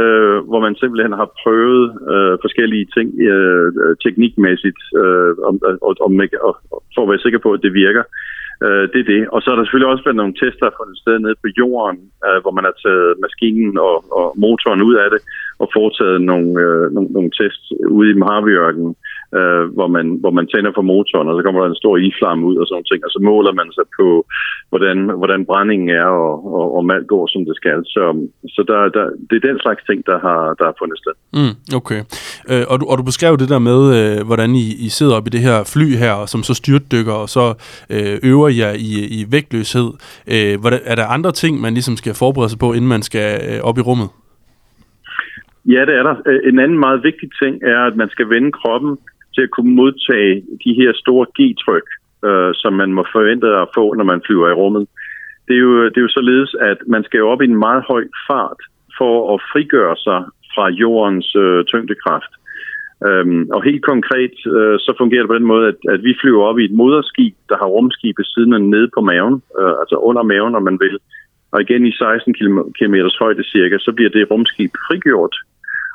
øh, 0.00 0.38
hvor 0.48 0.60
man 0.66 0.74
simpelthen 0.80 1.12
har 1.20 1.28
prøvet 1.42 1.84
øh, 2.12 2.34
forskellige 2.44 2.86
ting 2.96 3.08
øh, 3.32 3.68
teknikmæssigt, 4.04 4.82
øh, 5.02 5.32
om, 5.48 5.54
og, 5.88 5.92
om, 6.06 6.12
og, 6.48 6.52
for 6.94 7.02
at 7.02 7.10
være 7.10 7.24
sikker 7.24 7.40
på, 7.42 7.50
at 7.52 7.62
det 7.62 7.72
virker. 7.84 8.04
Øh, 8.64 8.84
det 8.92 9.00
er 9.00 9.08
det. 9.14 9.22
Og 9.32 9.38
så 9.40 9.46
har 9.50 9.56
der 9.56 9.64
selvfølgelig 9.64 9.92
også 9.92 10.04
været 10.04 10.20
nogle 10.22 10.38
tester 10.42 10.68
fra 10.76 10.84
et 10.90 10.98
sted 11.02 11.16
nede 11.18 11.36
på 11.42 11.48
jorden, 11.60 11.98
øh, 12.26 12.38
hvor 12.42 12.52
man 12.56 12.64
har 12.68 12.76
taget 12.84 13.10
maskinen 13.24 13.74
og, 13.88 13.96
og 14.18 14.26
motoren 14.42 14.82
ud 14.88 14.94
af 15.04 15.08
det 15.14 15.20
og 15.62 15.66
foretaget 15.76 16.20
nogle, 16.30 16.50
øh, 16.64 16.84
nogle, 16.94 17.08
nogle 17.16 17.30
tests 17.38 17.66
ude 17.98 18.10
i 18.10 18.20
Mojave-ørkenen, 18.22 18.94
øh, 19.38 19.64
hvor, 19.76 19.88
man, 19.96 20.06
hvor 20.22 20.32
man 20.38 20.46
tænder 20.46 20.72
for 20.74 20.84
motoren, 20.90 21.28
og 21.28 21.34
så 21.36 21.42
kommer 21.42 21.60
der 21.60 21.68
en 21.68 21.82
stor 21.82 21.96
iflamme 21.96 22.46
ud 22.50 22.56
og 22.56 22.66
sådan 22.66 22.84
ting, 22.90 23.00
og 23.06 23.10
så 23.10 23.20
måler 23.30 23.52
man 23.60 23.68
sig 23.76 23.86
på, 23.98 24.06
hvordan, 24.70 24.98
hvordan 25.20 25.46
brændingen 25.50 25.88
er, 25.88 26.10
og, 26.26 26.34
og, 26.56 26.66
og 26.76 26.80
alt 26.94 27.06
går, 27.06 27.24
som 27.32 27.44
det 27.48 27.56
skal. 27.56 27.78
Så, 27.94 28.02
så 28.54 28.60
der, 28.70 28.78
der, 28.96 29.04
det 29.28 29.36
er 29.36 29.48
den 29.48 29.58
slags 29.64 29.82
ting, 29.88 29.98
der 30.06 30.18
har, 30.26 30.40
der 30.58 30.64
har 30.64 30.76
fundet 30.78 30.98
sted. 31.02 31.14
Mm, 31.38 31.54
okay. 31.80 32.00
Øh, 32.50 32.64
og, 32.70 32.76
du, 32.80 32.84
og 32.90 32.98
du 32.98 33.04
beskrev 33.10 33.32
det 33.42 33.48
der 33.54 33.62
med, 33.70 33.80
øh, 33.98 34.26
hvordan 34.26 34.50
I, 34.62 34.64
I 34.86 34.88
sidder 34.98 35.14
op 35.16 35.26
i 35.26 35.34
det 35.36 35.42
her 35.48 35.58
fly 35.74 35.88
her, 36.04 36.14
som 36.32 36.40
så 36.48 36.54
styrtdykker, 36.54 37.16
og 37.24 37.28
så 37.36 37.44
øh, 37.94 38.30
øver 38.30 38.48
jer 38.60 38.72
i, 38.88 38.90
i 39.18 39.20
vægtløshed. 39.34 39.88
Øh, 40.34 40.60
hvordan, 40.60 40.80
er 40.84 40.94
der 40.94 41.06
andre 41.16 41.32
ting, 41.32 41.60
man 41.60 41.72
ligesom 41.72 41.96
skal 41.96 42.14
forberede 42.14 42.50
sig 42.50 42.58
på, 42.58 42.72
inden 42.72 42.88
man 42.88 43.02
skal 43.02 43.28
øh, 43.48 43.60
op 43.68 43.78
i 43.78 43.80
rummet? 43.80 44.08
Ja, 45.66 45.80
det 45.88 45.94
er 46.00 46.02
der. 46.02 46.16
Øh, 46.26 46.40
en 46.50 46.58
anden 46.58 46.78
meget 46.78 47.00
vigtig 47.04 47.28
ting 47.42 47.54
er, 47.62 47.80
at 47.86 47.96
man 47.96 48.08
skal 48.08 48.28
vende 48.28 48.52
kroppen 48.52 48.98
til 49.34 49.42
at 49.42 49.50
kunne 49.50 49.74
modtage 49.74 50.34
de 50.64 50.72
her 50.80 50.92
store 51.02 51.26
G-tryk, 51.36 51.86
øh, 52.28 52.50
som 52.54 52.72
man 52.72 52.90
må 52.92 53.02
forvente 53.12 53.48
at 53.62 53.68
få, 53.76 53.94
når 53.94 54.04
man 54.04 54.22
flyver 54.26 54.48
i 54.48 54.58
rummet. 54.62 54.84
Det 55.48 55.54
er, 55.54 55.60
jo, 55.66 55.84
det 55.84 55.96
er 55.96 56.06
jo 56.08 56.18
således, 56.18 56.54
at 56.60 56.78
man 56.86 57.04
skal 57.04 57.22
op 57.22 57.42
i 57.42 57.44
en 57.44 57.58
meget 57.66 57.82
høj 57.92 58.04
fart 58.28 58.60
for 58.98 59.34
at 59.34 59.40
frigøre 59.52 59.96
sig 59.96 60.20
fra 60.54 60.68
jordens 60.68 61.36
øh, 61.36 61.64
tyngdekraft. 61.64 62.32
Øhm, 63.06 63.44
og 63.54 63.60
helt 63.68 63.84
konkret, 63.92 64.36
øh, 64.56 64.76
så 64.84 64.94
fungerer 64.98 65.22
det 65.22 65.32
på 65.32 65.38
den 65.40 65.50
måde, 65.52 65.68
at, 65.72 65.78
at 65.94 66.00
vi 66.04 66.18
flyver 66.20 66.42
op 66.44 66.58
i 66.58 66.64
et 66.64 66.78
moderskib, 66.82 67.34
der 67.48 67.56
har 67.56 67.74
rumskibet 67.76 68.26
siden 68.26 68.52
og 68.52 68.60
nede 68.60 68.88
på 68.96 69.00
maven, 69.00 69.42
øh, 69.58 69.74
altså 69.80 69.96
under 70.08 70.22
maven, 70.22 70.54
om 70.54 70.62
man 70.62 70.78
vil. 70.84 70.98
Og 71.52 71.60
igen 71.60 71.86
i 71.86 71.92
16 71.92 72.34
km 72.78 72.94
højde 73.20 73.44
cirka, 73.44 73.76
så 73.78 73.92
bliver 73.92 74.10
det 74.10 74.30
rumskib 74.30 74.72
frigjort 74.86 75.34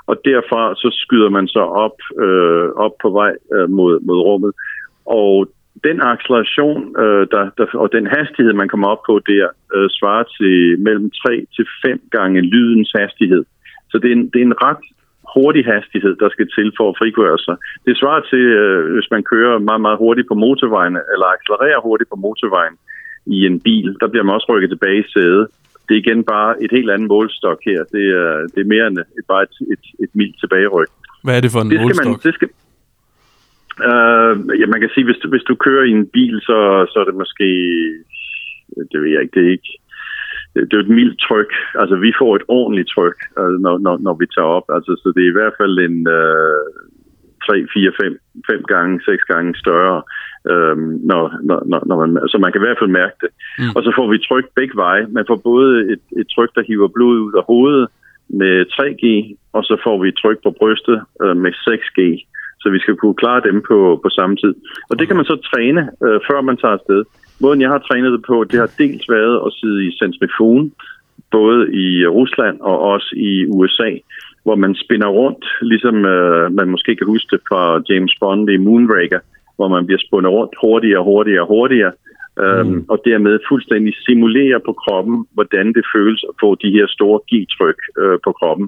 og 0.08 0.16
derfra 0.26 0.76
så 0.76 0.90
skyder 1.04 1.30
man 1.30 1.48
så 1.48 1.64
op, 1.86 1.98
øh, 2.26 2.68
op 2.86 2.96
på 3.02 3.10
vej 3.10 3.34
øh, 3.56 3.70
mod, 3.70 4.00
mod 4.08 4.20
rummet. 4.28 4.52
Og 5.06 5.48
den 5.84 5.98
acceleration 6.02 6.82
øh, 7.04 7.28
der, 7.34 7.44
der, 7.58 7.66
og 7.74 7.92
den 7.92 8.06
hastighed, 8.08 8.54
man 8.54 8.70
kommer 8.70 8.88
op 8.88 9.04
på 9.10 9.20
der, 9.32 9.48
øh, 9.76 9.90
svarer 9.98 10.26
til 10.38 10.80
mellem 10.80 11.12
3 11.12 11.46
til 11.56 11.66
5 11.86 12.02
gange 12.12 12.42
lydens 12.42 12.92
hastighed. 13.00 13.44
Så 13.92 13.98
det 14.02 14.08
er, 14.12 14.16
en, 14.16 14.30
det 14.32 14.40
er 14.42 14.48
en 14.52 14.64
ret 14.68 14.84
hurtig 15.34 15.64
hastighed, 15.74 16.16
der 16.24 16.30
skal 16.30 16.48
til 16.58 16.72
for 16.78 16.90
at 16.90 16.98
frigøre 17.02 17.38
sig. 17.46 17.56
Det 17.86 17.98
svarer 17.98 18.22
til, 18.32 18.46
øh, 18.62 18.94
hvis 18.94 19.12
man 19.12 19.24
kører 19.24 19.60
meget, 19.60 19.82
meget 19.82 19.98
hurtigt 19.98 20.28
på 20.28 20.36
motorvejen, 20.46 20.98
eller 21.14 21.28
accelererer 21.36 21.82
hurtigt 21.88 22.10
på 22.10 22.16
motorvejen 22.26 22.76
i 23.26 23.46
en 23.50 23.60
bil, 23.60 23.90
der 24.02 24.08
bliver 24.08 24.24
man 24.24 24.36
også 24.36 24.48
rykket 24.50 24.70
tilbage 24.70 25.00
i 25.00 25.12
sædet 25.14 25.48
det 25.88 25.94
er 25.96 26.02
igen 26.06 26.24
bare 26.24 26.64
et 26.64 26.72
helt 26.72 26.90
andet 26.92 27.08
målstok 27.08 27.60
her. 27.66 27.84
Det 27.96 28.06
er, 28.22 28.48
det 28.54 28.60
er 28.62 28.72
mere 28.74 28.88
end 28.88 28.98
et, 28.98 29.26
bare 29.28 29.44
et, 29.44 29.56
et, 29.74 29.86
et 30.04 30.10
mildt 30.14 30.40
tilbageryk. 30.40 30.92
Hvad 31.24 31.38
er 31.38 31.42
det 31.42 31.52
for 31.52 31.62
en 31.62 31.72
det 31.72 31.82
målstok? 31.82 32.06
Man, 32.06 32.20
det 32.24 32.34
skal, 32.34 32.50
uh, 33.90 34.34
ja, 34.60 34.66
man 34.74 34.82
kan 34.82 34.92
sige, 34.94 35.06
hvis 35.06 35.20
du, 35.24 35.30
hvis 35.30 35.48
du 35.50 35.56
kører 35.56 35.84
i 35.86 35.92
en 36.00 36.08
bil, 36.08 36.36
så, 36.42 36.58
så 36.92 37.00
er 37.00 37.06
det 37.06 37.16
måske... 37.24 37.48
Det 38.92 39.02
ved 39.02 39.10
jeg 39.10 39.22
ikke, 39.22 39.40
det 39.40 39.46
er 39.48 39.52
ikke... 39.52 39.74
Det 40.54 40.74
er 40.74 40.80
et 40.80 40.98
mildt 41.00 41.20
tryk. 41.28 41.52
Altså, 41.82 41.96
vi 41.96 42.12
får 42.20 42.36
et 42.36 42.46
ordentligt 42.48 42.90
tryk, 42.96 43.20
altså, 43.38 43.58
når, 43.66 43.78
når, 43.78 43.98
når 43.98 44.16
vi 44.22 44.26
tager 44.36 44.52
op. 44.58 44.68
Altså, 44.76 44.92
så 45.02 45.08
det 45.16 45.24
er 45.24 45.32
i 45.32 45.38
hvert 45.40 45.56
fald 45.60 45.80
en 45.88 45.98
uh, 46.20 46.64
3, 47.48 47.68
4, 47.74 47.92
5, 48.02 48.20
5 48.48 48.64
gange, 48.74 49.02
6 49.06 49.24
gange 49.24 49.56
større 49.64 50.02
øhm, 50.52 50.90
når, 51.10 51.24
når, 51.44 51.60
når, 51.90 51.98
man, 52.02 52.30
så 52.30 52.38
man 52.38 52.52
kan 52.52 52.62
i 52.62 52.66
hvert 52.66 52.80
fald 52.82 52.90
mærke 53.02 53.18
det. 53.22 53.32
Mm. 53.60 53.74
Og 53.76 53.84
så 53.84 53.92
får 53.98 54.08
vi 54.12 54.18
tryk 54.18 54.46
begge 54.56 54.76
veje. 54.76 55.06
Man 55.10 55.26
får 55.28 55.36
både 55.36 55.74
et, 55.94 56.04
et 56.20 56.28
tryk, 56.36 56.52
der 56.56 56.68
hiver 56.68 56.88
blod 56.88 57.18
ud 57.20 57.34
af 57.38 57.44
hovedet 57.52 57.88
med 58.30 58.66
3G, 58.76 59.04
og 59.54 59.64
så 59.64 59.78
får 59.84 60.04
vi 60.04 60.12
tryk 60.12 60.40
på 60.44 60.52
brystet 60.60 61.02
øh, 61.24 61.38
med 61.38 61.52
6G. 61.66 62.00
Så 62.60 62.70
vi 62.70 62.80
skal 62.80 62.96
kunne 62.96 63.22
klare 63.24 63.42
dem 63.50 63.62
på, 63.68 64.00
på 64.04 64.10
samme 64.10 64.36
tid. 64.36 64.54
Og 64.90 65.00
det 65.00 65.08
kan 65.08 65.16
man 65.16 65.26
så 65.26 65.36
træne, 65.52 65.82
øh, 66.06 66.20
før 66.28 66.42
man 66.42 66.58
tager 66.58 66.74
afsted. 66.74 67.04
Måden, 67.40 67.62
jeg 67.62 67.70
har 67.70 67.78
trænet 67.78 68.12
det 68.12 68.24
på, 68.28 68.44
det 68.44 68.60
har 68.60 68.72
dels 68.78 69.10
været 69.10 69.42
at 69.46 69.54
sidde 69.54 69.88
i 69.88 69.98
centrifuguen, 70.02 70.74
både 71.32 71.74
i 71.74 72.08
Rusland 72.08 72.60
og 72.60 72.80
også 72.80 73.10
i 73.18 73.46
USA, 73.48 73.92
hvor 74.44 74.56
man 74.56 74.76
spinder 74.76 75.08
rundt, 75.08 75.46
ligesom 75.62 76.06
øh, 76.06 76.52
man 76.52 76.68
måske 76.70 76.96
kan 76.96 77.08
huske 77.08 77.28
det 77.32 77.42
fra 77.50 77.82
James 77.90 78.14
Bond 78.20 78.50
i 78.50 78.58
Moonraker, 78.58 79.20
hvor 79.58 79.68
man 79.76 79.86
bliver 79.86 80.02
spundet 80.08 80.32
rundt 80.32 80.54
hurtigere 80.64 81.00
og 81.00 81.06
hurtigere 81.06 81.42
og 81.42 81.48
hurtigere, 81.48 81.92
øhm, 82.44 82.70
mm. 82.70 82.86
og 82.92 82.98
dermed 83.06 83.40
fuldstændig 83.50 83.94
simulere 84.06 84.60
på 84.68 84.74
kroppen, 84.74 85.18
hvordan 85.34 85.68
det 85.78 85.86
føles 85.96 86.22
at 86.30 86.36
få 86.44 86.50
de 86.64 86.72
her 86.78 86.88
store 86.88 87.20
G-tryk 87.30 87.80
øh, 88.02 88.18
på 88.26 88.32
kroppen. 88.40 88.68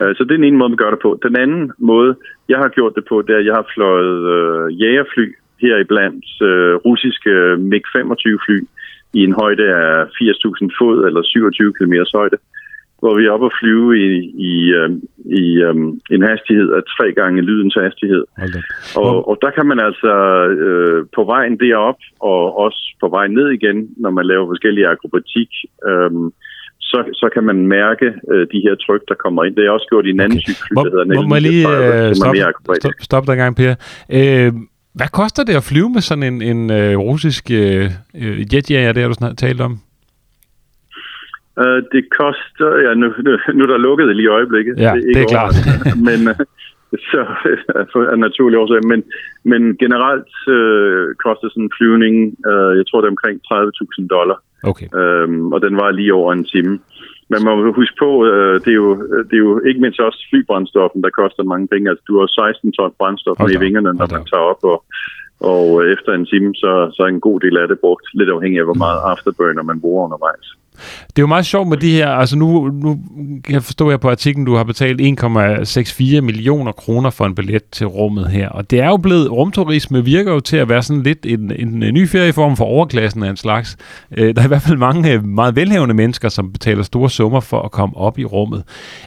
Øh, 0.00 0.12
så 0.16 0.20
det 0.24 0.30
er 0.30 0.40
den 0.40 0.48
ene 0.48 0.58
måde, 0.58 0.72
man 0.74 0.82
gør 0.84 0.90
det 0.90 1.02
på. 1.02 1.10
Den 1.22 1.36
anden 1.36 1.72
måde, 1.78 2.12
jeg 2.48 2.58
har 2.58 2.68
gjort 2.68 2.94
det 2.94 3.04
på, 3.08 3.22
det 3.22 3.32
er, 3.34 3.38
at 3.38 3.46
jeg 3.46 3.54
har 3.54 3.66
fløjet 3.74 4.20
øh, 4.36 4.80
jægerfly 4.80 5.26
her 5.62 5.76
i 5.78 5.90
blandt 5.92 6.26
øh, 6.48 6.74
russiske 6.86 7.32
MiG-25-fly 7.70 8.58
i 9.18 9.20
en 9.28 9.34
højde 9.42 9.66
af 9.82 9.94
80.000 10.04 10.78
fod 10.78 11.06
eller 11.06 11.22
27 11.22 11.72
km 11.78 11.94
højde 12.14 12.36
hvor 13.02 13.14
vi 13.18 13.22
er 13.26 13.30
oppe 13.34 13.46
og 13.50 13.56
flyve 13.60 13.88
i, 14.08 14.10
i, 14.50 14.54
øh, 14.78 14.90
i 15.42 15.44
um, 15.68 16.00
en 16.14 16.22
hastighed 16.30 16.68
af 16.78 16.82
tre 16.96 17.06
gange 17.20 17.42
lydens 17.42 17.76
hastighed. 17.84 18.24
Og, 18.96 19.28
og 19.28 19.34
der 19.44 19.50
kan 19.56 19.66
man 19.70 19.78
altså 19.88 20.12
øh, 20.66 21.06
på 21.16 21.22
vejen 21.32 21.54
derop 21.64 22.00
og 22.20 22.40
også 22.64 22.82
på 23.02 23.08
vej 23.16 23.26
ned 23.28 23.48
igen, 23.58 23.78
når 23.96 24.10
man 24.10 24.24
laver 24.26 24.46
forskellige 24.52 24.88
akrobatik, 24.88 25.50
øh, 25.88 26.10
så, 26.90 26.98
så 27.20 27.26
kan 27.34 27.44
man 27.44 27.58
mærke 27.78 28.06
øh, 28.32 28.46
de 28.52 28.60
her 28.66 28.74
tryk, 28.84 29.02
der 29.08 29.14
kommer 29.24 29.44
ind. 29.44 29.56
Det 29.56 29.66
er 29.66 29.70
også 29.70 29.88
gjort 29.90 30.06
i 30.06 30.10
en 30.10 30.20
anden 30.20 30.38
okay. 30.38 30.74
må, 30.74 30.80
der 30.84 30.90
hedder 30.90 31.14
Må, 31.14 31.22
må 31.28 31.34
jeg 31.34 31.42
lige 31.42 31.64
øh, 32.08 32.14
stoppe 32.14 32.38
stop, 32.80 32.92
stop 33.08 33.26
dig 33.26 33.32
en 33.32 33.38
gang, 33.38 33.56
Per? 33.56 33.74
Øh, 34.18 34.52
hvad 34.98 35.10
koster 35.20 35.42
det 35.44 35.54
at 35.60 35.64
flyve 35.70 35.90
med 35.90 36.00
sådan 36.00 36.26
en, 36.30 36.42
en 36.42 36.70
øh, 36.70 36.96
russisk 36.98 37.44
øh, 37.50 37.84
øh 38.22 38.54
jetjager, 38.54 38.92
det 38.92 39.02
har 39.02 39.08
du 39.08 39.14
snart 39.14 39.36
talt 39.36 39.60
om? 39.60 39.72
Uh, 41.60 41.80
det 41.92 42.02
koster, 42.20 42.70
ja, 42.86 42.94
nu, 42.94 43.06
nu, 43.24 43.30
nu 43.54 43.60
er 43.64 43.70
der 43.72 43.86
lukket 43.86 44.16
lige 44.16 44.30
i 44.30 44.36
øjeblikket. 44.38 44.74
Ja, 44.78 44.82
det 44.82 44.88
er, 44.88 44.94
ikke 44.94 45.18
det 45.18 45.22
er 45.22 45.34
klart. 45.36 45.54
men, 46.08 46.20
uh, 46.28 46.34
så 47.10 47.20
af 48.12 48.18
naturlige 48.18 48.60
årsager. 48.60 48.86
Men, 48.92 49.00
men 49.44 49.76
generelt 49.76 50.34
uh, 50.56 51.04
koster 51.24 51.48
sådan 51.48 51.64
en 51.64 51.76
flyvning, 51.78 52.14
uh, 52.50 52.72
jeg 52.78 52.84
tror 52.86 53.00
det 53.00 53.08
er 53.08 53.16
omkring 53.16 53.36
30.000 53.52 54.06
dollar. 54.16 54.38
Okay. 54.70 54.88
Um, 55.00 55.52
og 55.52 55.60
den 55.60 55.76
var 55.76 55.90
lige 55.90 56.14
over 56.14 56.32
en 56.32 56.44
time. 56.44 56.78
Men 57.30 57.44
man 57.44 57.56
må 57.56 57.72
huske 57.72 57.96
på, 57.98 58.10
uh, 58.30 58.54
det, 58.64 58.72
er 58.76 58.80
jo, 58.84 58.90
det 59.28 59.34
er 59.36 59.44
jo 59.48 59.60
ikke 59.68 59.80
mindst 59.80 60.00
også 60.00 60.20
flybrændstoffen, 60.30 61.02
der 61.02 61.18
koster 61.20 61.42
mange 61.42 61.68
penge. 61.68 61.90
Altså 61.90 62.04
du 62.08 62.18
har 62.20 62.26
16 62.26 62.72
ton 62.72 62.92
brændstof 62.98 63.36
med 63.40 63.54
i 63.54 63.62
vingerne, 63.64 63.92
når 63.98 64.08
man 64.16 64.24
tager 64.30 64.46
op, 64.52 64.62
og, 64.72 64.78
og 65.50 65.64
efter 65.94 66.12
en 66.12 66.26
time, 66.26 66.54
så, 66.54 66.90
så 66.94 67.02
er 67.02 67.06
en 67.06 67.20
god 67.20 67.40
del 67.40 67.56
af 67.56 67.68
det 67.68 67.78
brugt, 67.80 68.06
lidt 68.14 68.30
afhængig 68.30 68.58
af, 68.58 68.64
hvor 68.64 68.80
meget 68.84 69.00
afterburner 69.12 69.62
man 69.62 69.80
bruger 69.80 70.04
undervejs. 70.04 70.46
Det 71.06 71.18
er 71.18 71.22
jo 71.22 71.26
meget 71.26 71.46
sjovt 71.46 71.68
med 71.68 71.76
de 71.76 71.90
her, 71.90 72.08
altså 72.08 72.38
nu, 72.38 72.68
nu 72.68 72.98
kan 73.44 73.54
jeg 73.54 73.62
forstå 73.62 73.90
her 73.90 73.96
på 73.96 74.10
artiklen, 74.10 74.46
du 74.46 74.54
har 74.54 74.64
betalt 74.64 75.00
1,64 75.00 76.20
millioner 76.20 76.72
kroner 76.72 77.10
for 77.10 77.24
en 77.24 77.34
billet 77.34 77.62
til 77.72 77.86
rummet 77.86 78.30
her, 78.30 78.48
og 78.48 78.70
det 78.70 78.80
er 78.80 78.86
jo 78.86 78.96
blevet, 78.96 79.30
rumturisme 79.32 80.04
virker 80.04 80.32
jo 80.32 80.40
til 80.40 80.56
at 80.56 80.68
være 80.68 80.82
sådan 80.82 81.02
lidt 81.02 81.26
en, 81.26 81.52
en, 81.58 81.82
en 81.82 81.94
ny 81.94 82.08
ferieform 82.08 82.56
for 82.56 82.64
overklassen 82.64 83.22
af 83.22 83.30
en 83.30 83.36
slags. 83.36 83.76
Øh, 84.18 84.34
der 84.34 84.40
er 84.40 84.44
i 84.44 84.48
hvert 84.48 84.62
fald 84.62 84.78
mange 84.78 85.12
øh, 85.12 85.24
meget 85.24 85.56
velhavende 85.56 85.94
mennesker, 85.94 86.28
som 86.28 86.52
betaler 86.52 86.82
store 86.82 87.10
summer 87.10 87.40
for 87.40 87.62
at 87.62 87.70
komme 87.70 87.96
op 87.96 88.18
i 88.18 88.24
rummet. 88.24 88.64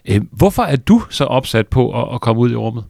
Øh, 0.09 0.21
hvorfor 0.31 0.63
er 0.63 0.75
du 0.75 1.01
så 1.09 1.23
opsat 1.23 1.67
på 1.67 2.01
at, 2.01 2.13
at 2.13 2.21
komme 2.21 2.41
ud 2.41 2.51
i 2.51 2.55
rummet? 2.55 2.83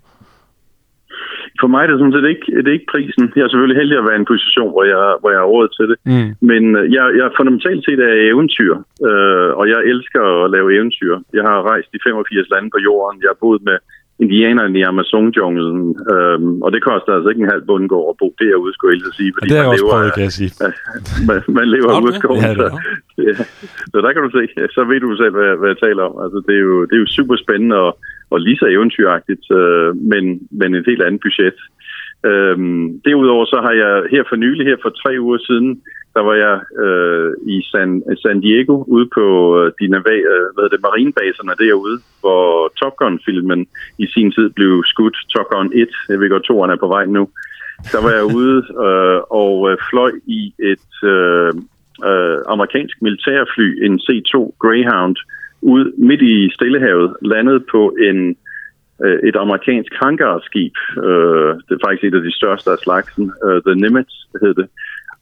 For 1.61 1.67
mig 1.73 1.81
er 1.83 1.89
det 1.89 1.99
sådan 1.99 2.15
set 2.15 2.27
ikke, 2.33 2.45
det 2.63 2.69
er 2.69 2.79
ikke 2.79 2.93
prisen. 2.95 3.23
Jeg 3.35 3.43
er 3.43 3.51
selvfølgelig 3.51 3.79
heldig 3.81 3.97
at 3.97 4.07
være 4.07 4.17
i 4.17 4.23
en 4.23 4.31
position, 4.33 4.71
hvor 4.75 4.85
jeg, 4.93 5.01
hvor 5.19 5.29
jeg 5.33 5.41
har 5.43 5.53
råd 5.55 5.67
til 5.77 5.85
det. 5.91 5.97
Mm. 6.11 6.29
Men 6.49 6.63
øh, 6.79 6.85
jeg, 6.95 7.03
jeg 7.19 7.35
fundamentalt 7.39 7.81
set 7.85 7.99
er 8.09 8.13
eventyr, 8.31 8.73
øh, 9.09 9.49
og 9.59 9.65
jeg 9.73 9.79
elsker 9.91 10.23
at 10.43 10.51
lave 10.55 10.67
eventyr. 10.77 11.13
Jeg 11.37 11.43
har 11.49 11.67
rejst 11.71 11.89
i 11.97 11.99
85 12.03 12.53
lande 12.53 12.69
på 12.75 12.79
jorden. 12.87 13.21
Jeg 13.23 13.29
har 13.33 13.43
boet 13.45 13.61
med 13.69 13.77
indianerne 14.23 14.79
i 14.79 14.83
Amazon-junglen, 14.91 15.79
øhm, 16.13 16.61
og 16.65 16.69
det 16.73 16.81
koster 16.89 17.11
altså 17.13 17.29
ikke 17.29 17.43
en 17.45 17.53
halv 17.55 17.65
bundgård 17.71 18.07
at 18.11 18.17
bo 18.21 18.27
derude, 18.43 18.73
skulle 18.73 18.93
jeg 18.93 19.13
sige. 19.19 19.31
Fordi 19.35 19.49
det 19.49 19.57
er 19.57 19.63
man 19.63 19.71
også 19.71 19.85
lever, 19.85 19.93
prøvet, 19.93 20.13
kan 20.17 20.23
jeg 20.29 20.35
sige. 20.39 20.51
man, 21.29 21.39
man 21.57 21.67
lever 21.75 21.89
ude 22.03 22.13
af 22.13 22.19
skoven, 22.21 22.41
ja, 22.45 22.53
så, 22.61 22.67
ja. 23.27 23.33
så 23.91 23.97
der 24.05 24.11
kan 24.13 24.21
du 24.25 24.29
se, 24.37 24.41
så 24.75 24.81
ved 24.89 24.99
du 24.99 25.09
selv, 25.21 25.33
hvad, 25.37 25.51
hvad 25.59 25.69
jeg 25.73 25.79
taler 25.85 26.03
om. 26.09 26.15
Altså, 26.23 26.37
det, 26.47 26.55
er 26.59 26.63
jo, 26.69 26.75
det 26.87 26.95
er 26.95 27.01
jo 27.05 27.09
super 27.17 27.35
spændende, 27.43 27.77
og 27.85 27.91
og 28.29 28.39
lige 28.39 28.57
så 28.57 28.67
eventyragtigt, 28.75 29.45
øh, 29.51 29.95
men, 30.11 30.23
men 30.51 30.75
et 30.75 30.85
helt 30.87 31.01
andet 31.01 31.21
budget. 31.21 31.59
Øhm, 32.29 33.01
derudover 33.05 33.45
så 33.45 33.57
har 33.65 33.73
jeg 33.83 33.93
her 34.11 34.23
for 34.29 34.35
nylig, 34.35 34.65
her 34.65 34.77
for 34.83 34.89
tre 34.89 35.11
uger 35.19 35.37
siden, 35.37 35.81
der 36.15 36.21
var 36.29 36.35
jeg 36.45 36.55
øh, 36.85 37.31
i 37.55 37.57
San, 37.71 38.03
San 38.21 38.41
Diego 38.41 38.75
ude 38.95 39.07
på 39.17 39.25
øh, 39.59 39.71
de 39.79 39.85
øh, 39.85 40.45
hvad 40.55 40.69
det, 40.69 40.81
marinebaserne 40.87 41.53
derude, 41.65 41.97
hvor 42.21 42.73
Top 42.79 42.95
Gun-filmen 42.95 43.67
i 43.97 44.05
sin 44.13 44.31
tid 44.31 44.49
blev 44.49 44.83
skudt. 44.85 45.17
Top 45.33 45.47
Gun 45.51 45.71
1, 45.73 45.89
jeg 46.09 46.19
ved 46.19 46.29
godt, 46.29 46.43
toeren 46.43 46.71
er 46.71 46.75
på 46.75 46.87
vej 46.87 47.05
nu. 47.05 47.23
der 47.93 48.01
var 48.05 48.11
jeg 48.19 48.25
ude 48.39 48.57
øh, 48.85 49.19
og 49.41 49.71
øh, 49.71 49.77
fløj 49.89 50.11
i 50.39 50.53
et 50.71 50.91
øh, 51.13 51.51
øh, 52.09 52.37
amerikansk 52.53 52.95
militærfly, 53.01 53.67
en 53.85 53.99
C-2 54.05 54.33
Greyhound, 54.63 55.15
ud 55.73 55.83
midt 55.97 56.21
i 56.21 56.35
Stillehavet, 56.55 57.09
landet 57.21 57.65
på 57.71 57.81
en 58.07 58.19
øh, 59.03 59.19
et 59.29 59.35
amerikansk 59.35 59.91
hangarskib. 60.03 60.75
Øh, 61.07 61.51
det 61.65 61.73
er 61.75 61.85
faktisk 61.85 62.03
et 62.03 62.19
af 62.19 62.23
de 62.27 62.37
største 62.39 62.69
af 62.71 62.79
slagsen. 62.83 63.25
Øh, 63.45 63.61
The 63.65 63.75
Nimitz 63.75 64.13
hed 64.41 64.53
det 64.59 64.67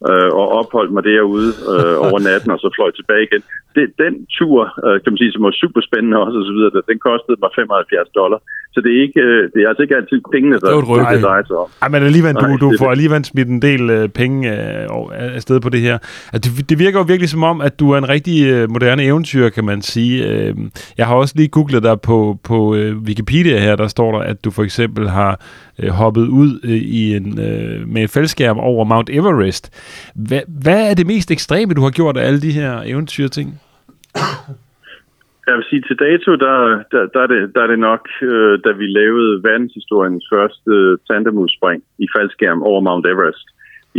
øh, 0.09 0.31
og 0.39 0.45
opholdt 0.59 0.93
mig 0.95 1.03
derude 1.11 1.49
øh, 1.73 1.95
over 2.07 2.19
natten, 2.27 2.51
og 2.55 2.59
så 2.59 2.69
fløj 2.75 2.91
tilbage 2.91 3.23
igen. 3.27 3.43
Det, 3.75 3.85
den 4.03 4.13
tur, 4.37 4.61
øh, 4.85 4.97
kan 5.01 5.11
man 5.11 5.21
sige, 5.21 5.33
som 5.33 5.43
var 5.47 5.61
super 5.63 5.81
spændende 5.87 6.17
også, 6.23 6.37
og 6.41 6.45
så 6.49 6.53
videre, 6.55 6.89
den 6.91 6.99
kostede 7.07 7.37
mig 7.43 7.51
75 7.55 8.09
dollar. 8.19 8.39
Så 8.73 8.81
det 8.81 8.91
er, 8.97 9.01
ikke, 9.01 9.19
øh, 9.19 9.51
det 9.53 9.63
er 9.63 9.67
altså 9.69 9.81
ikke 9.81 9.95
altid 9.95 10.21
pengene, 10.31 10.55
der 10.59 10.67
Det 10.67 10.79
et 10.79 11.15
det 11.15 11.23
drejer 11.23 11.43
sig 11.47 11.55
om. 11.55 11.69
Ej, 11.81 11.89
men 11.89 12.03
alligevel, 12.03 12.35
du, 12.35 12.57
du 12.65 12.73
får 12.79 12.91
alligevel 12.91 13.25
smidt 13.25 13.47
en 13.47 13.61
del 13.61 13.89
øh, 13.89 14.09
penge 14.09 14.51
øh, 14.51 15.35
afsted 15.35 15.59
på 15.59 15.69
det 15.69 15.81
her. 15.81 15.97
Altså, 16.33 16.51
det, 16.57 16.69
det 16.69 16.79
virker 16.79 16.99
jo 16.99 17.05
virkelig 17.05 17.29
som 17.29 17.43
om, 17.43 17.61
at 17.61 17.79
du 17.79 17.91
er 17.91 17.97
en 17.97 18.09
rigtig 18.09 18.47
øh, 18.47 18.71
moderne 18.71 19.03
eventyr, 19.03 19.49
kan 19.49 19.65
man 19.65 19.81
sige. 19.81 20.27
Øh, 20.27 20.55
jeg 20.97 21.07
har 21.07 21.15
også 21.15 21.33
lige 21.37 21.47
googlet 21.47 21.83
dig 21.83 22.01
på, 22.01 22.39
på 22.43 22.75
øh, 22.75 22.97
Wikipedia 22.97 23.59
her, 23.59 23.75
der 23.75 23.87
står 23.87 24.11
der, 24.11 24.19
at 24.19 24.45
du 24.45 24.51
for 24.51 24.63
eksempel 24.63 25.09
har 25.09 25.39
øh, 25.79 25.89
hoppet 25.89 26.27
ud 26.27 26.59
øh, 26.63 26.71
i 26.71 27.15
en, 27.15 27.39
øh, 27.39 27.87
med 27.87 28.01
en 28.01 28.09
fældskærm 28.09 28.59
over 28.59 28.85
Mount 28.85 29.09
Everest. 29.09 29.69
Hva, 30.15 30.41
hvad 30.47 30.89
er 30.89 30.93
det 30.93 31.07
mest 31.07 31.31
ekstreme, 31.31 31.73
du 31.73 31.81
har 31.81 31.89
gjort 31.89 32.17
af 32.17 32.27
alle 32.27 32.41
de 32.41 32.51
her 32.51 32.81
eventyrting? 32.85 33.61
Jeg 35.47 35.55
vil 35.55 35.69
sige, 35.69 35.81
til 35.81 35.97
dato, 36.07 36.29
der, 36.45 36.57
der, 36.91 37.01
der, 37.13 37.21
er, 37.25 37.29
det, 37.33 37.55
der 37.55 37.61
er 37.63 37.67
det 37.67 37.79
nok, 37.79 38.03
øh, 38.21 38.59
da 38.65 38.71
vi 38.71 38.85
lavede 38.99 39.43
verdenshistoriens 39.43 40.25
første 40.33 40.71
øh, 40.71 40.97
tandemudspring 41.09 41.83
i 41.99 42.07
faldskærm 42.15 42.61
over 42.69 42.81
Mount 42.81 43.05
Everest 43.05 43.47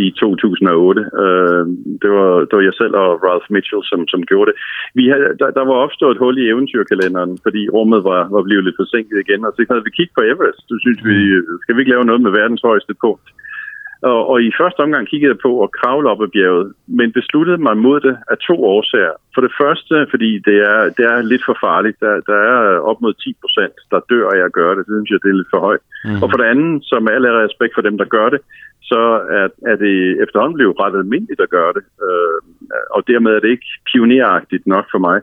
i 0.04 0.06
2008. 0.10 1.00
Øh, 1.24 1.64
det, 2.02 2.10
var, 2.16 2.30
det 2.48 2.54
var 2.56 2.64
jeg 2.68 2.76
selv 2.80 2.94
og 3.02 3.10
Ralph 3.26 3.48
Mitchell, 3.54 3.82
som, 3.90 4.00
som 4.12 4.20
gjorde 4.30 4.48
det. 4.50 4.56
Vi 4.98 5.04
havde, 5.12 5.24
der, 5.40 5.50
der 5.58 5.64
var 5.70 5.76
opstået 5.84 6.12
et 6.14 6.22
hul 6.22 6.38
i 6.38 6.48
eventyrkalenderen, 6.52 7.32
fordi 7.44 7.62
rummet 7.76 8.00
var, 8.10 8.22
var 8.36 8.42
blevet 8.42 8.64
lidt 8.64 8.80
forsinket 8.82 9.16
igen, 9.24 9.44
og 9.46 9.52
så 9.52 9.66
havde 9.70 9.86
vi 9.86 9.96
kigget 9.96 10.16
på 10.16 10.22
Everest. 10.32 10.62
Så 10.70 10.74
synes 10.84 11.00
vi, 11.10 11.18
skal 11.62 11.74
vi 11.74 11.80
ikke 11.80 11.94
lave 11.94 12.08
noget 12.08 12.22
med 12.22 12.32
verdens 12.40 12.62
højeste 12.70 12.94
punkt? 13.04 13.26
Og, 14.10 14.20
og 14.30 14.36
i 14.42 14.50
første 14.60 14.80
omgang 14.80 15.04
kiggede 15.08 15.32
jeg 15.32 15.44
på 15.46 15.52
at 15.64 15.72
kravle 15.78 16.10
op 16.12 16.22
ad 16.22 16.30
bjerget, 16.36 16.72
men 16.98 17.12
besluttede 17.18 17.58
mig 17.66 17.76
mod 17.76 18.00
det 18.06 18.16
af 18.32 18.36
to 18.48 18.56
årsager. 18.74 19.14
For 19.34 19.40
det 19.46 19.52
første, 19.60 19.94
fordi 20.12 20.30
det 20.48 20.58
er, 20.72 20.80
det 20.96 21.04
er 21.12 21.22
lidt 21.22 21.44
for 21.48 21.56
farligt. 21.66 21.96
Der, 22.00 22.14
der 22.30 22.38
er 22.52 22.60
op 22.90 23.00
mod 23.00 23.14
10 23.14 23.36
procent, 23.42 23.76
der 23.90 24.06
dør 24.10 24.26
af 24.36 24.40
at 24.44 24.52
gøre 24.52 24.74
det. 24.76 24.86
Det 24.86 24.94
synes 24.94 25.10
jeg, 25.10 25.20
det 25.22 25.30
er 25.30 25.40
lidt 25.40 25.54
for 25.54 25.60
højt. 25.68 25.84
Mm. 26.04 26.22
Og 26.22 26.26
for 26.30 26.38
det 26.40 26.48
andet, 26.52 26.84
som 26.90 27.08
alle 27.14 27.44
respekt 27.44 27.74
for 27.74 27.84
dem, 27.88 27.96
der 27.98 28.04
gør 28.16 28.28
det, 28.34 28.40
så 28.90 29.02
er, 29.38 29.46
er 29.70 29.76
det 29.84 29.96
efterhånden 30.24 30.58
blevet 30.58 30.80
ret 30.82 30.96
almindeligt 31.00 31.40
at 31.40 31.54
gøre 31.56 31.72
det. 31.76 31.84
Øh, 32.06 32.38
og 32.96 33.00
dermed 33.10 33.30
er 33.34 33.40
det 33.40 33.50
ikke 33.56 33.70
pioneragtigt 33.92 34.66
nok 34.66 34.86
for 34.92 35.00
mig. 35.08 35.18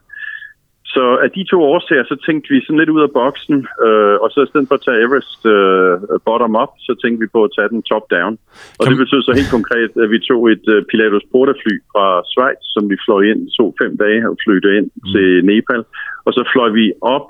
Så 0.94 1.04
af 1.26 1.30
de 1.38 1.44
to 1.52 1.58
årsager, 1.74 2.06
så 2.12 2.16
tænkte 2.26 2.48
vi 2.54 2.60
sådan 2.66 2.82
lidt 2.82 2.94
ud 2.96 3.02
af 3.08 3.12
boksen, 3.20 3.58
øh, 3.86 4.16
og 4.24 4.28
så 4.32 4.40
i 4.44 4.50
stedet 4.50 4.68
for 4.68 4.76
at 4.78 4.86
tage 4.86 5.02
Everest 5.06 5.42
øh, 5.56 5.94
bottom 6.28 6.56
up, 6.64 6.72
så 6.88 6.92
tænkte 7.02 7.20
vi 7.24 7.34
på 7.36 7.40
at 7.44 7.54
tage 7.58 7.70
den 7.74 7.82
top 7.92 8.06
down. 8.16 8.34
Og 8.78 8.84
Kan 8.84 8.92
det 8.94 9.04
betød 9.04 9.22
så 9.24 9.34
helt 9.40 9.56
konkret, 9.58 9.92
at 10.04 10.10
vi 10.14 10.20
tog 10.30 10.42
et 10.56 10.66
øh, 10.74 10.80
Pilatus 10.90 11.26
Porterfly 11.32 11.76
fra 11.92 12.06
Schweiz, 12.32 12.62
som 12.76 12.84
vi 12.92 12.96
fløj 13.06 13.22
ind, 13.32 13.42
så 13.58 13.64
fem 13.82 13.92
dage 14.04 14.22
og 14.30 14.36
fløj 14.44 14.58
det 14.66 14.74
ind 14.80 14.90
mm. 14.94 15.08
til 15.12 15.28
Nepal. 15.50 15.84
Og 16.26 16.32
så 16.38 16.42
fløj 16.54 16.70
vi 16.80 16.86
op 17.18 17.28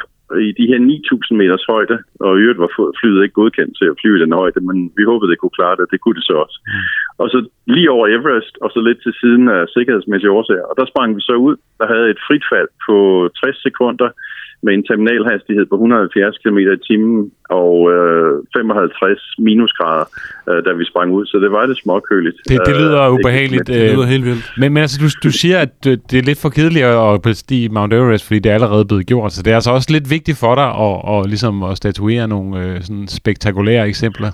i 0.47 0.49
de 0.59 0.65
her 0.71 0.79
9.000 0.79 1.35
meters 1.41 1.65
højde, 1.73 1.97
og 2.25 2.31
i 2.37 2.41
øvrigt 2.43 2.63
var 2.63 2.71
flyet 2.99 3.23
ikke 3.23 3.39
godkendt 3.41 3.73
til 3.79 3.85
at 3.91 3.97
flyve 4.01 4.17
i 4.17 4.23
den 4.25 4.33
højde, 4.41 4.59
men 4.69 4.77
vi 4.97 5.03
håbede, 5.11 5.31
det 5.31 5.39
kunne 5.39 5.57
klare 5.59 5.75
det, 5.79 5.85
det 5.93 5.99
kunne 6.01 6.17
det 6.19 6.25
så 6.29 6.35
også. 6.45 6.57
Mm. 6.67 6.83
Og 7.21 7.27
så 7.33 7.37
lige 7.75 7.91
over 7.95 8.05
Everest, 8.17 8.53
og 8.63 8.69
så 8.73 8.79
lidt 8.87 8.99
til 9.03 9.13
siden 9.21 9.43
af 9.57 9.61
sikkerhedsmæssige 9.75 10.31
årsager, 10.37 10.65
og 10.69 10.75
der 10.79 10.85
sprang 10.91 11.09
vi 11.17 11.21
så 11.21 11.35
ud, 11.47 11.55
der 11.79 11.87
havde 11.93 12.07
et 12.13 12.19
frit 12.27 12.45
fald 12.51 12.69
på 12.87 12.95
60 13.39 13.61
sekunder, 13.67 14.09
med 14.63 14.73
en 14.73 14.83
terminalhastighed 14.83 15.65
på 15.65 15.75
170 15.75 16.37
km 16.43 16.57
i 16.57 16.77
timen 16.87 17.31
og 17.49 17.73
øh, 17.93 18.31
55 18.57 19.35
minusgrader, 19.39 20.05
øh, 20.49 20.59
da 20.65 20.71
vi 20.79 20.85
sprang 20.91 21.09
ud. 21.17 21.25
Så 21.25 21.37
det 21.43 21.51
var 21.51 21.65
lidt 21.65 21.77
småkøligt. 21.83 22.37
Det, 22.49 22.59
det 22.65 22.75
lyder 22.81 23.01
Øh, 23.07 23.13
ubehageligt. 23.13 23.69
ikke- 23.69 23.81
Det 23.85 23.95
lyder 23.95 24.05
helt 24.15 24.25
vildt. 24.25 24.45
Men, 24.57 24.73
men 24.73 24.81
altså, 24.81 24.97
du, 25.03 25.07
du 25.27 25.31
siger, 25.41 25.57
at 25.65 25.75
øh, 25.87 25.97
det 26.11 26.17
er 26.19 26.25
lidt 26.29 26.41
for 26.41 26.49
kedeligt 26.49 26.85
at 26.85 27.21
bestige 27.21 27.69
Mount 27.69 27.93
Everest, 27.93 28.27
fordi 28.27 28.39
det 28.39 28.49
er 28.49 28.53
allerede 28.59 28.85
blevet 28.85 29.05
gjort. 29.11 29.31
Så 29.33 29.43
det 29.43 29.51
er 29.51 29.55
altså 29.55 29.71
også 29.71 29.89
lidt 29.91 30.07
vigtigt 30.09 30.20
for 30.43 30.55
dig 30.55 30.69
at, 30.87 30.95
at, 31.13 31.29
ligesom 31.29 31.63
at 31.63 31.77
statuere 31.77 32.27
nogle 32.27 32.49
øh, 32.63 32.81
sådan 32.81 33.07
spektakulære 33.07 33.87
eksempler. 33.87 34.31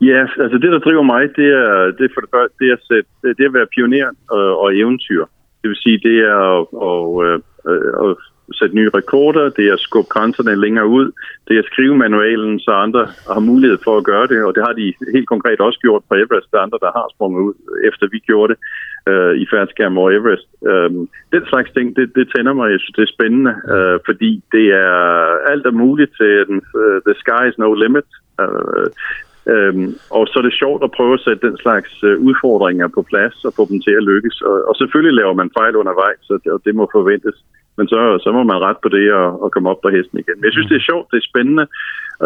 Ja, 0.00 0.20
altså 0.44 0.58
det, 0.62 0.70
der 0.72 0.78
driver 0.78 1.02
mig, 1.02 1.22
det 1.36 1.48
er, 1.62 1.70
det 1.96 2.04
er 2.04 2.14
for 2.14 2.20
det 2.20 2.30
første, 2.34 2.54
det 2.60 2.68
er 2.68 2.76
at, 2.78 2.84
sætte, 2.88 3.10
det 3.36 3.42
er 3.44 3.50
at 3.50 3.58
være 3.58 3.72
pioner 3.74 4.08
og, 4.30 4.60
og 4.62 4.76
eventyr. 4.76 5.24
Det 5.60 5.68
vil 5.70 5.82
sige, 5.84 5.98
det 6.08 6.16
er 6.32 6.38
at, 6.56 6.66
at, 6.88 7.00
at, 7.18 7.40
øh, 7.68 8.06
øh, 8.06 8.10
at 8.10 8.16
sætte 8.58 8.76
nye 8.76 8.90
rekorder, 8.94 9.44
det 9.58 9.64
er 9.68 9.72
at 9.72 9.84
skubbe 9.86 10.08
grænserne 10.14 10.60
længere 10.64 10.86
ud, 10.86 11.06
det 11.48 11.54
er 11.54 11.62
at 11.62 11.70
skrive 11.72 11.96
manualen, 11.96 12.60
så 12.60 12.70
andre 12.70 13.02
har 13.34 13.40
mulighed 13.40 13.78
for 13.84 13.94
at 13.98 14.04
gøre 14.04 14.26
det, 14.26 14.44
og 14.44 14.54
det 14.54 14.62
har 14.66 14.72
de 14.72 14.86
helt 15.14 15.28
konkret 15.28 15.60
også 15.60 15.78
gjort 15.80 16.02
på 16.08 16.14
Everest. 16.14 16.50
Der 16.50 16.58
er 16.58 16.62
andre, 16.62 16.78
der 16.80 16.92
har 16.98 17.06
sprunget 17.14 17.40
ud, 17.46 17.54
efter 17.88 18.04
vi 18.12 18.18
gjorde 18.18 18.48
det 18.52 18.58
øh, 19.10 19.34
i 19.42 19.46
færdskærm 19.52 19.98
over 19.98 20.10
Everest. 20.10 20.48
Øhm, 20.70 21.08
den 21.32 21.44
slags 21.46 21.70
ting, 21.70 21.96
det, 21.96 22.14
det 22.14 22.32
tænder 22.36 22.52
mig. 22.52 22.70
Jeg 22.70 22.80
synes, 22.80 22.96
det 22.96 23.02
er 23.02 23.16
spændende, 23.16 23.54
øh, 23.74 23.98
fordi 24.06 24.42
det 24.52 24.66
er 24.84 24.94
alt 25.52 25.66
er 25.66 25.80
muligt 25.84 26.12
til 26.20 26.32
den, 26.48 26.58
uh, 26.80 26.98
the 27.06 27.14
sky 27.22 27.42
is 27.48 27.58
no 27.58 27.74
limit. 27.74 28.08
Øh, 28.40 28.86
Øhm, 29.54 29.88
og 30.16 30.22
så 30.26 30.34
er 30.38 30.44
det 30.46 30.60
sjovt 30.62 30.82
at 30.84 30.94
prøve 30.96 31.14
at 31.14 31.24
sætte 31.26 31.46
den 31.48 31.56
slags 31.64 31.92
øh, 32.08 32.18
udfordringer 32.28 32.88
på 32.88 33.02
plads 33.10 33.44
og 33.44 33.52
få 33.56 33.62
dem 33.70 33.78
til 33.86 33.94
at 33.98 34.06
lykkes. 34.10 34.40
Og, 34.40 34.56
og 34.68 34.74
selvfølgelig 34.76 35.14
laver 35.20 35.34
man 35.40 35.50
fejl 35.58 35.76
undervejs, 35.76 36.20
så 36.28 36.34
det, 36.44 36.52
og 36.52 36.60
det 36.64 36.74
må 36.74 36.84
forventes. 36.92 37.36
Men 37.76 37.88
så, 37.88 38.18
så 38.24 38.32
må 38.32 38.42
man 38.42 38.64
ret 38.66 38.80
på 38.82 38.88
det 38.88 39.12
og, 39.12 39.42
og 39.42 39.52
komme 39.52 39.70
op 39.70 39.80
på 39.82 39.88
hesten 39.88 40.18
igen. 40.18 40.36
Men 40.36 40.44
jeg 40.44 40.52
synes, 40.52 40.68
det 40.68 40.78
er 40.78 40.88
sjovt, 40.90 41.10
det 41.10 41.18
er 41.18 41.30
spændende. 41.30 41.66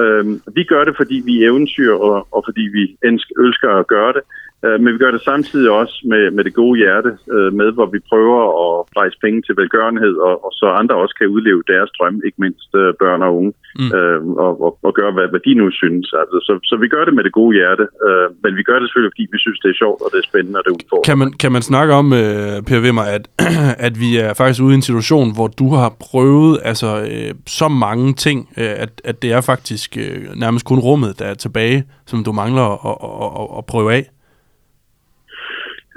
Øhm, 0.00 0.40
vi 0.54 0.62
gør 0.64 0.84
det, 0.84 0.94
fordi 0.96 1.22
vi 1.24 1.34
er 1.42 1.48
eventyr, 1.50 1.92
og, 1.92 2.28
og 2.30 2.42
fordi 2.48 2.64
vi 2.76 2.96
ønsker 3.38 3.70
at 3.80 3.86
gøre 3.86 4.12
det. 4.12 4.22
Øh, 4.64 4.78
men 4.82 4.90
vi 4.94 4.98
gør 5.04 5.12
det 5.16 5.22
samtidig 5.30 5.70
også 5.70 5.96
med, 6.12 6.30
med 6.36 6.44
det 6.44 6.54
gode 6.54 6.78
hjerte 6.82 7.10
øh, 7.34 7.50
med, 7.60 7.68
hvor 7.76 7.88
vi 7.94 8.00
prøver 8.10 8.38
at 8.64 8.72
rejse 9.00 9.16
penge 9.24 9.42
til 9.42 9.54
velgørenhed, 9.60 10.14
og, 10.28 10.34
og 10.46 10.52
så 10.60 10.66
andre 10.80 10.94
også 11.02 11.14
kan 11.20 11.26
udleve 11.36 11.62
deres 11.72 11.90
drøm, 11.96 12.16
ikke 12.26 12.40
mindst 12.44 12.70
øh, 12.80 12.90
børn 13.02 13.22
og 13.26 13.32
unge, 13.38 13.52
mm. 13.80 13.90
øh, 13.96 14.20
og, 14.44 14.52
og, 14.64 14.72
og 14.86 14.92
gøre, 14.98 15.12
hvad, 15.16 15.26
hvad 15.32 15.42
de 15.46 15.54
nu 15.60 15.66
synes. 15.82 16.06
Altså, 16.20 16.36
så, 16.46 16.52
så 16.70 16.74
vi 16.82 16.88
gør 16.94 17.04
det 17.04 17.14
med 17.14 17.24
det 17.24 17.32
gode 17.40 17.52
hjerte, 17.58 17.84
øh, 18.06 18.26
men 18.42 18.52
vi 18.58 18.62
gør 18.68 18.78
det 18.78 18.86
selvfølgelig, 18.86 19.14
fordi 19.14 19.26
vi 19.34 19.38
synes, 19.44 19.58
det 19.64 19.70
er 19.70 19.78
sjovt, 19.82 20.00
og 20.04 20.08
det 20.12 20.18
er 20.22 20.26
spændende, 20.30 20.58
og 20.58 20.64
det 20.64 20.70
er 20.70 20.78
udfordrende. 20.80 21.08
Kan 21.10 21.18
man, 21.22 21.30
kan 21.42 21.52
man 21.56 21.62
snakke 21.70 21.92
om, 22.00 22.06
øh, 22.22 22.56
Per 22.68 22.80
Wimmer, 22.84 23.06
at, 23.16 23.24
at 23.86 23.94
vi 24.04 24.10
er 24.24 24.32
faktisk 24.40 24.60
ude 24.66 24.74
i 24.74 24.80
en 24.82 24.88
situation, 24.90 25.28
hvor 25.36 25.48
du 25.60 25.68
har 25.80 25.90
prøvet 26.08 26.54
altså, 26.70 26.90
øh, 27.12 27.30
så 27.60 27.68
mange 27.86 28.06
ting, 28.26 28.38
øh, 28.60 28.74
at, 28.84 28.92
at 29.10 29.16
det 29.22 29.30
er 29.38 29.42
faktisk 29.52 29.85
øh, 29.96 30.34
nærmest 30.36 30.64
kun 30.64 30.78
rummet, 30.78 31.18
der 31.18 31.24
er 31.24 31.34
tilbage, 31.34 31.84
som 32.06 32.24
du 32.24 32.32
mangler 32.32 32.62
at, 32.62 32.96
at, 33.02 33.52
at, 33.52 33.58
at 33.58 33.66
prøve 33.66 33.92
af? 33.94 34.10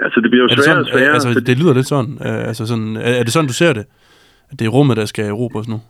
Altså, 0.03 0.19
det 0.21 0.29
bliver 0.31 0.43
jo 0.43 0.49
Er 0.51 0.61
sværere 0.63 0.79
og 0.79 0.85
sværere. 0.87 1.13
altså, 1.13 1.33
fordi- 1.33 1.45
det 1.45 1.57
lyder 1.59 1.73
lidt 1.73 1.87
sådan. 1.87 2.13
Øh, 2.25 2.47
altså 2.47 2.65
sådan 2.65 2.95
er, 2.95 2.99
er 3.01 3.23
det 3.23 3.33
sådan, 3.33 3.47
du 3.47 3.53
ser 3.53 3.73
det? 3.73 3.85
At 4.51 4.59
det 4.59 4.65
er 4.65 4.69
rummet, 4.69 4.97
der 4.97 5.05
skal 5.05 5.25
erobre 5.25 5.59
os 5.59 5.67
nu? 5.67 5.81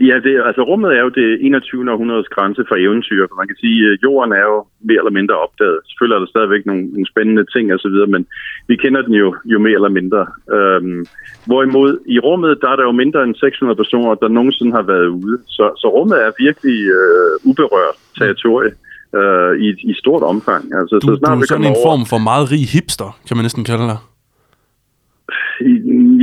Ja, 0.00 0.16
det, 0.24 0.32
altså 0.48 0.62
rummet 0.70 0.90
er 0.98 1.02
jo 1.06 1.08
det 1.08 1.28
21. 1.40 1.92
århundredes 1.92 2.28
grænse 2.28 2.62
for 2.68 2.76
eventyr. 2.84 3.26
For 3.28 3.36
man 3.36 3.48
kan 3.50 3.56
sige, 3.64 3.78
at 3.92 3.98
jorden 4.02 4.32
er 4.32 4.44
jo 4.52 4.58
mere 4.88 5.00
eller 5.02 5.10
mindre 5.18 5.34
opdaget. 5.44 5.78
Selvfølgelig 5.88 6.14
er 6.16 6.22
der 6.24 6.26
stadigvæk 6.34 6.66
nogle, 6.66 6.82
nogle 6.94 7.06
spændende 7.12 7.44
ting 7.54 7.64
osv., 7.74 7.96
men 8.14 8.22
vi 8.68 8.74
kender 8.76 9.02
den 9.02 9.14
jo, 9.14 9.28
jo 9.52 9.58
mere 9.58 9.74
eller 9.80 9.88
mindre. 9.98 10.20
Øhm, 10.56 11.00
hvorimod 11.46 11.90
i 12.14 12.18
rummet, 12.26 12.58
der 12.62 12.68
er 12.72 12.76
der 12.76 12.82
jo 12.90 12.92
mindre 13.02 13.20
end 13.24 13.34
600 13.34 13.76
personer, 13.82 14.14
der 14.14 14.28
nogensinde 14.28 14.72
har 14.78 14.82
været 14.92 15.08
ude. 15.08 15.36
Så, 15.56 15.64
så 15.80 15.86
rummet 15.96 16.16
er 16.26 16.30
virkelig 16.46 16.78
øh, 16.98 17.32
uberørt 17.50 17.96
territorie 18.18 18.72
øh, 19.18 19.52
i, 19.66 19.68
i 19.90 19.94
stort 20.02 20.22
omfang. 20.32 20.62
Altså, 20.80 20.94
Du, 21.02 21.06
så 21.06 21.10
du 21.12 21.18
snart 21.18 21.36
er 21.36 21.40
vi 21.40 21.46
sådan 21.52 21.64
en 21.64 21.76
over- 21.76 21.86
form 21.88 22.02
for 22.12 22.18
meget 22.30 22.44
rig 22.52 22.64
hipster, 22.74 23.10
kan 23.26 23.36
man 23.36 23.44
næsten 23.44 23.64
kalde 23.70 23.86
dig. 23.92 23.98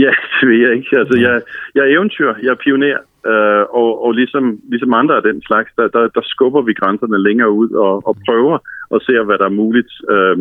Ja, 0.04 0.12
det 0.38 0.44
ved 0.50 0.58
jeg 0.66 0.72
ikke. 0.78 0.92
Altså, 1.02 1.16
jeg, 1.26 1.32
jeg 1.76 1.82
er 1.86 1.92
eventyr, 1.96 2.30
jeg 2.44 2.52
er 2.56 2.60
pioner, 2.66 2.98
øh, 3.32 3.64
og, 3.82 3.92
og 4.06 4.12
ligesom, 4.12 4.60
ligesom 4.70 4.94
andre 4.94 5.16
af 5.16 5.24
den 5.24 5.42
slags, 5.42 5.70
der, 5.78 5.88
der, 5.88 6.08
der 6.08 6.22
skubber 6.24 6.62
vi 6.62 6.74
grænserne 6.74 7.24
længere 7.24 7.52
ud 7.52 7.70
og, 7.70 8.08
og 8.08 8.18
prøver 8.28 8.58
at 8.96 9.02
se, 9.06 9.12
hvad 9.24 9.38
der 9.38 9.46
er 9.46 9.60
muligt. 9.64 9.92
Øh, 10.14 10.38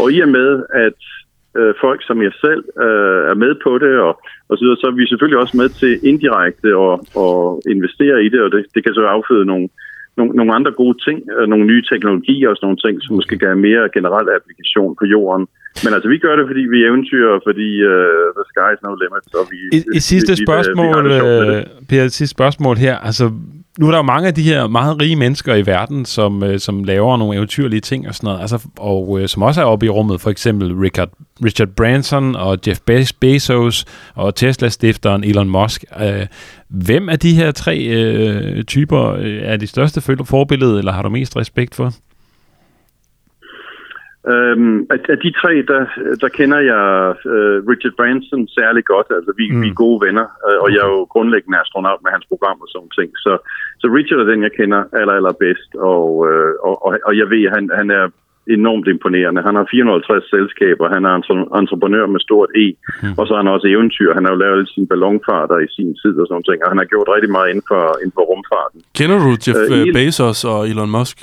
og 0.00 0.12
i 0.12 0.20
og 0.20 0.28
med, 0.28 0.50
at 0.86 1.00
øh, 1.58 1.74
folk 1.80 2.00
som 2.06 2.22
jeg 2.22 2.32
selv 2.44 2.64
øh, 2.86 3.22
er 3.32 3.34
med 3.34 3.52
på 3.64 3.78
det, 3.78 3.94
og, 4.06 4.12
og 4.48 4.54
så, 4.56 4.64
videre, 4.64 4.80
så 4.80 4.86
er 4.86 4.96
vi 5.00 5.06
selvfølgelig 5.06 5.40
også 5.40 5.56
med 5.56 5.68
til 5.68 5.92
indirekte 6.10 6.68
at, 6.68 6.94
og 7.24 7.62
investere 7.74 8.24
i 8.24 8.28
det, 8.28 8.40
og 8.42 8.50
det, 8.52 8.66
det 8.74 8.84
kan 8.84 8.94
så 8.94 9.04
afføde 9.16 9.46
nogle, 9.52 9.68
nogle, 10.18 10.32
nogle 10.38 10.52
andre 10.58 10.72
gode 10.82 10.96
ting, 11.06 11.18
øh, 11.36 11.46
nogle 11.52 11.64
nye 11.70 11.82
teknologier 11.90 12.48
og 12.48 12.56
sådan 12.56 12.66
nogle 12.68 12.82
ting, 12.84 12.94
som 13.04 13.12
måske 13.18 13.34
kan 13.38 13.48
have 13.52 13.64
mere 13.68 13.84
generel 13.96 14.26
applikation 14.38 14.90
på 15.00 15.04
jorden. 15.14 15.44
Men 15.84 15.90
altså, 15.96 16.08
vi 16.14 16.18
gør 16.24 16.34
det, 16.38 16.44
fordi 16.50 16.62
vi 16.72 16.78
er 16.82 16.88
eventyr, 16.90 17.26
og 17.36 17.40
fordi 17.48 17.68
uh, 17.92 18.26
the 18.38 18.44
sky 18.52 18.68
is 18.74 18.80
no 18.84 18.92
limit. 19.02 19.24
Og 19.40 19.44
vi, 19.52 19.58
Et, 19.76 19.84
et 19.96 20.04
sidste 20.12 20.32
vi, 20.32 20.36
vi, 20.36 20.42
vi, 20.42 20.46
spørgsmål, 20.46 21.04
vi 21.04 21.08
med 21.08 21.40
det. 21.46 21.56
øh, 21.56 21.88
Per, 21.88 22.02
et 22.02 22.16
sidste 22.20 22.34
spørgsmål 22.38 22.76
her. 22.86 22.96
Altså, 23.08 23.24
nu 23.78 23.86
er 23.86 23.90
der 23.90 23.98
jo 23.98 24.02
mange 24.02 24.28
af 24.28 24.34
de 24.34 24.42
her 24.42 24.66
meget 24.66 25.00
rige 25.00 25.16
mennesker 25.16 25.54
i 25.54 25.66
verden, 25.66 26.04
som, 26.04 26.42
øh, 26.42 26.60
som 26.60 26.84
laver 26.84 27.16
nogle 27.16 27.36
eventyrlige 27.36 27.80
ting 27.80 28.08
og 28.08 28.14
sådan 28.14 28.26
noget, 28.26 28.40
altså, 28.40 28.58
og 28.78 29.20
øh, 29.20 29.28
som 29.28 29.42
også 29.42 29.60
er 29.60 29.64
oppe 29.64 29.86
i 29.86 29.88
rummet, 29.88 30.20
for 30.20 30.30
eksempel 30.30 30.74
Richard, 30.74 31.08
Richard 31.44 31.68
Branson 31.68 32.36
og 32.36 32.58
Jeff 32.66 32.80
Bezos 33.20 33.84
og 34.14 34.34
Tesla-stifteren 34.34 35.24
Elon 35.24 35.48
Musk. 35.48 35.84
Øh, 36.00 36.26
hvem 36.68 37.08
af 37.08 37.18
de 37.18 37.34
her 37.34 37.50
tre 37.50 37.78
øh, 37.78 38.64
typer 38.64 39.12
øh, 39.12 39.38
er 39.42 39.56
de 39.56 39.66
største 39.66 40.00
forbillede, 40.24 40.78
eller 40.78 40.92
har 40.92 41.02
du 41.02 41.08
mest 41.08 41.36
respekt 41.36 41.74
for? 41.74 41.92
Øhm, 44.32 44.78
af, 44.94 45.00
af 45.14 45.18
de 45.24 45.30
tre, 45.40 45.52
der, 45.70 45.82
der 46.22 46.30
kender 46.38 46.60
jeg 46.72 46.84
uh, 47.32 47.56
Richard 47.70 47.94
Branson 47.98 48.42
særlig 48.58 48.84
godt. 48.92 49.08
Altså, 49.16 49.32
vi, 49.40 49.44
mm. 49.50 49.62
vi 49.62 49.68
er 49.68 49.82
gode 49.84 49.98
venner, 50.06 50.26
uh, 50.46 50.58
og 50.64 50.68
jeg 50.74 50.80
er 50.86 50.90
jo 50.96 51.02
grundlæggende 51.14 51.60
astronaut 51.64 52.00
med 52.02 52.10
hans 52.16 52.26
program 52.32 52.58
og 52.64 52.68
sådan 52.70 52.92
ting. 52.98 53.10
Så, 53.24 53.32
så 53.80 53.86
Richard 53.96 54.20
er 54.20 54.28
den, 54.32 54.42
jeg 54.46 54.52
kender 54.58 54.80
aller, 55.00 55.14
aller 55.18 55.34
bedst, 55.44 55.70
og, 55.92 56.06
uh, 56.30 56.52
og, 56.66 56.74
og, 56.86 56.90
og 57.08 57.12
jeg 57.20 57.26
ved, 57.32 57.42
at 57.48 57.54
han, 57.56 57.64
han 57.80 57.88
er 57.98 58.04
enormt 58.56 58.86
imponerende. 58.94 59.40
Han 59.48 59.54
har 59.58 59.66
450 59.70 60.30
selskaber, 60.36 60.94
han 60.96 61.04
er 61.08 61.14
entreprenør 61.62 62.06
med 62.14 62.20
stort 62.26 62.50
E, 62.64 62.66
mm. 63.02 63.14
og 63.18 63.22
så 63.26 63.32
er 63.34 63.40
han 63.42 63.54
også 63.54 63.66
eventyr. 63.74 64.10
Han 64.16 64.24
har 64.24 64.32
jo 64.32 64.38
lavet 64.42 64.56
alle 64.56 64.68
sine 64.74 64.88
ballonfarter 64.90 65.58
i 65.66 65.68
sin 65.76 65.90
tid 66.02 66.14
og 66.22 66.26
sådan 66.28 66.46
ting, 66.48 66.58
og 66.64 66.68
han 66.72 66.80
har 66.82 66.88
gjort 66.92 67.08
rigtig 67.14 67.30
meget 67.36 67.48
inden 67.52 67.66
for, 67.70 67.82
inden 68.02 68.14
for 68.18 68.24
rumfarten. 68.30 68.78
Kender 68.98 69.18
du 69.24 69.30
Jeff 69.44 69.60
uh, 69.74 69.86
Bezos 69.96 70.40
og 70.52 70.60
Elon 70.70 70.92
Musk? 70.98 71.18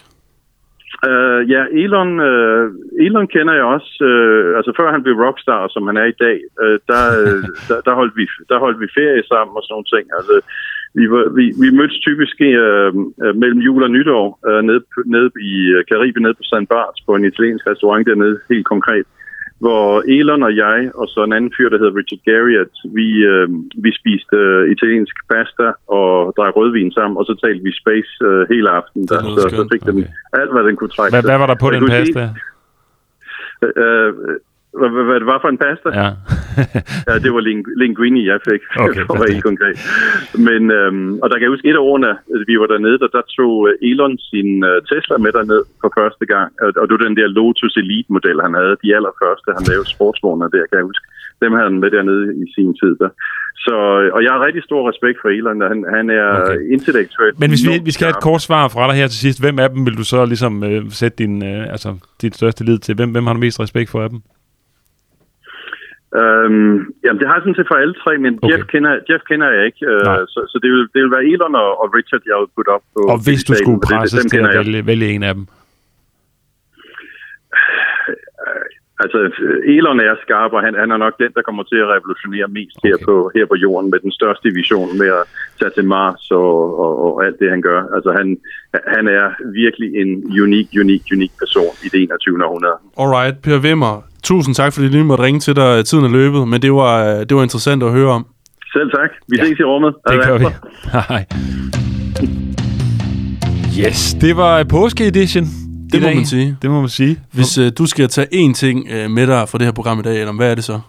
Uh, 1.10 1.41
ja, 1.54 1.62
Elon, 1.84 2.12
uh, 2.32 2.66
Elon 3.06 3.28
kender 3.28 3.54
jeg 3.54 3.64
også. 3.76 3.91
Uh, 4.10 4.58
altså 4.58 4.72
før 4.80 4.91
han 4.91 5.04
blev 5.04 5.16
rockstar, 5.24 5.68
som 5.68 5.88
han 5.88 5.97
er 5.97 6.08
i 6.10 6.20
dag, 6.26 6.38
uh, 6.64 6.78
der, 6.89 7.06
der, 7.70 7.78
der, 7.88 7.93
holdt 7.99 8.16
vi, 8.20 8.26
der 8.49 8.58
holdt 8.64 8.80
vi 8.80 8.95
ferie 8.97 9.24
sammen 9.32 9.58
og 9.58 9.64
sådan 9.64 9.74
nogle 9.76 9.91
ting. 9.93 10.06
Altså, 10.18 10.36
vi, 10.99 11.06
var, 11.12 11.24
vi, 11.38 11.45
vi 11.64 11.70
mødtes 11.78 11.99
typisk 12.08 12.36
uh, 12.41 12.89
mellem 13.41 13.60
jul 13.68 13.84
og 13.84 13.91
nytår 13.91 14.28
uh, 14.47 14.62
nede, 14.70 14.82
nede 15.14 15.30
i 15.51 15.54
Karibien, 15.89 16.24
nede 16.24 16.39
på 16.39 16.45
St. 16.51 16.68
Barts, 16.74 16.99
på 17.06 17.12
en 17.16 17.26
italiensk 17.32 17.64
restaurant 17.72 18.08
dernede, 18.08 18.39
helt 18.49 18.68
konkret 18.74 19.08
hvor 19.64 19.88
Elon 20.18 20.43
og 20.49 20.53
jeg, 20.66 20.80
og 20.99 21.05
så 21.14 21.20
en 21.24 21.34
anden 21.38 21.53
fyr, 21.57 21.70
der 21.70 21.80
hedder 21.82 21.97
Richard 21.99 22.22
Garriott, 22.28 22.76
vi, 22.97 23.07
øh, 23.32 23.47
vi 23.84 23.91
spiste 23.99 24.36
øh, 24.43 24.72
italiensk 24.76 25.16
pasta 25.32 25.68
og 25.97 26.11
drak 26.38 26.53
rødvin 26.59 26.91
sammen, 26.97 27.16
og 27.20 27.26
så 27.30 27.34
talte 27.43 27.61
vi 27.68 27.72
space 27.82 28.14
øh, 28.28 28.41
hele 28.53 28.70
aftenen. 28.80 29.05
Der, 29.11 29.18
så, 29.38 29.43
så 29.59 29.64
fik 29.74 29.84
den 29.89 29.97
okay. 29.97 30.39
alt, 30.39 30.51
hvad 30.53 30.64
den 30.68 30.76
kunne 30.80 30.93
trække. 30.95 31.11
Hvad, 31.14 31.24
hvad 31.30 31.39
var 31.43 31.49
der 31.51 31.57
på 31.64 31.70
den 31.76 31.84
pasta? 31.93 32.24
Øh, 33.84 34.11
hvad, 34.80 34.89
hvad, 35.07 35.17
det 35.21 35.30
var 35.34 35.39
for 35.43 35.49
en 35.51 35.61
pasta? 35.65 35.89
Ja. 36.01 36.09
ja, 37.07 37.13
det 37.24 37.32
var 37.36 37.41
ling, 37.47 37.59
linguini, 37.82 38.21
jeg 38.32 38.39
fik, 38.49 38.61
okay, 38.86 39.03
for 39.07 39.13
at 39.15 39.21
være 39.21 39.36
helt 39.36 39.49
konkret. 39.51 39.78
Men, 40.47 40.61
øhm, 40.80 41.11
og 41.21 41.26
der 41.30 41.36
kan 41.36 41.45
jeg 41.45 41.53
huske, 41.55 41.69
et 41.69 41.80
af 41.80 41.88
årene, 41.89 42.11
vi 42.49 42.55
var 42.61 42.67
dernede, 42.74 42.97
der, 43.03 43.09
der 43.17 43.24
tog 43.38 43.53
øh, 43.67 43.89
Elon 43.89 44.15
sin 44.30 44.49
uh, 44.69 44.78
Tesla 44.89 45.15
med 45.26 45.32
derned 45.38 45.63
for 45.82 45.89
første 45.99 46.26
gang. 46.34 46.49
Og, 46.63 46.69
og 46.80 46.84
det 46.86 46.93
var 46.95 47.03
den 47.07 47.17
der 47.19 47.28
Lotus 47.38 47.74
Elite-model, 47.82 48.38
han 48.45 48.53
havde. 48.59 48.74
De 48.84 48.95
allerførste, 48.97 49.49
han 49.57 49.65
lavede 49.71 49.88
sportsvogner 49.95 50.47
der, 50.55 50.63
kan 50.69 50.78
jeg 50.80 50.89
huske. 50.91 51.05
Dem 51.43 51.51
havde 51.55 51.67
han 51.69 51.80
med 51.84 51.89
dernede 51.95 52.26
i 52.43 52.45
sin 52.55 52.71
tid. 52.82 52.93
Der. 53.01 53.11
Så, 53.65 53.76
og 54.15 54.21
jeg 54.26 54.32
har 54.34 54.45
rigtig 54.47 54.63
stor 54.69 54.82
respekt 54.91 55.17
for 55.21 55.30
Elon. 55.38 55.61
Han, 55.71 55.80
han 55.95 56.05
er 56.19 56.28
okay. 56.41 56.59
intellektuelt. 56.76 57.39
Men 57.41 57.49
hvis 57.49 57.63
vi, 57.67 57.74
vi 57.89 57.91
skal 57.95 58.05
have 58.07 58.17
et 58.19 58.24
kort 58.30 58.41
svar 58.41 58.63
fra 58.76 58.84
dig 58.88 58.95
her 59.01 59.07
til 59.07 59.19
sidst. 59.26 59.39
Hvem 59.43 59.59
af 59.63 59.69
dem 59.69 59.86
vil 59.88 59.95
du 60.01 60.05
så 60.13 60.19
ligesom 60.26 60.53
øh, 60.63 60.82
sætte 60.89 61.17
din, 61.24 61.34
øh, 61.51 61.71
altså, 61.76 61.89
dit 62.21 62.36
største 62.36 62.63
lid 62.63 62.78
til? 62.80 62.95
Hvem, 62.95 63.09
hvem 63.11 63.26
har 63.28 63.34
du 63.34 63.39
mest 63.39 63.59
respekt 63.59 63.89
for 63.89 64.01
af 64.03 64.09
dem? 64.09 64.19
Øhm, 66.22 66.74
jamen, 67.03 67.20
det 67.20 67.26
har 67.28 67.36
jeg 67.36 67.43
sådan 67.43 67.59
set 67.59 67.70
for 67.72 67.78
alle 67.84 67.95
tre, 68.03 68.11
men 68.26 68.32
okay. 68.34 68.49
Jeff, 68.49 68.64
kender, 68.74 68.93
Jeff 69.09 69.24
kender 69.30 69.47
jeg 69.55 69.64
ikke. 69.70 69.82
Øh, 69.91 70.22
så, 70.34 70.39
så 70.51 70.57
det, 70.64 70.70
vil, 70.74 70.84
det 70.93 70.99
vil 71.03 71.11
være 71.16 71.26
Elon 71.32 71.55
og, 71.64 71.70
og 71.82 71.88
Richard, 71.97 72.22
jeg 72.30 72.38
vil 72.41 72.49
putte 72.55 72.70
op 72.76 72.86
på. 72.93 72.99
Og 73.14 73.18
hvis 73.26 73.41
du 73.47 73.53
skulle 73.61 73.82
presses 73.89 74.26
til 74.32 74.39
at 74.45 74.49
vælge, 74.59 74.86
vælge 74.91 75.07
en 75.16 75.24
af 75.30 75.34
dem? 75.38 75.45
Altså, 79.00 79.20
Elon 79.76 80.00
er 80.00 80.16
skarp, 80.26 80.52
og 80.58 80.62
han, 80.66 80.74
han 80.84 80.91
er 80.91 80.98
nok 80.98 81.16
den, 81.24 81.32
der 81.36 81.41
kommer 81.48 81.64
til 81.64 81.80
at 81.84 81.91
revolutionere 81.96 82.48
mest 82.58 82.78
okay. 82.78 82.89
her, 82.89 82.98
på, 83.08 83.32
her 83.36 83.46
på 83.52 83.56
jorden 83.56 83.91
med 83.91 84.00
den 84.00 84.12
største 84.12 84.48
vision 84.60 84.98
med 85.02 85.10
at 85.20 85.24
tage 85.60 85.74
til 85.78 85.86
Mars 85.86 86.32
og, 86.32 86.80
og, 86.84 86.91
og 87.06 87.26
alt 87.26 87.39
det, 87.41 87.50
han 87.50 87.62
gør. 87.62 87.82
Altså, 87.96 88.10
han, 88.20 88.28
han 88.96 89.06
er 89.08 89.26
virkelig 89.62 89.89
en 90.02 90.12
unik, 90.44 90.68
unik, 90.84 91.04
unik 91.16 91.32
person 91.44 91.74
i 91.86 91.88
det 91.94 92.02
21. 92.04 92.46
århundrede. 92.46 92.78
Alright, 93.02 93.36
Per 93.46 93.60
Wimmer, 93.66 93.96
Tusind 94.24 94.56
tak, 94.56 94.74
fordi 94.74 94.88
du 94.88 94.91
lige 94.91 95.04
måtte 95.04 95.24
ringe 95.24 95.39
til 95.39 95.56
dig. 95.56 95.86
Tiden 95.86 96.06
er 96.06 96.10
løbet, 96.10 96.48
men 96.48 96.62
det 96.62 96.74
var, 96.74 97.24
det 97.24 97.38
var 97.38 97.44
interessant 97.44 97.84
at 97.84 97.91
høre 97.91 98.12
om. 98.12 98.26
Selv 98.74 98.91
tak. 98.91 99.10
Vi 99.28 99.38
ja. 99.38 99.46
ses 99.46 99.60
i 99.60 99.64
rummet. 99.64 99.96
Det 100.10 100.24
gør 100.26 100.38
vi. 100.38 100.46
Hej. 101.10 101.26
Yes, 103.80 104.14
det 104.22 104.38
var 104.38 104.64
påske-edition. 104.64 105.62
Det 105.94 106.02
må 106.02 106.08
dag. 106.08 106.16
man 106.16 106.26
sige. 106.26 106.58
Det 106.62 106.70
må 106.70 106.80
man 106.80 106.89
sige. 106.89 107.20
Hvis 107.32 107.58
uh, 107.58 107.68
du 107.78 107.86
skal 107.86 108.10
tage 108.10 108.28
én 108.34 108.54
ting 108.54 108.80
uh, 108.80 109.12
med 109.12 109.28
dig 109.28 109.50
fra 109.50 109.58
det 109.58 109.68
her 109.68 109.72
program 109.72 110.00
i 110.00 110.02
dag, 110.02 110.20
eller 110.20 110.34
hvad 110.34 110.52
er 110.52 110.56
det 110.56 110.64
så? 110.64 110.80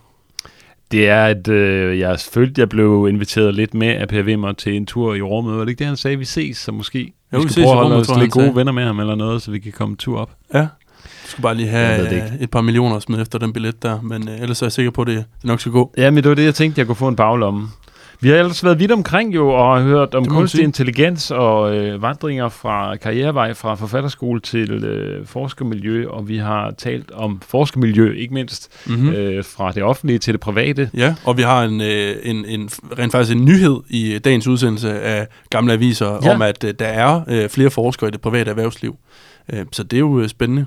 Det 0.90 1.08
er, 1.08 1.24
at 1.24 1.48
øh, 1.48 1.98
jeg 1.98 2.20
følte, 2.20 2.60
jeg 2.60 2.68
blev 2.68 3.06
inviteret 3.08 3.54
lidt 3.54 3.74
med 3.74 3.88
af 3.88 4.08
Per 4.08 4.22
Wimmer 4.22 4.52
til 4.52 4.76
en 4.76 4.86
tur 4.86 5.14
i 5.14 5.22
rummet. 5.22 5.54
Var 5.54 5.60
det 5.60 5.68
ikke 5.68 5.78
det, 5.78 5.86
han 5.86 5.96
sagde, 5.96 6.16
vi 6.16 6.24
ses? 6.24 6.56
Så 6.56 6.72
måske 6.72 7.12
jo, 7.32 7.38
vi 7.38 7.48
skal 7.48 7.62
vi 7.62 7.66
prøve 7.66 7.80
at 7.80 7.88
holde 7.88 7.96
os 7.96 8.18
lidt 8.20 8.30
gode 8.30 8.56
venner 8.56 8.72
med 8.72 8.84
ham 8.84 9.00
eller 9.00 9.14
noget, 9.14 9.42
så 9.42 9.50
vi 9.50 9.58
kan 9.58 9.72
komme 9.72 9.92
en 9.92 9.96
tur 9.96 10.18
op. 10.18 10.30
Ja, 10.54 10.60
du 10.60 11.28
skal 11.28 11.42
bare 11.42 11.54
lige 11.54 11.68
have 11.68 12.10
det 12.10 12.32
et 12.40 12.50
par 12.50 12.60
millioner 12.60 12.98
smidt 12.98 13.20
efter 13.20 13.38
den 13.38 13.52
billet 13.52 13.82
der, 13.82 14.00
men 14.00 14.28
øh, 14.28 14.40
ellers 14.40 14.62
er 14.62 14.66
jeg 14.66 14.72
sikker 14.72 14.90
på, 14.90 15.02
at 15.02 15.06
det, 15.06 15.16
det 15.16 15.44
nok 15.44 15.60
skal 15.60 15.72
gå. 15.72 15.94
Ja, 15.96 16.10
men 16.10 16.22
det 16.22 16.28
var 16.28 16.34
det, 16.34 16.44
jeg 16.44 16.54
tænkte, 16.54 16.78
jeg 16.78 16.86
kunne 16.86 16.96
få 16.96 17.08
en 17.08 17.16
baglomme. 17.16 17.68
Vi 18.24 18.28
har 18.28 18.36
ellers 18.36 18.64
været 18.64 18.78
vidt 18.78 18.92
omkring 18.92 19.34
jo, 19.34 19.48
og 19.48 19.82
hørt 19.82 20.14
om 20.14 20.24
kunstig 20.24 20.62
intelligens 20.62 21.30
og 21.30 21.76
øh, 21.76 22.02
vandringer 22.02 22.48
fra 22.48 22.96
karrierevej 22.96 23.54
fra 23.54 23.74
forfatterskole 23.74 24.40
til 24.40 24.84
øh, 24.84 25.26
forskermiljø, 25.26 26.08
og 26.08 26.28
vi 26.28 26.38
har 26.38 26.70
talt 26.78 27.10
om 27.10 27.40
forskermiljø, 27.48 28.14
ikke 28.14 28.34
mindst 28.34 28.86
mm-hmm. 28.86 29.08
øh, 29.08 29.44
fra 29.44 29.72
det 29.72 29.82
offentlige 29.82 30.18
til 30.18 30.34
det 30.34 30.40
private. 30.40 30.90
Ja, 30.94 31.14
og 31.24 31.36
vi 31.36 31.42
har 31.42 31.64
en, 31.64 31.80
øh, 31.80 32.16
en, 32.22 32.44
en 32.44 32.70
rent 32.98 33.12
faktisk 33.12 33.36
en 33.36 33.44
nyhed 33.44 33.80
i 33.88 34.18
dagens 34.18 34.46
udsendelse 34.46 35.00
af 35.00 35.26
Gamle 35.50 35.72
Aviser, 35.72 36.20
ja. 36.24 36.34
om 36.34 36.42
at 36.42 36.64
øh, 36.64 36.74
der 36.78 36.86
er 36.86 37.20
øh, 37.28 37.48
flere 37.48 37.70
forskere 37.70 38.08
i 38.08 38.10
det 38.10 38.20
private 38.20 38.50
erhvervsliv. 38.50 38.96
Øh, 39.52 39.64
så 39.72 39.82
det 39.82 39.96
er 39.96 40.00
jo 40.00 40.20
øh, 40.20 40.28
spændende. 40.28 40.66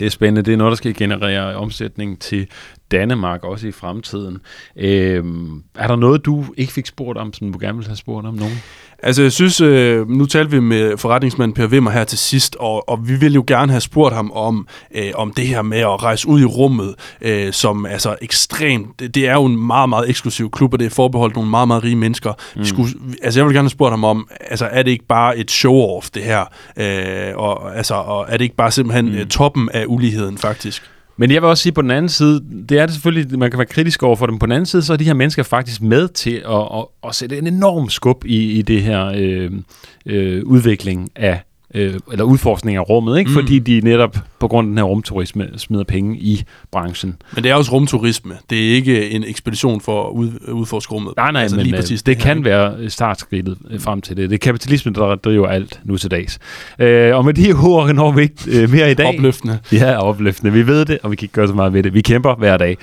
Det 0.00 0.06
er 0.06 0.10
spændende. 0.10 0.42
Det 0.42 0.52
er 0.52 0.56
noget, 0.56 0.70
der 0.70 0.76
skal 0.76 0.94
generere 0.94 1.54
omsætning 1.54 2.20
til 2.20 2.46
Danemark 2.90 3.44
også 3.44 3.68
i 3.68 3.72
fremtiden. 3.72 4.38
Øhm, 4.76 5.62
er 5.74 5.86
der 5.86 5.96
noget, 5.96 6.24
du 6.24 6.44
ikke 6.56 6.72
fik 6.72 6.86
spurgt 6.86 7.18
om, 7.18 7.32
som 7.32 7.52
du 7.52 7.58
gerne 7.60 7.78
ville 7.78 7.88
have 7.88 7.96
spurgt 7.96 8.26
om 8.26 8.34
nogen? 8.34 8.62
Altså, 9.02 9.22
jeg 9.22 9.32
synes, 9.32 9.60
øh, 9.60 10.08
nu 10.10 10.26
talte 10.26 10.50
vi 10.50 10.60
med 10.60 10.96
forretningsmanden 10.96 11.54
Per 11.54 11.66
Wimmer 11.66 11.90
her 11.90 12.04
til 12.04 12.18
sidst, 12.18 12.56
og, 12.60 12.88
og 12.88 13.08
vi 13.08 13.16
ville 13.16 13.34
jo 13.34 13.44
gerne 13.46 13.72
have 13.72 13.80
spurgt 13.80 14.14
ham 14.14 14.30
om, 14.32 14.68
øh, 14.94 15.10
om 15.14 15.32
det 15.32 15.46
her 15.46 15.62
med 15.62 15.78
at 15.78 16.02
rejse 16.02 16.28
ud 16.28 16.40
i 16.40 16.44
rummet, 16.44 16.94
øh, 17.20 17.52
som 17.52 17.86
altså 17.86 18.16
ekstremt, 18.22 19.00
det, 19.00 19.14
det 19.14 19.28
er 19.28 19.32
jo 19.32 19.44
en 19.44 19.66
meget, 19.66 19.88
meget 19.88 20.08
eksklusiv 20.08 20.50
klub, 20.50 20.72
og 20.72 20.78
det 20.78 20.86
er 20.86 20.90
forbeholdt 20.90 21.34
nogle 21.34 21.50
meget, 21.50 21.68
meget 21.68 21.84
rige 21.84 21.96
mennesker. 21.96 22.32
Mm. 22.56 22.60
Vi 22.60 22.66
skulle, 22.66 22.94
altså, 23.22 23.40
jeg 23.40 23.46
vil 23.46 23.54
gerne 23.54 23.64
have 23.64 23.70
spurgt 23.70 23.92
ham 23.92 24.04
om, 24.04 24.28
altså, 24.40 24.66
er 24.66 24.82
det 24.82 24.90
ikke 24.90 25.06
bare 25.06 25.38
et 25.38 25.50
show-off, 25.50 26.08
det 26.14 26.22
her? 26.22 26.44
Øh, 26.76 27.36
og, 27.36 27.76
altså, 27.76 27.94
og 27.94 28.26
er 28.28 28.36
det 28.36 28.44
ikke 28.44 28.56
bare 28.56 28.70
simpelthen 28.70 29.06
mm. 29.06 29.14
Øh, 29.14 29.26
toppen 29.26 29.68
af 29.72 29.84
uligheden, 29.86 30.38
faktisk? 30.38 30.82
Men 31.20 31.30
jeg 31.30 31.42
vil 31.42 31.48
også 31.48 31.62
sige 31.62 31.72
på 31.72 31.82
den 31.82 31.90
anden 31.90 32.08
side, 32.08 32.44
det 32.68 32.78
er 32.78 32.86
det 32.86 32.94
selvfølgelig, 32.94 33.38
man 33.38 33.50
kan 33.50 33.58
være 33.58 33.66
kritisk 33.66 34.02
over 34.02 34.16
for 34.16 34.26
dem. 34.26 34.38
På 34.38 34.46
den 34.46 34.52
anden 34.52 34.66
side, 34.66 34.82
så 34.82 34.92
er 34.92 34.96
de 34.96 35.04
her 35.04 35.14
mennesker 35.14 35.42
faktisk 35.42 35.82
med 35.82 36.08
til 36.08 36.42
at, 36.48 36.68
at, 36.74 36.86
at 37.08 37.14
sætte 37.14 37.38
en 37.38 37.46
enorm 37.46 37.88
skub 37.88 38.24
i, 38.24 38.52
i 38.52 38.62
det 38.62 38.82
her 38.82 39.12
øh, 39.16 39.50
øh, 40.06 40.44
udvikling 40.44 41.10
af 41.16 41.40
øh, 41.74 41.94
eller 42.12 42.24
udforskning 42.24 42.76
af 42.76 42.88
rummet, 42.88 43.18
ikke? 43.18 43.28
Mm. 43.28 43.34
fordi 43.34 43.58
de 43.58 43.80
netop 43.84 44.16
på 44.40 44.48
grund 44.48 44.66
af 44.66 44.68
den 44.70 44.78
her 44.78 44.84
rumturisme 44.84 45.48
smider 45.56 45.84
penge 45.84 46.18
i 46.18 46.42
branchen. 46.72 47.16
Men 47.34 47.44
det 47.44 47.50
er 47.50 47.54
også 47.54 47.72
rumturisme. 47.72 48.34
Det 48.50 48.70
er 48.70 48.74
ikke 48.74 49.10
en 49.10 49.24
ekspedition 49.24 49.80
for 49.80 50.08
at 50.08 50.12
ud, 50.12 50.30
udforske 50.52 50.92
rummet. 50.92 51.12
Nej, 51.16 51.32
nej, 51.32 51.42
altså, 51.42 51.56
men 51.56 51.64
lige 51.64 51.76
øh, 51.76 51.82
præcis 51.82 52.02
det, 52.02 52.16
det 52.16 52.22
kan 52.22 52.44
være 52.44 52.90
startskridtet 52.90 53.58
øh, 53.70 53.80
frem 53.80 54.00
til 54.00 54.16
det. 54.16 54.30
Det 54.30 54.36
er 54.36 54.38
kapitalismen, 54.38 54.94
der 54.94 55.14
driver 55.14 55.48
alt 55.48 55.80
nu 55.84 55.96
til 55.96 56.10
dags. 56.10 56.38
Øh, 56.78 57.16
og 57.16 57.24
med 57.24 57.34
de 57.34 57.52
ord 57.68 57.94
når 57.94 58.12
vi 58.12 58.22
ikke 58.22 58.34
øh, 58.48 58.70
mere 58.70 58.90
i 58.90 58.94
dag. 58.94 59.06
opløftende. 59.06 59.58
Ja, 59.72 60.02
opløftende. 60.02 60.52
Vi 60.52 60.66
ved 60.66 60.84
det, 60.84 60.98
og 61.02 61.10
vi 61.10 61.16
kan 61.16 61.24
ikke 61.24 61.32
gøre 61.34 61.48
så 61.48 61.54
meget 61.54 61.72
ved 61.72 61.82
det. 61.82 61.94
Vi 61.94 62.00
kæmper 62.00 62.34
hver 62.34 62.56
dag. 62.56 62.76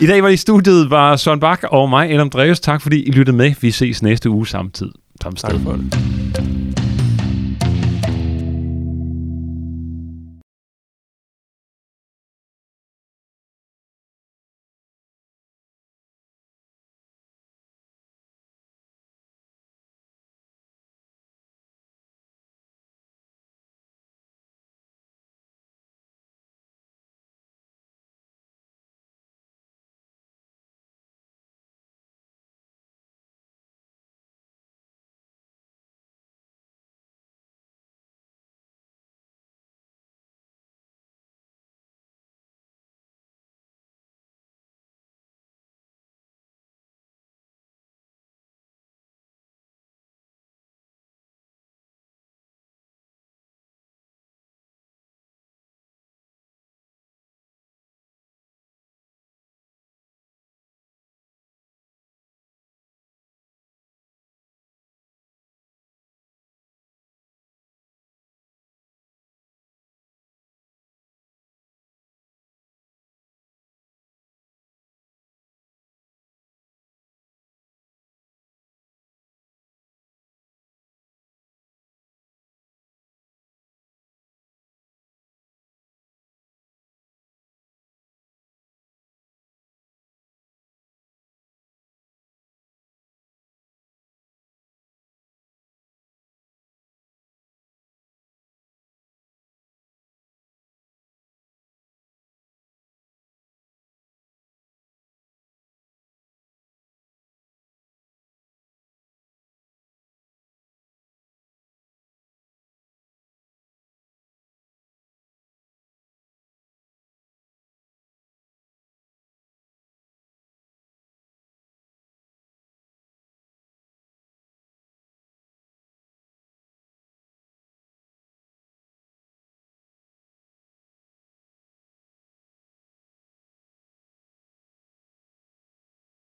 I 0.00 0.06
dag 0.06 0.22
var 0.22 0.28
i 0.28 0.36
studiet 0.36 0.90
var 0.90 1.16
Søren 1.16 1.40
Bak 1.40 1.62
og 1.70 1.90
mig, 1.90 2.14
Adam 2.14 2.30
Dreves. 2.30 2.60
Tak 2.60 2.82
fordi 2.82 3.02
I 3.02 3.10
lyttede 3.10 3.36
med. 3.36 3.54
Vi 3.60 3.70
ses 3.70 4.02
næste 4.02 4.30
uge 4.30 4.46
samtidig. 4.46 4.92
Tak 5.20 5.32
for 5.64 5.72
det. 5.72 6.81